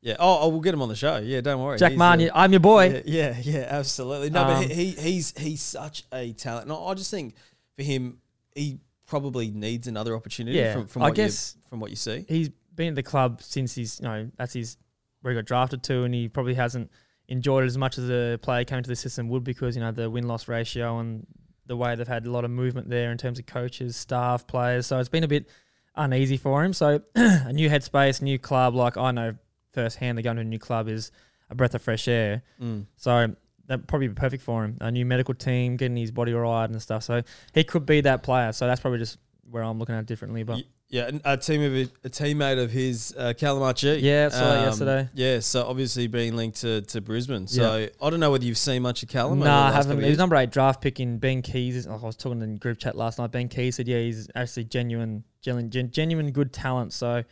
Yeah. 0.00 0.16
Oh, 0.18 0.38
oh, 0.42 0.48
we'll 0.48 0.60
get 0.60 0.72
him 0.72 0.80
on 0.82 0.88
the 0.88 0.96
show. 0.96 1.18
Yeah, 1.18 1.40
don't 1.42 1.60
worry. 1.62 1.76
Jack 1.78 1.92
He's, 1.92 2.30
I'm 2.34 2.52
your 2.52 2.60
boy. 2.60 3.02
Yeah, 3.04 3.34
yeah, 3.34 3.36
yeah, 3.42 3.66
absolutely. 3.68 4.30
No, 4.30 4.42
Um, 4.44 4.62
but 4.62 4.70
he, 4.70 4.90
he 4.90 4.90
he's 4.92 5.36
he's 5.36 5.60
such 5.60 6.04
a 6.12 6.32
talent. 6.32 6.68
No, 6.68 6.86
I 6.86 6.94
just 6.94 7.10
think 7.10 7.34
for 7.76 7.82
him, 7.82 8.18
he 8.54 8.78
probably 9.06 9.50
needs 9.50 9.86
another 9.88 10.14
opportunity. 10.14 10.56
Yeah, 10.56 10.72
from, 10.74 10.86
from 10.86 11.02
I 11.02 11.06
what 11.08 11.14
guess- 11.16 11.56
you, 11.56 11.62
from 11.68 11.80
what 11.80 11.90
you 11.90 11.96
see. 11.96 12.24
He's 12.28 12.50
been 12.78 12.88
at 12.88 12.94
the 12.94 13.02
club 13.02 13.42
since 13.42 13.74
he's, 13.74 14.00
you 14.00 14.08
know, 14.08 14.30
that's 14.38 14.54
his 14.54 14.78
where 15.20 15.34
he 15.34 15.38
got 15.38 15.44
drafted 15.44 15.82
to, 15.82 16.04
and 16.04 16.14
he 16.14 16.28
probably 16.28 16.54
hasn't 16.54 16.90
enjoyed 17.28 17.64
it 17.64 17.66
as 17.66 17.76
much 17.76 17.98
as 17.98 18.08
a 18.08 18.38
player 18.40 18.64
coming 18.64 18.82
to 18.84 18.88
the 18.88 18.96
system 18.96 19.28
would 19.28 19.44
because, 19.44 19.76
you 19.76 19.82
know, 19.82 19.92
the 19.92 20.08
win 20.08 20.26
loss 20.26 20.48
ratio 20.48 20.98
and 20.98 21.26
the 21.66 21.76
way 21.76 21.94
they've 21.94 22.08
had 22.08 22.26
a 22.26 22.30
lot 22.30 22.44
of 22.44 22.50
movement 22.50 22.88
there 22.88 23.12
in 23.12 23.18
terms 23.18 23.38
of 23.38 23.44
coaches, 23.44 23.94
staff, 23.96 24.46
players. 24.46 24.86
So 24.86 24.98
it's 24.98 25.10
been 25.10 25.24
a 25.24 25.28
bit 25.28 25.50
uneasy 25.94 26.38
for 26.38 26.64
him. 26.64 26.72
So 26.72 27.02
a 27.14 27.52
new 27.52 27.68
headspace, 27.68 28.22
new 28.22 28.38
club, 28.38 28.74
like 28.74 28.96
I 28.96 29.10
know 29.10 29.34
firsthand, 29.72 30.16
the 30.16 30.22
going 30.22 30.36
to 30.36 30.42
a 30.42 30.44
new 30.44 30.58
club 30.58 30.88
is 30.88 31.10
a 31.50 31.54
breath 31.54 31.74
of 31.74 31.82
fresh 31.82 32.08
air. 32.08 32.42
Mm. 32.60 32.86
So 32.96 33.34
that'd 33.66 33.86
probably 33.86 34.08
be 34.08 34.14
perfect 34.14 34.42
for 34.42 34.64
him. 34.64 34.78
A 34.80 34.90
new 34.90 35.04
medical 35.04 35.34
team, 35.34 35.76
getting 35.76 35.96
his 35.96 36.10
body 36.10 36.32
right 36.32 36.64
and 36.64 36.80
stuff. 36.80 37.02
So 37.02 37.22
he 37.52 37.64
could 37.64 37.84
be 37.84 38.00
that 38.02 38.22
player. 38.22 38.52
So 38.52 38.66
that's 38.66 38.80
probably 38.80 39.00
just 39.00 39.18
where 39.50 39.62
I'm 39.62 39.78
looking 39.78 39.94
at 39.94 40.00
it 40.00 40.06
differently. 40.06 40.42
But 40.44 40.62
Yeah, 40.90 41.10
a 41.26 41.36
team 41.36 41.60
of 41.62 41.74
a 41.74 42.08
teammate 42.08 42.62
of 42.62 42.70
his, 42.70 43.14
uh, 43.18 43.34
Calamachi. 43.36 44.00
Yeah, 44.00 44.30
I 44.32 44.34
saw 44.34 44.54
that 44.54 44.64
yesterday. 44.64 45.08
Yeah, 45.12 45.40
so 45.40 45.66
obviously 45.66 46.06
being 46.06 46.34
linked 46.34 46.62
to, 46.62 46.80
to 46.80 47.02
Brisbane. 47.02 47.46
So 47.46 47.88
I 48.00 48.10
don't 48.10 48.20
know 48.20 48.30
whether 48.30 48.44
you've 48.46 48.56
seen 48.56 48.80
much 48.82 49.02
of 49.02 49.10
Callum. 49.10 49.38
no, 49.40 49.44
over 49.44 49.50
the 49.50 49.50
I 49.54 49.60
last 49.64 49.74
haven't. 49.74 49.88
couple 49.90 49.98
He 50.00 50.04
was 50.04 50.08
years. 50.12 50.18
number 50.18 50.36
eight 50.36 50.50
draft 50.50 50.80
pick 50.80 50.98
in 50.98 51.18
Ben 51.18 51.42
Keays. 51.42 51.86
I 51.86 51.94
was 51.96 52.16
talking 52.16 52.40
in 52.40 52.56
group 52.56 52.78
chat 52.78 52.96
last 52.96 53.18
night. 53.18 53.30
Ben 53.32 53.50
Keays 53.50 53.74
said, 53.74 53.86
yeah, 53.86 53.98
he's 53.98 54.30
actually 54.34 54.64
genuine, 54.64 55.24
genuine, 55.42 55.68
gen- 55.70 55.90
genuine 55.90 56.30
good 56.30 56.54
talent. 56.54 56.94
So 56.94 57.22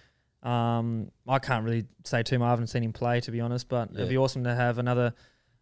um, 0.43 1.11
I 1.27 1.39
can't 1.39 1.65
really 1.65 1.87
say 2.05 2.23
too 2.23 2.39
much. 2.39 2.47
I 2.49 2.51
haven't 2.51 2.67
seen 2.67 2.83
him 2.85 2.93
play, 2.93 3.21
to 3.23 3.31
be 3.31 3.41
honest. 3.41 3.71
But 3.71 3.89
Yeah. 3.91 3.99
it'd 4.01 4.11
be 4.11 4.19
awesome 4.19 4.45
to 4.45 4.55
have 4.55 4.77
another. 4.77 5.15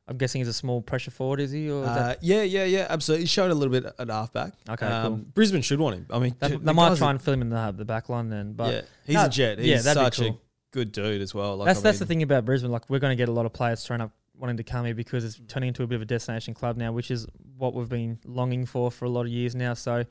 I'm 0.06 0.18
guessing 0.18 0.40
he's 0.40 0.48
a 0.48 0.52
small 0.52 0.82
pressure 0.82 1.10
forward, 1.10 1.40
is 1.40 1.50
he? 1.50 1.70
Or 1.70 1.82
is 1.82 1.88
Uh, 1.88 2.14
yeah, 2.20 2.42
yeah, 2.42 2.64
yeah, 2.64 2.86
absolutely. 2.90 3.24
He 3.24 3.28
showed 3.28 3.50
a 3.50 3.54
little 3.54 3.72
bit 3.72 3.90
at 3.98 4.08
halfback. 4.08 4.52
Okay, 4.68 4.86
um, 4.86 5.06
cool. 5.06 5.24
Brisbane 5.34 5.62
should 5.62 5.80
want 5.80 5.96
him. 5.96 6.06
I 6.10 6.18
mean, 6.18 6.36
that, 6.40 6.50
the 6.50 6.58
they 6.58 6.72
might 6.72 6.96
try 6.98 7.10
and 7.10 7.20
fill 7.20 7.34
him 7.34 7.42
in 7.42 7.48
the 7.48 7.74
the 7.76 7.84
back 7.86 8.08
line 8.08 8.28
then. 8.28 8.52
But 8.52 8.72
yeah, 8.72 8.80
he's 9.06 9.14
No, 9.14 9.24
a 9.24 9.28
jet. 9.28 9.58
He's 9.58 9.68
yeah, 9.68 9.92
such 9.92 10.20
a 10.20 10.36
good 10.72 10.92
dude 10.92 11.22
as 11.22 11.34
well. 11.34 11.56
Like, 11.56 11.66
that's 11.66 11.78
I 11.78 11.82
that's 11.82 11.98
the 12.00 12.06
thing 12.06 12.22
about 12.22 12.44
Brisbane. 12.44 12.70
Like 12.70 12.90
we're 12.90 12.98
going 12.98 13.12
to 13.12 13.16
get 13.16 13.28
a 13.28 13.32
lot 13.32 13.46
of 13.46 13.52
players 13.54 13.84
thrown 13.86 14.02
up 14.02 14.12
wanting 14.36 14.56
to 14.56 14.64
come 14.64 14.84
here 14.84 14.94
because 14.94 15.24
it's 15.24 15.40
turning 15.48 15.68
into 15.68 15.82
a 15.84 15.86
bit 15.86 15.96
of 15.96 16.02
a 16.02 16.06
destination 16.06 16.54
club 16.54 16.76
now, 16.76 16.92
which 16.92 17.10
is 17.10 17.26
what 17.56 17.72
we've 17.72 17.88
been 17.88 18.18
longing 18.26 18.66
for 18.66 18.90
for 18.90 19.04
a 19.04 19.10
lot 19.10 19.22
of 19.22 19.28
years 19.28 19.54
now. 19.54 19.72
So 19.74 20.04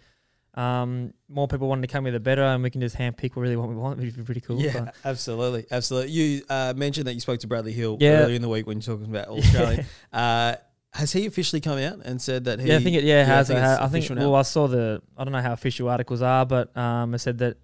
um, 0.56 1.13
more 1.30 1.48
people 1.48 1.68
wanting 1.68 1.82
to 1.84 1.88
come 1.88 2.06
here, 2.06 2.12
the 2.12 2.20
better, 2.20 2.44
and 2.44 2.62
we 2.63 2.70
can 2.70 2.82
just 2.82 2.96
handpick 2.96 3.32
really 3.36 3.56
what 3.56 3.70
we 3.70 3.76
want, 3.76 3.98
which 3.98 4.08
would 4.08 4.18
be 4.18 4.24
pretty 4.24 4.42
cool. 4.42 4.60
Yeah, 4.62 4.86
But 4.86 4.96
absolutely, 5.04 5.66
absolutely. 5.72 6.12
You 6.12 6.44
uh, 6.50 6.74
mentioned 6.76 7.08
that 7.08 7.13
you 7.13 7.20
spoke 7.20 7.39
to 7.39 7.48
Bradley 7.48 7.72
Hill 7.74 7.98
Yeah. 8.00 8.20
earlier 8.22 8.36
in 8.36 8.42
the 8.42 8.50
week 8.50 8.68
when 8.68 8.78
you're 8.80 8.96
talking 8.98 9.10
about 9.10 9.28
Australia. 9.38 9.86
uh, 10.12 10.56
has 10.94 11.12
he 11.12 11.26
officially 11.26 11.60
come 11.60 11.80
out 11.80 12.00
and 12.06 12.22
said 12.22 12.44
that 12.46 12.60
he? 12.60 12.68
yeah, 12.70 12.76
I 12.78 12.80
think 12.84 12.96
it. 12.98 13.04
Yeah, 13.04 13.24
it 13.24 13.26
has. 13.28 13.50
I 13.50 13.56
I, 13.56 13.58
think, 13.58 13.66
I 13.66 13.78
think. 13.78 13.89
official 13.89 14.16
now? 14.18 14.22
Well, 14.30 14.36
I 14.36 14.44
saw 14.44 14.68
the. 14.68 15.02
I 15.18 15.24
don't 15.24 15.34
know 15.34 15.42
how 15.42 15.54
official 15.54 15.89
articles 15.89 16.22
are, 16.22 16.46
but 16.46 16.76
um, 16.78 17.13
it 17.16 17.20
said 17.20 17.38
that. 17.39 17.58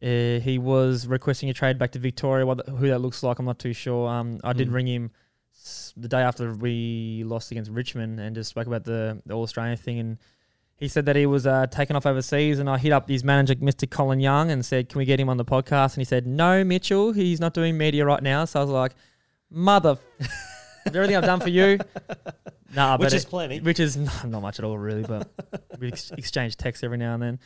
Uh, 0.00 0.38
he 0.38 0.58
was 0.58 1.08
requesting 1.08 1.50
a 1.50 1.52
trade 1.52 1.76
back 1.76 1.90
to 1.90 1.98
Victoria. 1.98 2.46
What 2.46 2.64
the, 2.64 2.70
who 2.70 2.86
that 2.86 3.00
looks 3.00 3.24
like, 3.24 3.40
I'm 3.40 3.46
not 3.46 3.58
too 3.58 3.72
sure. 3.72 4.08
Um, 4.08 4.38
I 4.44 4.52
did 4.52 4.68
Mm. 4.68 4.72
ring 4.74 4.86
him 4.86 5.10
s- 5.56 5.92
the 5.96 6.06
day 6.06 6.20
after 6.20 6.54
we 6.54 7.24
lost 7.26 7.50
against 7.50 7.68
Richmond 7.72 8.20
and 8.20 8.36
just 8.36 8.48
spoke 8.48 8.68
about 8.68 8.84
the, 8.84 9.20
the 9.26 9.34
All 9.34 9.42
Australian 9.42 9.76
thing. 9.76 9.98
And 9.98 10.18
he 10.78 10.88
said 10.88 11.06
that 11.06 11.16
he 11.16 11.26
was 11.26 11.46
uh, 11.46 11.66
taken 11.66 11.96
off 11.96 12.06
overseas. 12.06 12.58
And 12.60 12.70
I 12.70 12.78
hit 12.78 12.92
up 12.92 13.08
his 13.08 13.24
manager, 13.24 13.54
Mr. 13.56 13.88
Colin 13.90 14.20
Young, 14.20 14.50
and 14.50 14.64
said, 14.64 14.88
"Can 14.88 14.98
we 14.98 15.04
get 15.04 15.18
him 15.20 15.28
on 15.28 15.36
the 15.36 15.44
podcast?" 15.44 15.94
And 15.94 16.00
he 16.00 16.04
said, 16.04 16.26
"No, 16.26 16.62
Mitchell, 16.64 17.12
he's 17.12 17.40
not 17.40 17.52
doing 17.54 17.76
media 17.76 18.04
right 18.06 18.22
now." 18.22 18.44
So 18.44 18.60
I 18.60 18.62
was 18.62 18.70
like, 18.72 18.92
"Mother, 19.50 19.98
everything 20.86 21.16
I've 21.16 21.24
done 21.24 21.40
for 21.40 21.50
you, 21.50 21.78
nah, 22.74 22.96
which 22.96 23.06
but 23.06 23.12
is 23.14 23.24
it- 23.24 23.28
plenty. 23.28 23.60
which 23.60 23.80
is 23.80 23.96
not, 23.96 24.24
not 24.28 24.42
much 24.42 24.58
at 24.58 24.64
all, 24.64 24.78
really. 24.78 25.02
But 25.02 25.28
we 25.78 25.88
ex- 25.88 26.12
exchange 26.12 26.56
texts 26.56 26.84
every 26.84 26.98
now 26.98 27.14
and 27.14 27.22
then. 27.22 27.38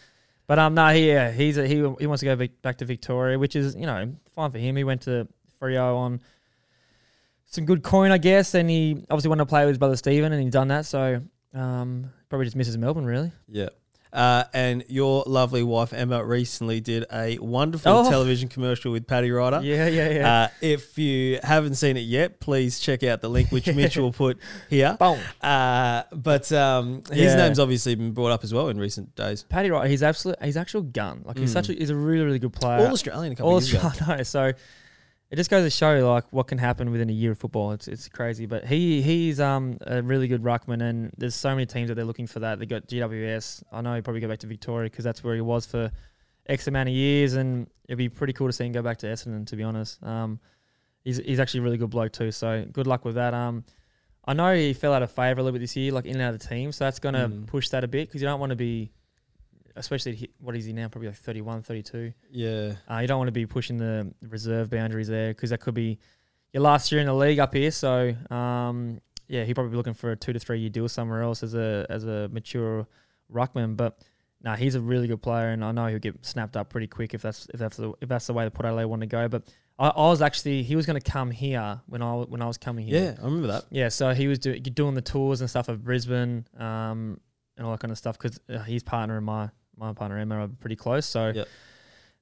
But 0.46 0.58
um, 0.58 0.74
no, 0.74 0.88
he, 0.88 1.08
yeah, 1.08 1.30
he's 1.30 1.56
a, 1.56 1.66
he 1.66 1.76
he 1.76 2.06
wants 2.06 2.20
to 2.20 2.26
go 2.26 2.34
vic- 2.36 2.60
back 2.62 2.78
to 2.78 2.84
Victoria, 2.84 3.38
which 3.38 3.56
is 3.56 3.74
you 3.74 3.86
know 3.86 4.12
fine 4.34 4.50
for 4.50 4.58
him. 4.58 4.76
He 4.76 4.84
went 4.84 5.02
to 5.02 5.26
Freo 5.60 5.96
on 5.96 6.20
some 7.46 7.64
good 7.64 7.82
coin, 7.82 8.10
I 8.10 8.18
guess, 8.18 8.54
and 8.54 8.68
he 8.68 9.04
obviously 9.10 9.28
wanted 9.28 9.42
to 9.44 9.46
play 9.46 9.62
with 9.64 9.70
his 9.70 9.78
brother 9.78 9.96
Stephen, 9.96 10.32
and 10.32 10.42
he 10.42 10.50
done 10.50 10.68
that. 10.68 10.84
So 10.86 11.22
um, 11.54 12.10
probably 12.32 12.46
just 12.46 12.56
misses 12.56 12.78
Melbourne, 12.78 13.04
really. 13.04 13.30
Yeah. 13.46 13.68
Uh, 14.10 14.44
and 14.54 14.84
your 14.88 15.22
lovely 15.26 15.62
wife 15.62 15.92
Emma 15.92 16.24
recently 16.24 16.80
did 16.80 17.04
a 17.12 17.36
wonderful 17.38 17.92
Oh. 17.92 18.10
television 18.10 18.48
commercial 18.48 18.90
with 18.92 19.06
Paddy 19.06 19.30
Ryder. 19.30 19.60
Yeah, 19.62 19.86
yeah, 19.88 20.08
yeah. 20.10 20.32
Uh, 20.42 20.48
if 20.62 20.98
you 20.98 21.38
haven't 21.42 21.74
seen 21.76 21.96
it 21.98 22.02
yet, 22.02 22.38
please 22.40 22.78
check 22.80 23.02
out 23.04 23.20
the 23.20 23.28
link 23.28 23.50
which 23.50 23.66
Mitch 23.74 23.96
will 23.98 24.12
put 24.12 24.38
here. 24.70 24.96
Boom. 24.98 25.18
Uh, 25.42 26.02
but 26.12 26.50
um, 26.52 27.02
his 27.10 27.18
Yeah. 27.32 27.36
name's 27.36 27.58
obviously 27.58 27.94
been 27.94 28.12
brought 28.12 28.32
up 28.32 28.44
as 28.44 28.52
well 28.54 28.68
in 28.68 28.78
recent 28.78 29.14
days. 29.14 29.44
Paddy 29.48 29.70
Ryder, 29.70 29.88
he's 29.88 30.02
absolute, 30.02 30.36
he's 30.42 30.56
actual 30.56 30.82
gun. 30.82 31.22
Like 31.24 31.38
he's 31.38 31.50
Mm. 31.50 31.54
such 31.54 31.68
a, 31.70 31.72
he's 31.74 31.90
a 31.90 31.96
really, 31.96 32.24
really 32.24 32.38
good 32.38 32.52
player. 32.54 32.86
All 32.86 32.92
Australian 32.92 33.32
a 33.32 33.36
couple 33.36 33.50
All 33.52 33.56
of 33.58 33.62
years 33.64 33.82
ago. 33.82 33.90
I. 34.12 34.22
So 34.24 34.52
it 35.32 35.36
just 35.36 35.50
goes 35.50 35.64
to 35.64 35.70
show 35.70 36.08
like 36.08 36.24
what 36.30 36.46
can 36.46 36.58
happen 36.58 36.90
within 36.92 37.08
a 37.10 37.12
year 37.12 37.32
of 37.32 37.38
football. 37.38 37.72
It's 37.72 37.88
it's 37.88 38.06
crazy. 38.08 38.46
But 38.46 38.64
he 38.66 39.02
he's 39.02 39.40
um 39.40 39.78
a 39.80 40.02
really 40.02 40.28
good 40.28 40.42
ruckman, 40.42 40.82
and 40.82 41.10
there's 41.16 41.34
so 41.34 41.50
many 41.50 41.66
teams 41.66 41.88
that 41.88 41.94
they're 41.96 42.04
looking 42.04 42.26
for 42.28 42.40
that. 42.40 42.58
They 42.58 42.66
got 42.66 42.86
GWS. 42.86 43.64
I 43.72 43.80
know 43.80 43.94
he 43.94 44.02
probably 44.02 44.20
go 44.20 44.28
back 44.28 44.40
to 44.40 44.46
Victoria 44.46 44.88
because 44.90 45.04
that's 45.04 45.24
where 45.24 45.34
he 45.34 45.40
was 45.40 45.66
for 45.66 45.90
X 46.46 46.66
amount 46.68 46.88
of 46.90 46.94
years, 46.94 47.34
and 47.34 47.66
it'd 47.88 47.98
be 47.98 48.08
pretty 48.08 48.32
cool 48.34 48.46
to 48.48 48.52
see 48.52 48.64
him 48.66 48.72
go 48.72 48.82
back 48.82 48.98
to 48.98 49.06
Essendon. 49.06 49.46
To 49.46 49.56
be 49.56 49.62
honest, 49.62 50.02
um, 50.04 50.38
he's 51.02 51.16
he's 51.16 51.40
actually 51.40 51.60
a 51.60 51.62
really 51.64 51.78
good 51.78 51.90
bloke 51.90 52.12
too. 52.12 52.30
So 52.30 52.64
good 52.70 52.86
luck 52.86 53.04
with 53.04 53.14
that. 53.16 53.34
Um. 53.34 53.64
I 54.24 54.34
know 54.34 54.54
he 54.54 54.72
fell 54.72 54.92
out 54.94 55.02
of 55.02 55.10
favour 55.10 55.40
a 55.40 55.42
little 55.42 55.58
bit 55.58 55.62
this 55.62 55.74
year, 55.74 55.90
like 55.90 56.04
in 56.04 56.12
and 56.12 56.22
out 56.22 56.32
of 56.32 56.38
the 56.40 56.46
team, 56.46 56.70
so 56.70 56.84
that's 56.84 57.00
going 57.00 57.14
to 57.16 57.26
Mm. 57.26 57.46
push 57.48 57.70
that 57.70 57.82
a 57.82 57.88
bit 57.88 58.06
because 58.08 58.22
you 58.22 58.28
don't 58.28 58.38
want 58.38 58.50
to 58.50 58.56
be, 58.56 58.92
especially 59.76 60.14
he- 60.14 60.30
what 60.38 60.56
is 60.56 60.64
he 60.64 60.72
now? 60.72 60.88
Probably 60.88 61.08
like 61.08 61.16
31, 61.16 61.62
32. 61.62 62.12
Yeah. 62.30 62.74
Uh, 62.90 62.98
you 62.98 63.06
don't 63.06 63.18
want 63.18 63.28
to 63.28 63.32
be 63.32 63.46
pushing 63.46 63.76
the 63.76 64.12
reserve 64.22 64.70
boundaries 64.70 65.08
there 65.08 65.28
because 65.28 65.50
that 65.50 65.60
could 65.60 65.74
be 65.74 65.98
your 66.52 66.62
last 66.62 66.92
year 66.92 67.00
in 67.00 67.06
the 67.06 67.14
league 67.14 67.38
up 67.38 67.54
here. 67.54 67.70
So 67.70 68.14
um, 68.30 69.00
yeah, 69.28 69.44
he'd 69.44 69.54
probably 69.54 69.70
be 69.70 69.76
looking 69.76 69.94
for 69.94 70.12
a 70.12 70.16
two 70.16 70.32
to 70.32 70.38
three 70.38 70.60
year 70.60 70.70
deal 70.70 70.88
somewhere 70.88 71.22
else 71.22 71.42
as 71.42 71.54
a 71.54 71.86
as 71.88 72.04
a 72.04 72.28
mature 72.28 72.86
ruckman. 73.32 73.76
But 73.76 73.98
nah, 74.42 74.56
he's 74.56 74.74
a 74.74 74.80
really 74.80 75.06
good 75.06 75.22
player, 75.22 75.48
and 75.48 75.64
I 75.64 75.72
know 75.72 75.86
he'll 75.86 75.98
get 75.98 76.24
snapped 76.24 76.56
up 76.56 76.68
pretty 76.68 76.86
quick 76.86 77.14
if 77.14 77.22
that's 77.22 77.46
if 77.54 77.58
that's 77.58 77.76
the 77.76 77.92
if 78.00 78.08
that's 78.08 78.26
the 78.26 78.34
way 78.34 78.44
the 78.44 78.50
Port 78.50 78.66
Adelaide 78.66 78.86
want 78.86 79.00
to 79.00 79.06
go. 79.06 79.28
But 79.28 79.44
I, 79.78 79.88
I 79.88 80.08
was 80.08 80.20
actually 80.20 80.62
he 80.62 80.76
was 80.76 80.84
going 80.84 81.00
to 81.00 81.10
come 81.10 81.30
here 81.30 81.80
when 81.86 82.02
I 82.02 82.14
when 82.14 82.42
I 82.42 82.46
was 82.46 82.58
coming 82.58 82.86
here. 82.86 83.02
Yeah, 83.02 83.14
I 83.20 83.24
remember 83.24 83.48
that. 83.48 83.64
Yeah, 83.70 83.88
so 83.88 84.12
he 84.12 84.28
was 84.28 84.38
do, 84.38 84.58
doing 84.58 84.94
the 84.94 85.02
tours 85.02 85.40
and 85.40 85.48
stuff 85.48 85.68
of 85.68 85.82
Brisbane 85.82 86.46
um, 86.58 87.18
and 87.56 87.66
all 87.66 87.72
that 87.72 87.80
kind 87.80 87.90
of 87.90 87.98
stuff 87.98 88.18
because 88.18 88.38
uh, 88.48 88.58
his 88.58 88.82
partner 88.82 89.16
and 89.16 89.24
my 89.24 89.48
my 89.76 89.92
partner 89.92 90.18
Emma 90.18 90.44
are 90.44 90.48
pretty 90.48 90.76
close. 90.76 91.06
So 91.06 91.32
Yep. 91.34 91.48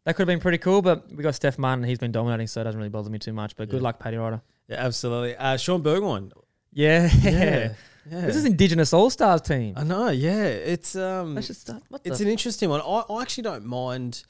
that 0.04 0.16
could 0.16 0.22
have 0.22 0.26
been 0.34 0.40
pretty 0.40 0.58
cool. 0.58 0.82
But 0.82 1.10
we 1.14 1.22
got 1.22 1.34
Steph 1.34 1.58
Martin; 1.58 1.84
he's 1.84 1.98
been 1.98 2.12
dominating, 2.12 2.46
so 2.46 2.60
it 2.60 2.64
doesn't 2.64 2.78
really 2.78 2.90
bother 2.90 3.10
me 3.10 3.18
too 3.18 3.32
much. 3.32 3.56
But 3.56 3.68
good 3.68 3.82
luck, 3.82 3.98
Paddy 3.98 4.16
Ryder. 4.16 4.40
Yeah, 4.68 4.76
absolutely. 4.84 5.36
Uh, 5.36 5.56
Shaun 5.56 5.82
Burgoyne. 5.82 6.32
Yeah, 6.72 7.10
Yeah. 7.22 7.74
yeah. 8.10 8.20
this 8.26 8.36
is 8.36 8.44
Indigenous 8.44 8.92
All 8.92 9.10
Stars 9.10 9.40
team. 9.42 9.74
I 9.76 9.82
know, 9.84 10.08
yeah. 10.10 10.44
It's 10.44 10.94
um 10.96 11.34
just 11.36 11.62
start. 11.62 11.82
What 11.88 12.00
it's 12.04 12.20
an 12.20 12.28
interesting 12.28 12.68
one. 12.70 12.80
I, 12.80 13.02
I 13.12 13.22
actually 13.22 13.42
don't 13.44 13.66
mind 13.66 14.22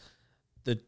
the 0.65 0.81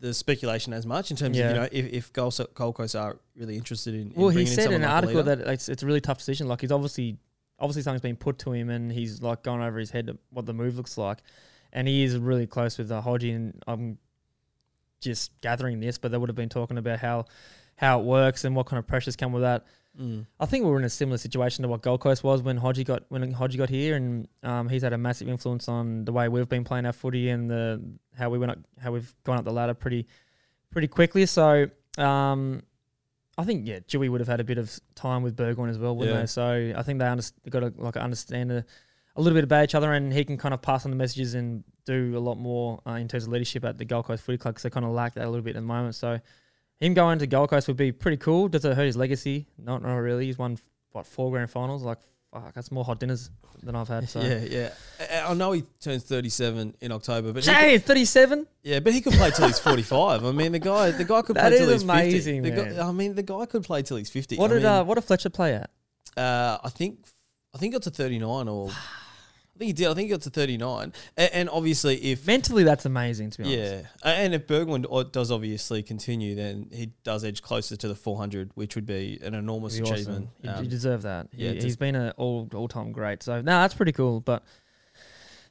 the 0.00 0.14
speculation 0.14 0.72
as 0.72 0.86
much 0.86 1.10
in 1.10 1.16
terms 1.16 1.36
Yeah. 1.36 1.46
of 1.50 1.54
you 1.54 1.60
know 1.60 1.68
if, 1.72 1.92
if 1.92 2.12
Gold, 2.12 2.38
Gold 2.54 2.76
Coast 2.76 2.94
are 2.94 3.18
really 3.36 3.56
interested 3.56 3.94
in. 3.94 4.12
in 4.12 4.12
well, 4.14 4.28
he 4.28 4.42
in 4.42 4.46
said 4.46 4.58
in 4.58 4.64
someone 4.64 4.82
an 4.82 4.88
like 4.88 4.94
article 5.02 5.22
that 5.24 5.40
it's 5.40 5.68
it's 5.68 5.82
a 5.82 5.86
really 5.86 6.00
tough 6.00 6.18
decision. 6.18 6.46
Like 6.46 6.60
he's 6.60 6.70
obviously 6.72 7.18
obviously 7.58 7.82
something's 7.82 8.02
been 8.02 8.16
put 8.16 8.38
to 8.40 8.52
him, 8.52 8.70
and 8.70 8.92
he's 8.92 9.20
like 9.20 9.42
gone 9.42 9.60
over 9.60 9.78
his 9.80 9.90
head 9.90 10.16
what 10.30 10.46
the 10.46 10.54
move 10.54 10.76
looks 10.76 10.96
like, 10.96 11.18
and 11.72 11.86
he 11.88 12.02
is 12.04 12.16
really 12.16 12.46
close 12.46 12.78
with 12.78 12.90
uh, 12.90 13.00
Hodgie. 13.02 13.34
And 13.34 13.62
I'm 13.66 13.98
just 15.00 15.32
gathering 15.40 15.80
this, 15.80 15.98
but 15.98 16.10
they 16.10 16.18
would 16.18 16.28
have 16.28 16.36
been 16.36 16.48
talking 16.48 16.78
about 16.78 16.98
how 16.98 17.24
how 17.76 18.00
it 18.00 18.04
works 18.04 18.44
and 18.44 18.56
what 18.56 18.66
kind 18.66 18.78
of 18.78 18.86
pressures 18.86 19.14
come 19.16 19.32
with 19.32 19.42
that. 19.42 19.64
Mm. 20.00 20.26
I 20.40 20.46
think 20.46 20.64
we 20.64 20.70
were 20.70 20.78
in 20.78 20.84
a 20.84 20.88
similar 20.90 21.18
situation 21.18 21.62
to 21.62 21.68
what 21.68 21.82
Gold 21.82 22.00
Coast 22.00 22.22
was 22.24 22.42
when 22.42 22.58
Hodgie 22.58 22.84
got 22.84 23.04
when 23.08 23.34
Hodgie 23.34 23.56
got 23.56 23.68
here, 23.68 23.96
and 23.96 24.28
um, 24.42 24.68
he's 24.68 24.82
had 24.82 24.92
a 24.92 24.98
massive 24.98 25.28
influence 25.28 25.68
on 25.68 26.04
the 26.04 26.12
way 26.12 26.28
we've 26.28 26.48
been 26.48 26.64
playing 26.64 26.86
our 26.86 26.92
footy 26.92 27.30
and 27.30 27.50
the 27.50 27.82
how 28.16 28.30
we 28.30 28.38
went 28.38 28.52
up, 28.52 28.58
how 28.80 28.92
we've 28.92 29.12
gone 29.24 29.38
up 29.38 29.44
the 29.44 29.52
ladder 29.52 29.74
pretty 29.74 30.06
pretty 30.70 30.88
quickly. 30.88 31.26
So 31.26 31.68
um, 31.96 32.62
I 33.36 33.44
think 33.44 33.66
yeah, 33.66 33.80
Dewey 33.88 34.08
would 34.08 34.20
have 34.20 34.28
had 34.28 34.40
a 34.40 34.44
bit 34.44 34.58
of 34.58 34.78
time 34.94 35.22
with 35.22 35.34
Burgoyne 35.36 35.68
as 35.70 35.78
well, 35.78 35.96
wouldn't 35.96 36.14
Yeah. 36.14 36.20
they? 36.22 36.26
So 36.26 36.72
I 36.76 36.82
think 36.82 36.98
they 37.00 37.06
under, 37.06 37.22
got 37.50 37.60
to 37.60 37.72
like 37.76 37.96
understand 37.96 38.64
a, 39.18 39.20
a 39.20 39.22
little 39.22 39.36
bit 39.36 39.44
about 39.44 39.64
each 39.64 39.74
other, 39.74 39.92
and 39.92 40.12
he 40.12 40.24
can 40.24 40.36
kind 40.36 40.54
of 40.54 40.62
pass 40.62 40.84
on 40.84 40.90
the 40.90 40.96
messages 40.96 41.34
and 41.34 41.64
do 41.84 42.16
a 42.16 42.20
lot 42.20 42.36
more 42.38 42.80
uh, 42.86 42.92
in 42.92 43.08
terms 43.08 43.24
of 43.24 43.30
leadership 43.30 43.64
at 43.64 43.78
the 43.78 43.84
Gold 43.84 44.06
Coast 44.06 44.22
Footy 44.22 44.38
Club 44.38 44.54
because 44.54 44.62
they 44.62 44.70
kind 44.70 44.86
of 44.86 44.92
lack 44.92 45.14
that 45.14 45.24
a 45.24 45.30
little 45.30 45.42
bit 45.44 45.56
at 45.56 45.62
the 45.62 45.66
moment. 45.66 45.94
So 45.94 46.20
him 46.80 46.94
going 46.94 47.18
to 47.18 47.26
Gold 47.26 47.50
Coast 47.50 47.68
would 47.68 47.76
be 47.76 47.92
pretty 47.92 48.16
cool. 48.18 48.48
Does 48.48 48.64
it 48.64 48.76
hurt 48.76 48.86
his 48.86 48.96
legacy? 48.96 49.46
Not, 49.58 49.82
not 49.82 49.96
really. 49.96 50.26
He's 50.26 50.38
won 50.38 50.58
what 50.92 51.06
four 51.06 51.30
grand 51.30 51.50
finals. 51.50 51.82
Like 51.82 51.98
fuck, 52.32 52.52
that's 52.54 52.70
more 52.70 52.84
hot 52.84 53.00
dinners 53.00 53.30
than 53.62 53.74
I've 53.74 53.88
had. 53.88 54.08
So 54.08 54.20
Yeah, 54.22 54.38
yeah. 54.38 54.70
I, 55.00 55.30
I 55.30 55.34
know 55.34 55.52
he 55.52 55.62
turns 55.80 56.04
thirty-seven 56.04 56.76
in 56.80 56.92
October, 56.92 57.32
but 57.32 57.42
Jay, 57.42 57.78
thirty 57.78 58.04
seven. 58.04 58.46
yeah, 58.62 58.80
but 58.80 58.92
he 58.92 59.00
could 59.00 59.14
play 59.14 59.30
till 59.30 59.46
he's 59.46 59.58
forty-five. 59.58 60.24
I 60.24 60.32
mean, 60.32 60.52
the 60.52 60.58
guy, 60.58 60.90
the 60.90 61.04
guy 61.04 61.22
could 61.22 61.36
That 61.36 61.48
play 61.48 61.58
till 61.58 61.70
he's 61.70 61.82
amazing, 61.82 62.42
fifty. 62.42 62.74
Guy, 62.76 62.88
I 62.88 62.92
mean, 62.92 63.14
the 63.14 63.22
guy 63.22 63.46
could 63.46 63.64
play 63.64 63.82
till 63.82 63.96
he's 63.96 64.10
fifty. 64.10 64.36
What 64.36 64.50
I 64.50 64.54
did 64.54 64.62
mean, 64.62 64.72
uh, 64.72 64.84
what 64.84 64.94
did 64.94 65.04
Fletcher 65.04 65.30
play 65.30 65.54
at? 65.54 65.70
Uh, 66.16 66.58
I 66.62 66.68
think 66.68 67.06
I 67.54 67.58
think 67.58 67.72
got 67.72 67.82
to 67.82 67.90
thirty 67.90 68.18
nine 68.18 68.48
or 68.48 68.70
I 69.58 69.60
think 69.60 69.66
he 69.66 69.72
did. 69.72 69.88
I 69.88 69.94
think 69.94 70.06
he 70.06 70.10
got 70.10 70.20
to 70.22 70.30
thirty 70.30 70.56
nine. 70.56 70.92
And, 71.16 71.30
and 71.32 71.50
obviously, 71.50 71.96
if 71.96 72.26
Mentally, 72.28 72.62
that's 72.62 72.86
amazing. 72.86 73.30
To 73.30 73.38
be 73.38 73.44
honest. 73.44 73.84
yeah, 74.04 74.12
and 74.12 74.32
if 74.34 74.46
Burgoyne 74.46 74.86
o- 74.88 75.02
does 75.02 75.32
obviously 75.32 75.82
continue, 75.82 76.36
then 76.36 76.68
he 76.72 76.92
does 77.02 77.24
edge 77.24 77.42
closer 77.42 77.76
to 77.76 77.88
the 77.88 77.96
four 77.96 78.16
hundred, 78.16 78.52
which 78.54 78.76
would 78.76 78.86
be 78.86 79.18
an 79.20 79.34
enormous 79.34 79.76
Be 79.76 79.82
achievement. 79.82 80.28
He, 80.40 80.48
Um, 80.48 80.62
he 80.62 80.68
deserve 80.68 81.02
that. 81.02 81.26
He, 81.32 81.44
yeah, 81.46 81.60
he's 81.60 81.76
been 81.76 81.96
an 81.96 82.12
all 82.16 82.48
all 82.54 82.68
time 82.68 82.92
great. 82.92 83.24
So 83.24 83.36
no, 83.40 83.42
that's 83.42 83.74
pretty 83.74 83.90
cool. 83.92 84.20
But 84.20 84.44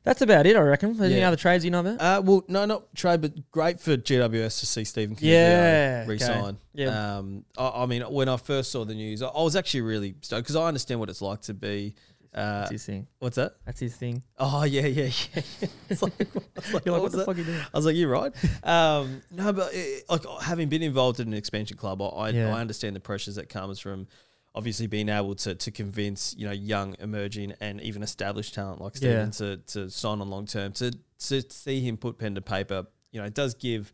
that's 0.03 0.21
about 0.21 0.45
it, 0.45 0.55
I 0.55 0.61
reckon. 0.61 1.01
Any 1.03 1.21
other 1.21 1.35
trades 1.35 1.65
you 1.65 1.71
know 1.71 1.81
about? 1.81 1.99
uh, 1.99 2.21
well, 2.23 2.45
no, 2.47 2.63
not 2.63 2.95
trade, 2.95 3.19
but 3.19 3.51
great 3.51 3.81
for 3.81 3.97
GWS 3.97 4.61
to 4.61 4.65
see 4.65 4.85
Stephen 4.85 5.17
Coniglio 5.17 5.21
Yeah, 5.23 6.05
okay. 6.07 6.57
Yeah. 6.73 7.17
Um, 7.17 7.43
I, 7.57 7.83
I 7.83 7.85
mean, 7.87 8.03
when 8.03 8.29
I 8.29 8.37
first 8.37 8.71
saw 8.71 8.85
the 8.85 8.95
news, 8.95 9.21
I, 9.21 9.27
I 9.27 9.43
was 9.43 9.57
actually 9.57 9.81
really 9.81 10.15
stoked 10.21 10.43
because 10.43 10.55
I 10.55 10.65
understand 10.65 11.01
what 11.01 11.09
it's 11.09 11.21
like 11.21 11.41
to 11.41 11.53
be. 11.53 11.95
Uh, 12.37 12.59
that's 12.59 12.71
his 12.71 12.85
thing. 12.85 13.07
what's 13.19 13.35
that? 13.35 13.55
That's 13.65 13.79
his 13.79 13.95
thing. 13.95 14.21
Oh 14.37 14.63
yeah, 14.63 14.85
yeah, 14.85 15.05
yeah. 15.33 15.41
it's 15.89 16.01
like, 16.01 16.13
I 16.21 16.25
was 16.55 16.73
like, 16.73 16.85
You're 16.85 16.93
like, 16.93 17.01
what 17.03 17.11
the 17.11 17.17
that? 17.19 17.25
fuck 17.25 17.35
are 17.35 17.39
you 17.39 17.45
doing? 17.45 17.59
I 17.73 17.77
was 17.77 17.85
like, 17.85 17.95
you're 17.95 18.09
right. 18.09 18.31
Um, 18.63 19.21
no, 19.31 19.51
but 19.53 19.73
uh, 19.73 19.79
like 20.09 20.25
having 20.43 20.69
been 20.69 20.83
involved 20.83 21.19
in 21.19 21.27
an 21.27 21.33
expansion 21.33 21.77
club, 21.77 22.01
I, 22.01 22.05
I, 22.05 22.29
Yeah. 22.29 22.55
I 22.55 22.61
understand 22.61 22.95
the 22.95 22.99
pressures 22.99 23.35
that 23.35 23.49
comes 23.49 23.79
from 23.79 24.07
obviously 24.55 24.87
being 24.87 25.09
able 25.09 25.35
to 25.35 25.53
to 25.55 25.71
convince 25.71 26.35
you 26.37 26.45
know 26.45 26.51
young, 26.53 26.95
emerging, 26.99 27.53
and 27.61 27.79
even 27.81 28.03
established 28.03 28.53
talent 28.53 28.81
like 28.81 28.93
Yeah. 28.95 29.29
Stephen 29.29 29.31
to 29.31 29.57
to 29.73 29.89
sign 29.89 30.21
on 30.21 30.29
long 30.29 30.45
term. 30.45 30.73
To 30.73 30.91
to 30.91 31.41
see 31.49 31.81
him 31.81 31.97
put 31.97 32.17
pen 32.19 32.35
to 32.35 32.41
paper, 32.41 32.85
you 33.11 33.19
know, 33.19 33.25
it 33.25 33.33
does 33.33 33.53
give 33.55 33.91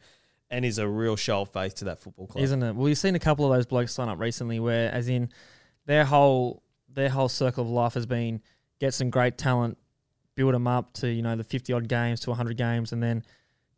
and 0.50 0.66
is 0.66 0.78
a 0.78 0.88
real 0.88 1.16
show 1.16 1.42
of 1.42 1.50
faith 1.50 1.76
to 1.76 1.86
that 1.86 2.00
football 2.00 2.28
club. 2.28 2.44
Isn't 2.44 2.62
it? 2.64 2.76
Well, 2.76 2.88
you've 2.90 2.98
seen 2.98 3.16
a 3.16 3.20
couple 3.20 3.46
of 3.50 3.56
those 3.58 3.66
blokes 3.66 3.94
sign 3.94 4.10
up 4.10 4.20
recently, 4.20 4.60
where 4.60 4.92
as 4.92 5.08
in 5.08 5.30
their 5.86 6.06
whole 6.06 6.63
their 6.94 7.10
whole 7.10 7.30
circle 7.30 7.64
of 7.64 7.70
life 7.70 7.94
has 7.94 8.06
been 8.06 8.42
get 8.80 8.94
some 8.94 9.10
great 9.10 9.38
talent, 9.38 9.78
build 10.36 10.54
them 10.54 10.68
up 10.68 10.94
to 10.94 11.10
you 11.10 11.22
know 11.22 11.36
the 11.36 11.44
fifty 11.44 11.74
odd 11.74 11.88
games 11.88 12.20
to 12.22 12.34
hundred 12.34 12.58
games, 12.58 12.92
and 12.92 13.02
then 13.02 13.24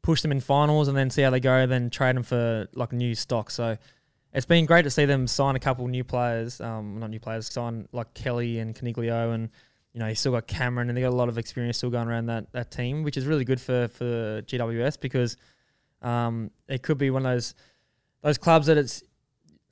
push 0.01 0.21
them 0.21 0.31
in 0.31 0.39
finals, 0.39 0.87
and 0.87 0.97
then 0.97 1.09
see 1.09 1.21
how 1.21 1.29
they 1.29 1.39
go, 1.39 1.65
then 1.65 1.89
trade 1.89 2.15
them 2.15 2.23
for 2.23 2.67
like 2.73 2.91
new 2.91 3.15
stock. 3.15 3.49
So 3.49 3.77
it's 4.33 4.45
been 4.45 4.65
great 4.65 4.83
to 4.83 4.89
see 4.89 5.05
them 5.05 5.27
sign 5.27 5.55
a 5.55 5.59
couple 5.59 5.87
new 5.87 6.03
players, 6.03 6.59
um, 6.59 6.99
not 6.99 7.09
new 7.09 7.19
players, 7.19 7.51
sign 7.51 7.87
like 7.91 8.13
Kelly 8.13 8.59
and 8.59 8.75
Coniglio, 8.75 9.33
and 9.33 9.49
you 9.93 9.99
know 9.99 10.07
you 10.07 10.15
still 10.15 10.33
got 10.33 10.47
Cameron, 10.47 10.89
and 10.89 10.97
they 10.97 11.01
got 11.01 11.09
a 11.09 11.15
lot 11.15 11.29
of 11.29 11.37
experience 11.37 11.77
still 11.77 11.89
going 11.89 12.07
around 12.07 12.27
that 12.27 12.51
that 12.51 12.71
team, 12.71 13.03
which 13.03 13.17
is 13.17 13.25
really 13.25 13.45
good 13.45 13.61
for 13.61 13.87
for 13.87 14.41
GWS 14.43 14.99
because 14.99 15.37
um, 16.01 16.51
it 16.67 16.83
could 16.83 16.97
be 16.97 17.09
one 17.09 17.25
of 17.25 17.31
those 17.31 17.55
those 18.21 18.37
clubs 18.37 18.67
that 18.67 18.77
it's 18.77 19.03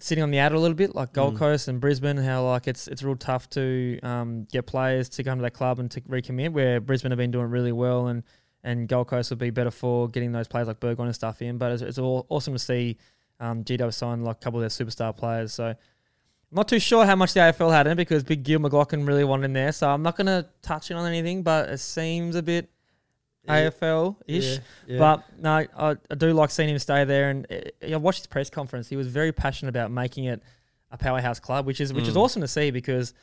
sitting 0.04 0.22
on 0.22 0.32
the 0.32 0.40
outer 0.40 0.56
a 0.56 0.60
little 0.60 0.76
bit, 0.76 0.94
like 0.94 1.14
Gold 1.14 1.36
Mm. 1.36 1.38
Coast 1.38 1.68
and 1.70 1.80
Brisbane. 1.80 2.18
How 2.18 2.46
like 2.46 2.68
it's 2.68 2.90
it's 2.90 3.02
real 3.04 3.16
tough 3.16 3.50
to 3.52 4.00
um, 4.04 4.44
get 4.52 4.66
players 4.66 5.08
to 5.10 5.24
come 5.24 5.38
to 5.38 5.44
that 5.44 5.54
club 5.54 5.80
and 5.80 5.90
to 5.92 6.02
recommit. 6.02 6.52
Where 6.52 6.82
Brisbane 6.82 7.12
have 7.12 7.18
been 7.18 7.32
doing 7.32 7.48
really 7.48 7.72
well, 7.72 8.08
and 8.08 8.24
and 8.64 8.88
Gold 8.88 9.08
Coast 9.08 9.30
would 9.30 9.40
be 9.40 9.50
better 9.50 9.72
for 9.72 10.10
getting 10.10 10.34
those 10.34 10.48
players 10.48 10.68
like 10.68 10.82
Burgoyne 10.82 11.08
and 11.08 11.16
stuff 11.16 11.42
in. 11.42 11.58
But 11.58 11.72
it's, 11.72 11.82
it's 11.82 11.98
all 11.98 12.26
awesome 12.28 12.54
to 12.54 12.60
see 12.60 12.98
um, 13.40 13.64
GW 13.64 13.94
sign 13.94 14.24
like 14.24 14.38
a 14.38 14.40
couple 14.40 14.62
of 14.62 14.70
their 14.70 14.86
superstar 14.86 15.16
players. 15.16 15.54
So. 15.54 15.68
I'm 16.52 16.58
not 16.58 16.68
too 16.68 16.80
sure 16.80 17.04
how 17.04 17.16
much 17.16 17.34
the 17.34 17.40
AFL 17.40 17.72
had 17.72 17.88
in 17.88 17.94
it 17.94 17.96
because 17.96 18.24
Big 18.24 18.44
Gil 18.44 18.60
McLachlan 18.60 19.08
really 19.08 19.24
wanted 19.24 19.46
in 19.46 19.54
there. 19.54 19.72
So 19.72 19.90
I'm 19.90 20.04
not 20.04 20.16
going 20.16 20.28
to 20.28 20.48
touch 20.62 20.92
it 20.92 20.94
on 20.94 21.08
anything, 21.08 21.42
but 21.42 21.68
it 21.68 21.80
seems 21.80 22.36
a 22.36 22.44
bit 22.44 22.70
Yeah. 23.46 23.70
AFL 23.70 24.16
ish. 24.28 24.60
Yeah. 24.88 25.00
But 25.00 25.24
no, 25.40 25.66
I, 25.78 25.96
I 26.10 26.16
do 26.16 26.32
like 26.34 26.50
seeing 26.50 26.70
him 26.70 26.80
stay 26.80 27.04
there. 27.04 27.30
And 27.30 27.46
uh, 27.52 27.94
I 27.94 27.98
watched 27.98 28.20
his 28.20 28.28
press 28.28 28.50
conference. 28.50 28.88
He 28.90 28.96
was 28.96 29.08
very 29.08 29.32
passionate 29.32 29.70
about 29.70 29.92
making 29.92 30.26
it 30.26 30.42
a 30.92 30.98
powerhouse 30.98 31.40
club, 31.40 31.66
which 31.66 31.82
is 31.82 31.92
which 31.94 32.08
is 32.08 32.14
Mm. 32.16 32.22
awesome 32.22 32.42
to 32.42 32.48
see 32.48 32.72
because 32.72 33.14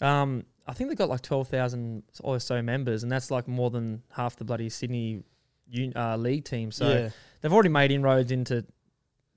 Um, 0.00 0.44
I 0.66 0.74
think 0.74 0.90
they've 0.90 0.98
got 0.98 1.08
like 1.08 1.22
twelve 1.22 1.48
thousand 1.48 2.02
or 2.20 2.38
so 2.38 2.60
members, 2.62 3.02
and 3.02 3.10
that's 3.10 3.30
like 3.30 3.48
more 3.48 3.70
than 3.70 4.02
half 4.10 4.36
the 4.36 4.44
bloody 4.44 4.68
Sydney 4.68 5.22
un- 5.74 5.92
uh, 5.96 6.16
league 6.16 6.44
team. 6.44 6.70
So 6.70 6.88
yeah. 6.88 7.08
they've 7.40 7.52
already 7.52 7.70
made 7.70 7.90
inroads 7.90 8.30
into 8.30 8.64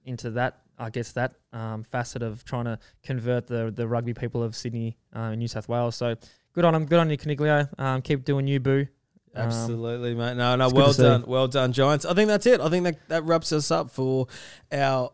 into 0.05 0.32
that. 0.32 0.59
I 0.78 0.89
guess 0.89 1.11
that 1.13 1.36
um, 1.53 1.84
facet 1.84 2.22
of 2.24 2.43
trying 2.43 2.65
to 2.65 2.78
convert 3.03 3.47
the 3.47 3.72
the 3.76 3.88
rugby 3.88 4.13
people 4.13 4.43
of 4.43 4.55
Sydney 4.55 4.97
uh, 5.15 5.19
and 5.32 5.39
New 5.39 5.47
South 5.47 5.67
Wales. 5.69 5.95
So 5.95 6.15
good 6.53 6.65
on 6.65 6.74
them. 6.74 6.86
Good 6.86 6.99
on 6.99 7.09
you, 7.09 7.17
Coniglio. 7.17 7.67
Um, 7.80 8.01
keep 8.01 8.24
doing 8.26 8.45
you, 8.47 8.59
boo. 8.59 8.88
Um, 9.34 9.47
Absolutely, 9.47 10.13
mate. 10.13 10.36
No, 10.36 10.55
no, 10.55 10.69
well 10.69 10.93
done. 10.93 11.23
Well 11.25 11.47
done, 11.47 11.71
Giants. 11.71 12.05
I 12.05 12.13
think 12.13 12.27
that's 12.27 12.45
it. 12.45 12.59
I 12.59 12.69
think 12.69 12.84
that, 12.84 13.07
that 13.07 13.23
wraps 13.23 13.51
us 13.53 13.71
up 13.71 13.89
for 13.89 14.27
our 14.71 15.11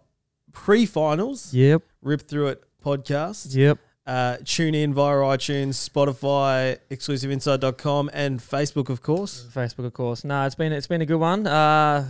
pre 0.53 0.85
finals 0.85 1.53
Yep. 1.53 1.83
Rip 2.01 2.21
Through 2.21 2.47
It 2.47 2.63
podcast. 2.83 3.55
Yep. 3.55 3.77
Uh, 4.07 4.37
tune 4.45 4.73
in 4.73 4.93
via 4.93 5.15
iTunes, 5.17 5.73
Spotify, 5.87 6.77
exclusiveinside.com, 6.89 8.09
and 8.13 8.39
Facebook, 8.39 8.89
of 8.89 9.01
course. 9.01 9.45
Facebook, 9.53 9.85
of 9.85 9.93
course. 9.93 10.23
No, 10.23 10.45
it's 10.45 10.55
been 10.55 10.71
it's 10.71 10.87
been 10.87 11.01
a 11.01 11.05
good 11.05 11.19
one. 11.19 11.45
Uh, 11.45 12.07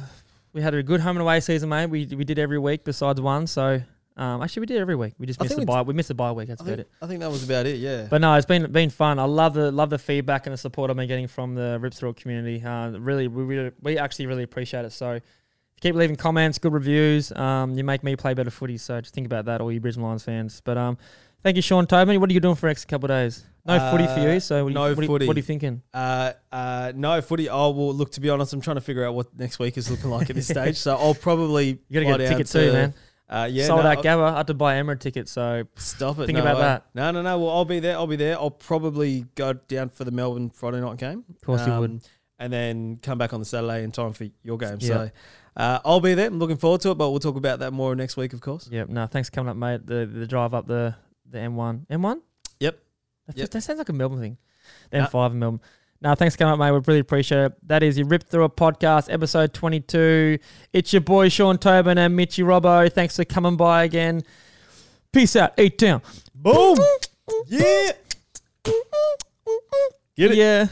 we 0.54 0.62
had 0.62 0.74
a 0.76 0.84
good 0.84 1.02
home 1.02 1.18
and 1.18 1.22
away 1.24 1.40
season, 1.40 1.70
mate. 1.70 1.88
We 1.88 2.06
we 2.06 2.24
did 2.24 2.38
every 2.40 2.60
week 2.60 2.84
besides 2.84 3.20
one. 3.20 3.48
So 3.48 3.82
um, 4.18 4.42
actually, 4.42 4.62
we 4.62 4.66
did 4.68 4.78
every 4.78 4.96
week. 4.96 5.14
We 5.20 5.26
just 5.28 5.40
I 5.40 5.46
missed 5.46 5.56
the 5.58 5.66
bye. 5.66 5.82
We 5.84 5.94
missed 5.94 6.08
the 6.10 6.16
bye 6.16 6.32
week. 6.32 6.48
That's 6.50 6.62
I 6.62 6.66
about 6.66 6.76
think, 6.78 6.88
it. 6.88 6.92
I 7.04 7.08
think 7.08 7.20
that 7.22 7.30
was 7.32 7.44
about 7.44 7.66
it, 7.66 7.78
yeah. 7.78 8.08
But 8.10 8.20
no, 8.22 8.34
it's 8.34 8.46
been 8.46 8.72
been 8.72 8.90
fun. 8.90 9.20
I 9.20 9.24
love 9.26 9.54
the 9.54 9.72
love 9.72 9.90
the 9.90 10.00
feedback 10.00 10.46
and 10.48 10.54
the 10.54 10.58
support 10.58 10.90
I've 10.90 10.98
been 10.98 11.08
getting 11.08 11.28
from 11.28 11.56
the 11.56 11.78
Rip 11.80 11.94
Through 11.94 12.14
community. 12.14 12.64
Uh, 12.64 12.90
really, 12.92 13.28
we 13.28 13.44
really, 13.44 13.72
we 13.82 13.98
actually 13.98 14.26
really 14.26 14.44
appreciate 14.44 14.86
it. 14.86 14.92
So 14.92 15.20
keep 15.82 15.96
leaving 15.96 16.16
comments, 16.16 16.58
good 16.58 16.74
reviews. 16.74 17.32
Um, 17.32 17.76
you 17.76 17.84
make 17.84 18.04
me 18.04 18.16
play 18.16 18.34
better 18.34 18.50
footy. 18.52 18.78
So 18.78 19.00
just 19.02 19.14
think 19.14 19.26
about 19.28 19.46
that, 19.46 19.62
all 19.62 19.72
you 19.72 19.80
Brisbane 19.80 20.04
Lions 20.04 20.24
fans. 20.24 20.62
But 20.66 20.78
um, 20.78 20.98
thank 21.44 21.56
you, 21.56 21.62
Sean 21.62 21.86
Tobin. 21.86 22.20
What 22.20 22.30
are 22.30 22.34
you 22.34 22.40
doing 22.40 22.56
for 22.56 22.62
the 22.62 22.68
next 22.70 22.86
couple 22.86 23.06
of 23.12 23.16
days? 23.18 23.44
No 23.66 23.92
footy 23.92 24.06
for 24.06 24.12
Uh, 24.14 24.34
you. 24.34 24.40
So 24.40 24.64
what, 24.64 24.74
no 24.74 24.86
you, 24.88 24.96
what, 24.96 24.98
are 25.00 25.02
you- 25.04 25.08
footy. 25.10 25.28
what 25.28 25.36
are 25.36 25.40
you 25.40 25.44
thinking? 25.44 25.82
Uh, 25.94 26.32
uh, 26.54 26.94
no 26.96 27.22
footy. 27.22 27.50
Oh 27.50 27.72
well, 27.72 27.94
look. 27.94 28.12
To 28.14 28.22
be 28.22 28.30
honest, 28.30 28.54
I'm 28.54 28.62
trying 28.62 28.78
to 28.78 28.82
figure 28.82 29.06
out 29.06 29.14
what 29.14 29.38
next 29.38 29.60
week 29.60 29.78
is 29.78 29.92
looking 29.92 30.10
like 30.10 30.30
at 30.30 30.36
this 30.38 30.48
stage. 30.58 30.78
So 30.78 30.96
I'll 30.96 31.14
probably 31.14 31.80
You 31.90 31.94
got 31.94 32.00
to 32.00 32.06
get 32.18 32.22
a 32.22 32.28
ticket 32.30 32.48
to- 32.48 32.66
too, 32.68 32.72
man. 32.74 32.94
Uh, 33.30 33.48
yeah, 33.52 33.66
Sold 33.66 33.84
no, 33.84 33.90
out 33.90 34.04
Gabba. 34.04 34.34
I 34.34 34.38
had 34.38 34.48
to 34.48 34.54
buy 34.54 34.76
Emirates 34.76 35.02
ticket. 35.02 35.28
So 35.28 35.66
Stop 35.76 36.20
it. 36.20 36.28
Think 36.28 36.38
no 36.38 36.44
about 36.44 36.56
way. 36.56 36.62
that. 36.62 36.86
No, 36.94 37.12
no, 37.12 37.22
no. 37.22 37.38
Well, 37.40 37.50
I'll 37.50 37.66
be 37.66 37.80
there. 37.80 37.96
I'll 37.98 38.08
be 38.08 38.16
there. 38.16 38.36
I'll 38.38 38.50
probably 38.52 39.26
go 39.36 39.54
down 39.54 39.90
for 39.90 40.06
the 40.06 40.12
Melbourne 40.12 40.50
Friday 40.50 40.80
night 40.80 40.98
game. 40.98 41.26
of 41.30 41.42
course 41.42 41.66
you 41.68 41.74
would. 41.78 41.92
Um, 41.92 42.02
And 42.40 42.54
then 42.54 43.00
come 43.02 43.18
back 43.18 43.34
on 43.34 43.40
the 43.40 43.46
Saturday 43.46 43.84
in 43.84 43.92
time 43.92 44.14
for 44.14 44.28
your 44.44 44.58
game. 44.58 44.78
Yeah. 44.80 44.88
So 44.88 45.12
uh, 45.58 45.80
I'll 45.84 46.00
be 46.00 46.14
there. 46.14 46.28
I'm 46.28 46.40
looking 46.40 46.56
forward 46.58 46.82
to 46.82 46.92
it, 46.92 46.96
but 46.96 47.10
we'll 47.10 47.20
talk 47.20 47.36
about 47.36 47.60
that 47.60 47.74
more 47.74 47.96
next 47.96 48.16
week, 48.16 48.32
of 48.34 48.42
course. 48.42 48.70
Yep. 48.72 48.90
No, 48.90 49.08
thanks 49.08 49.28
for 49.30 49.36
coming 49.36 49.50
up, 49.50 49.58
mate. 49.58 49.86
The 49.86 50.06
the 50.06 50.28
drive 50.28 50.54
up 50.54 50.68
the 50.68 50.96
the 51.30 51.40
M1. 51.40 51.88
M1? 51.88 52.22
Yep. 52.60 52.80
That, 53.28 53.38
Yep. 53.38 53.50
that 53.50 53.62
sounds 53.62 53.78
like 53.80 53.90
a 53.90 53.94
Melbourne 53.94 54.22
thing. 54.22 54.38
The 54.92 55.00
M5 55.00 55.32
in 55.32 55.40
Melbourne. 55.40 55.62
No, 56.02 56.14
thanks 56.14 56.36
for 56.36 56.40
coming 56.40 56.54
up, 56.54 56.60
mate. 56.60 56.72
We 56.72 56.80
really 56.86 57.00
appreciate 57.00 57.46
it. 57.46 57.68
That 57.68 57.82
is 57.82 57.98
your 57.98 58.08
Rip 58.08 58.30
Through 58.30 58.44
a 58.44 58.50
podcast, 58.50 59.12
episode 59.12 59.54
22. 59.54 60.38
It's 60.72 60.94
your 60.94 61.02
boy, 61.02 61.30
Sean 61.30 61.58
Tobin 61.58 61.98
and 61.98 62.16
Mitchy 62.16 62.44
Robbo. 62.44 62.92
Thanks 62.92 63.16
for 63.16 63.26
coming 63.26 63.58
by 63.58 63.84
again. 63.84 64.22
Peace 65.12 65.36
out. 65.36 65.54
Eight 65.58 65.78
down. 65.78 66.02
Boom. 66.36 66.78
yeah. 67.48 67.92
Get 70.16 70.32
it. 70.32 70.38
Yeah. 70.38 70.68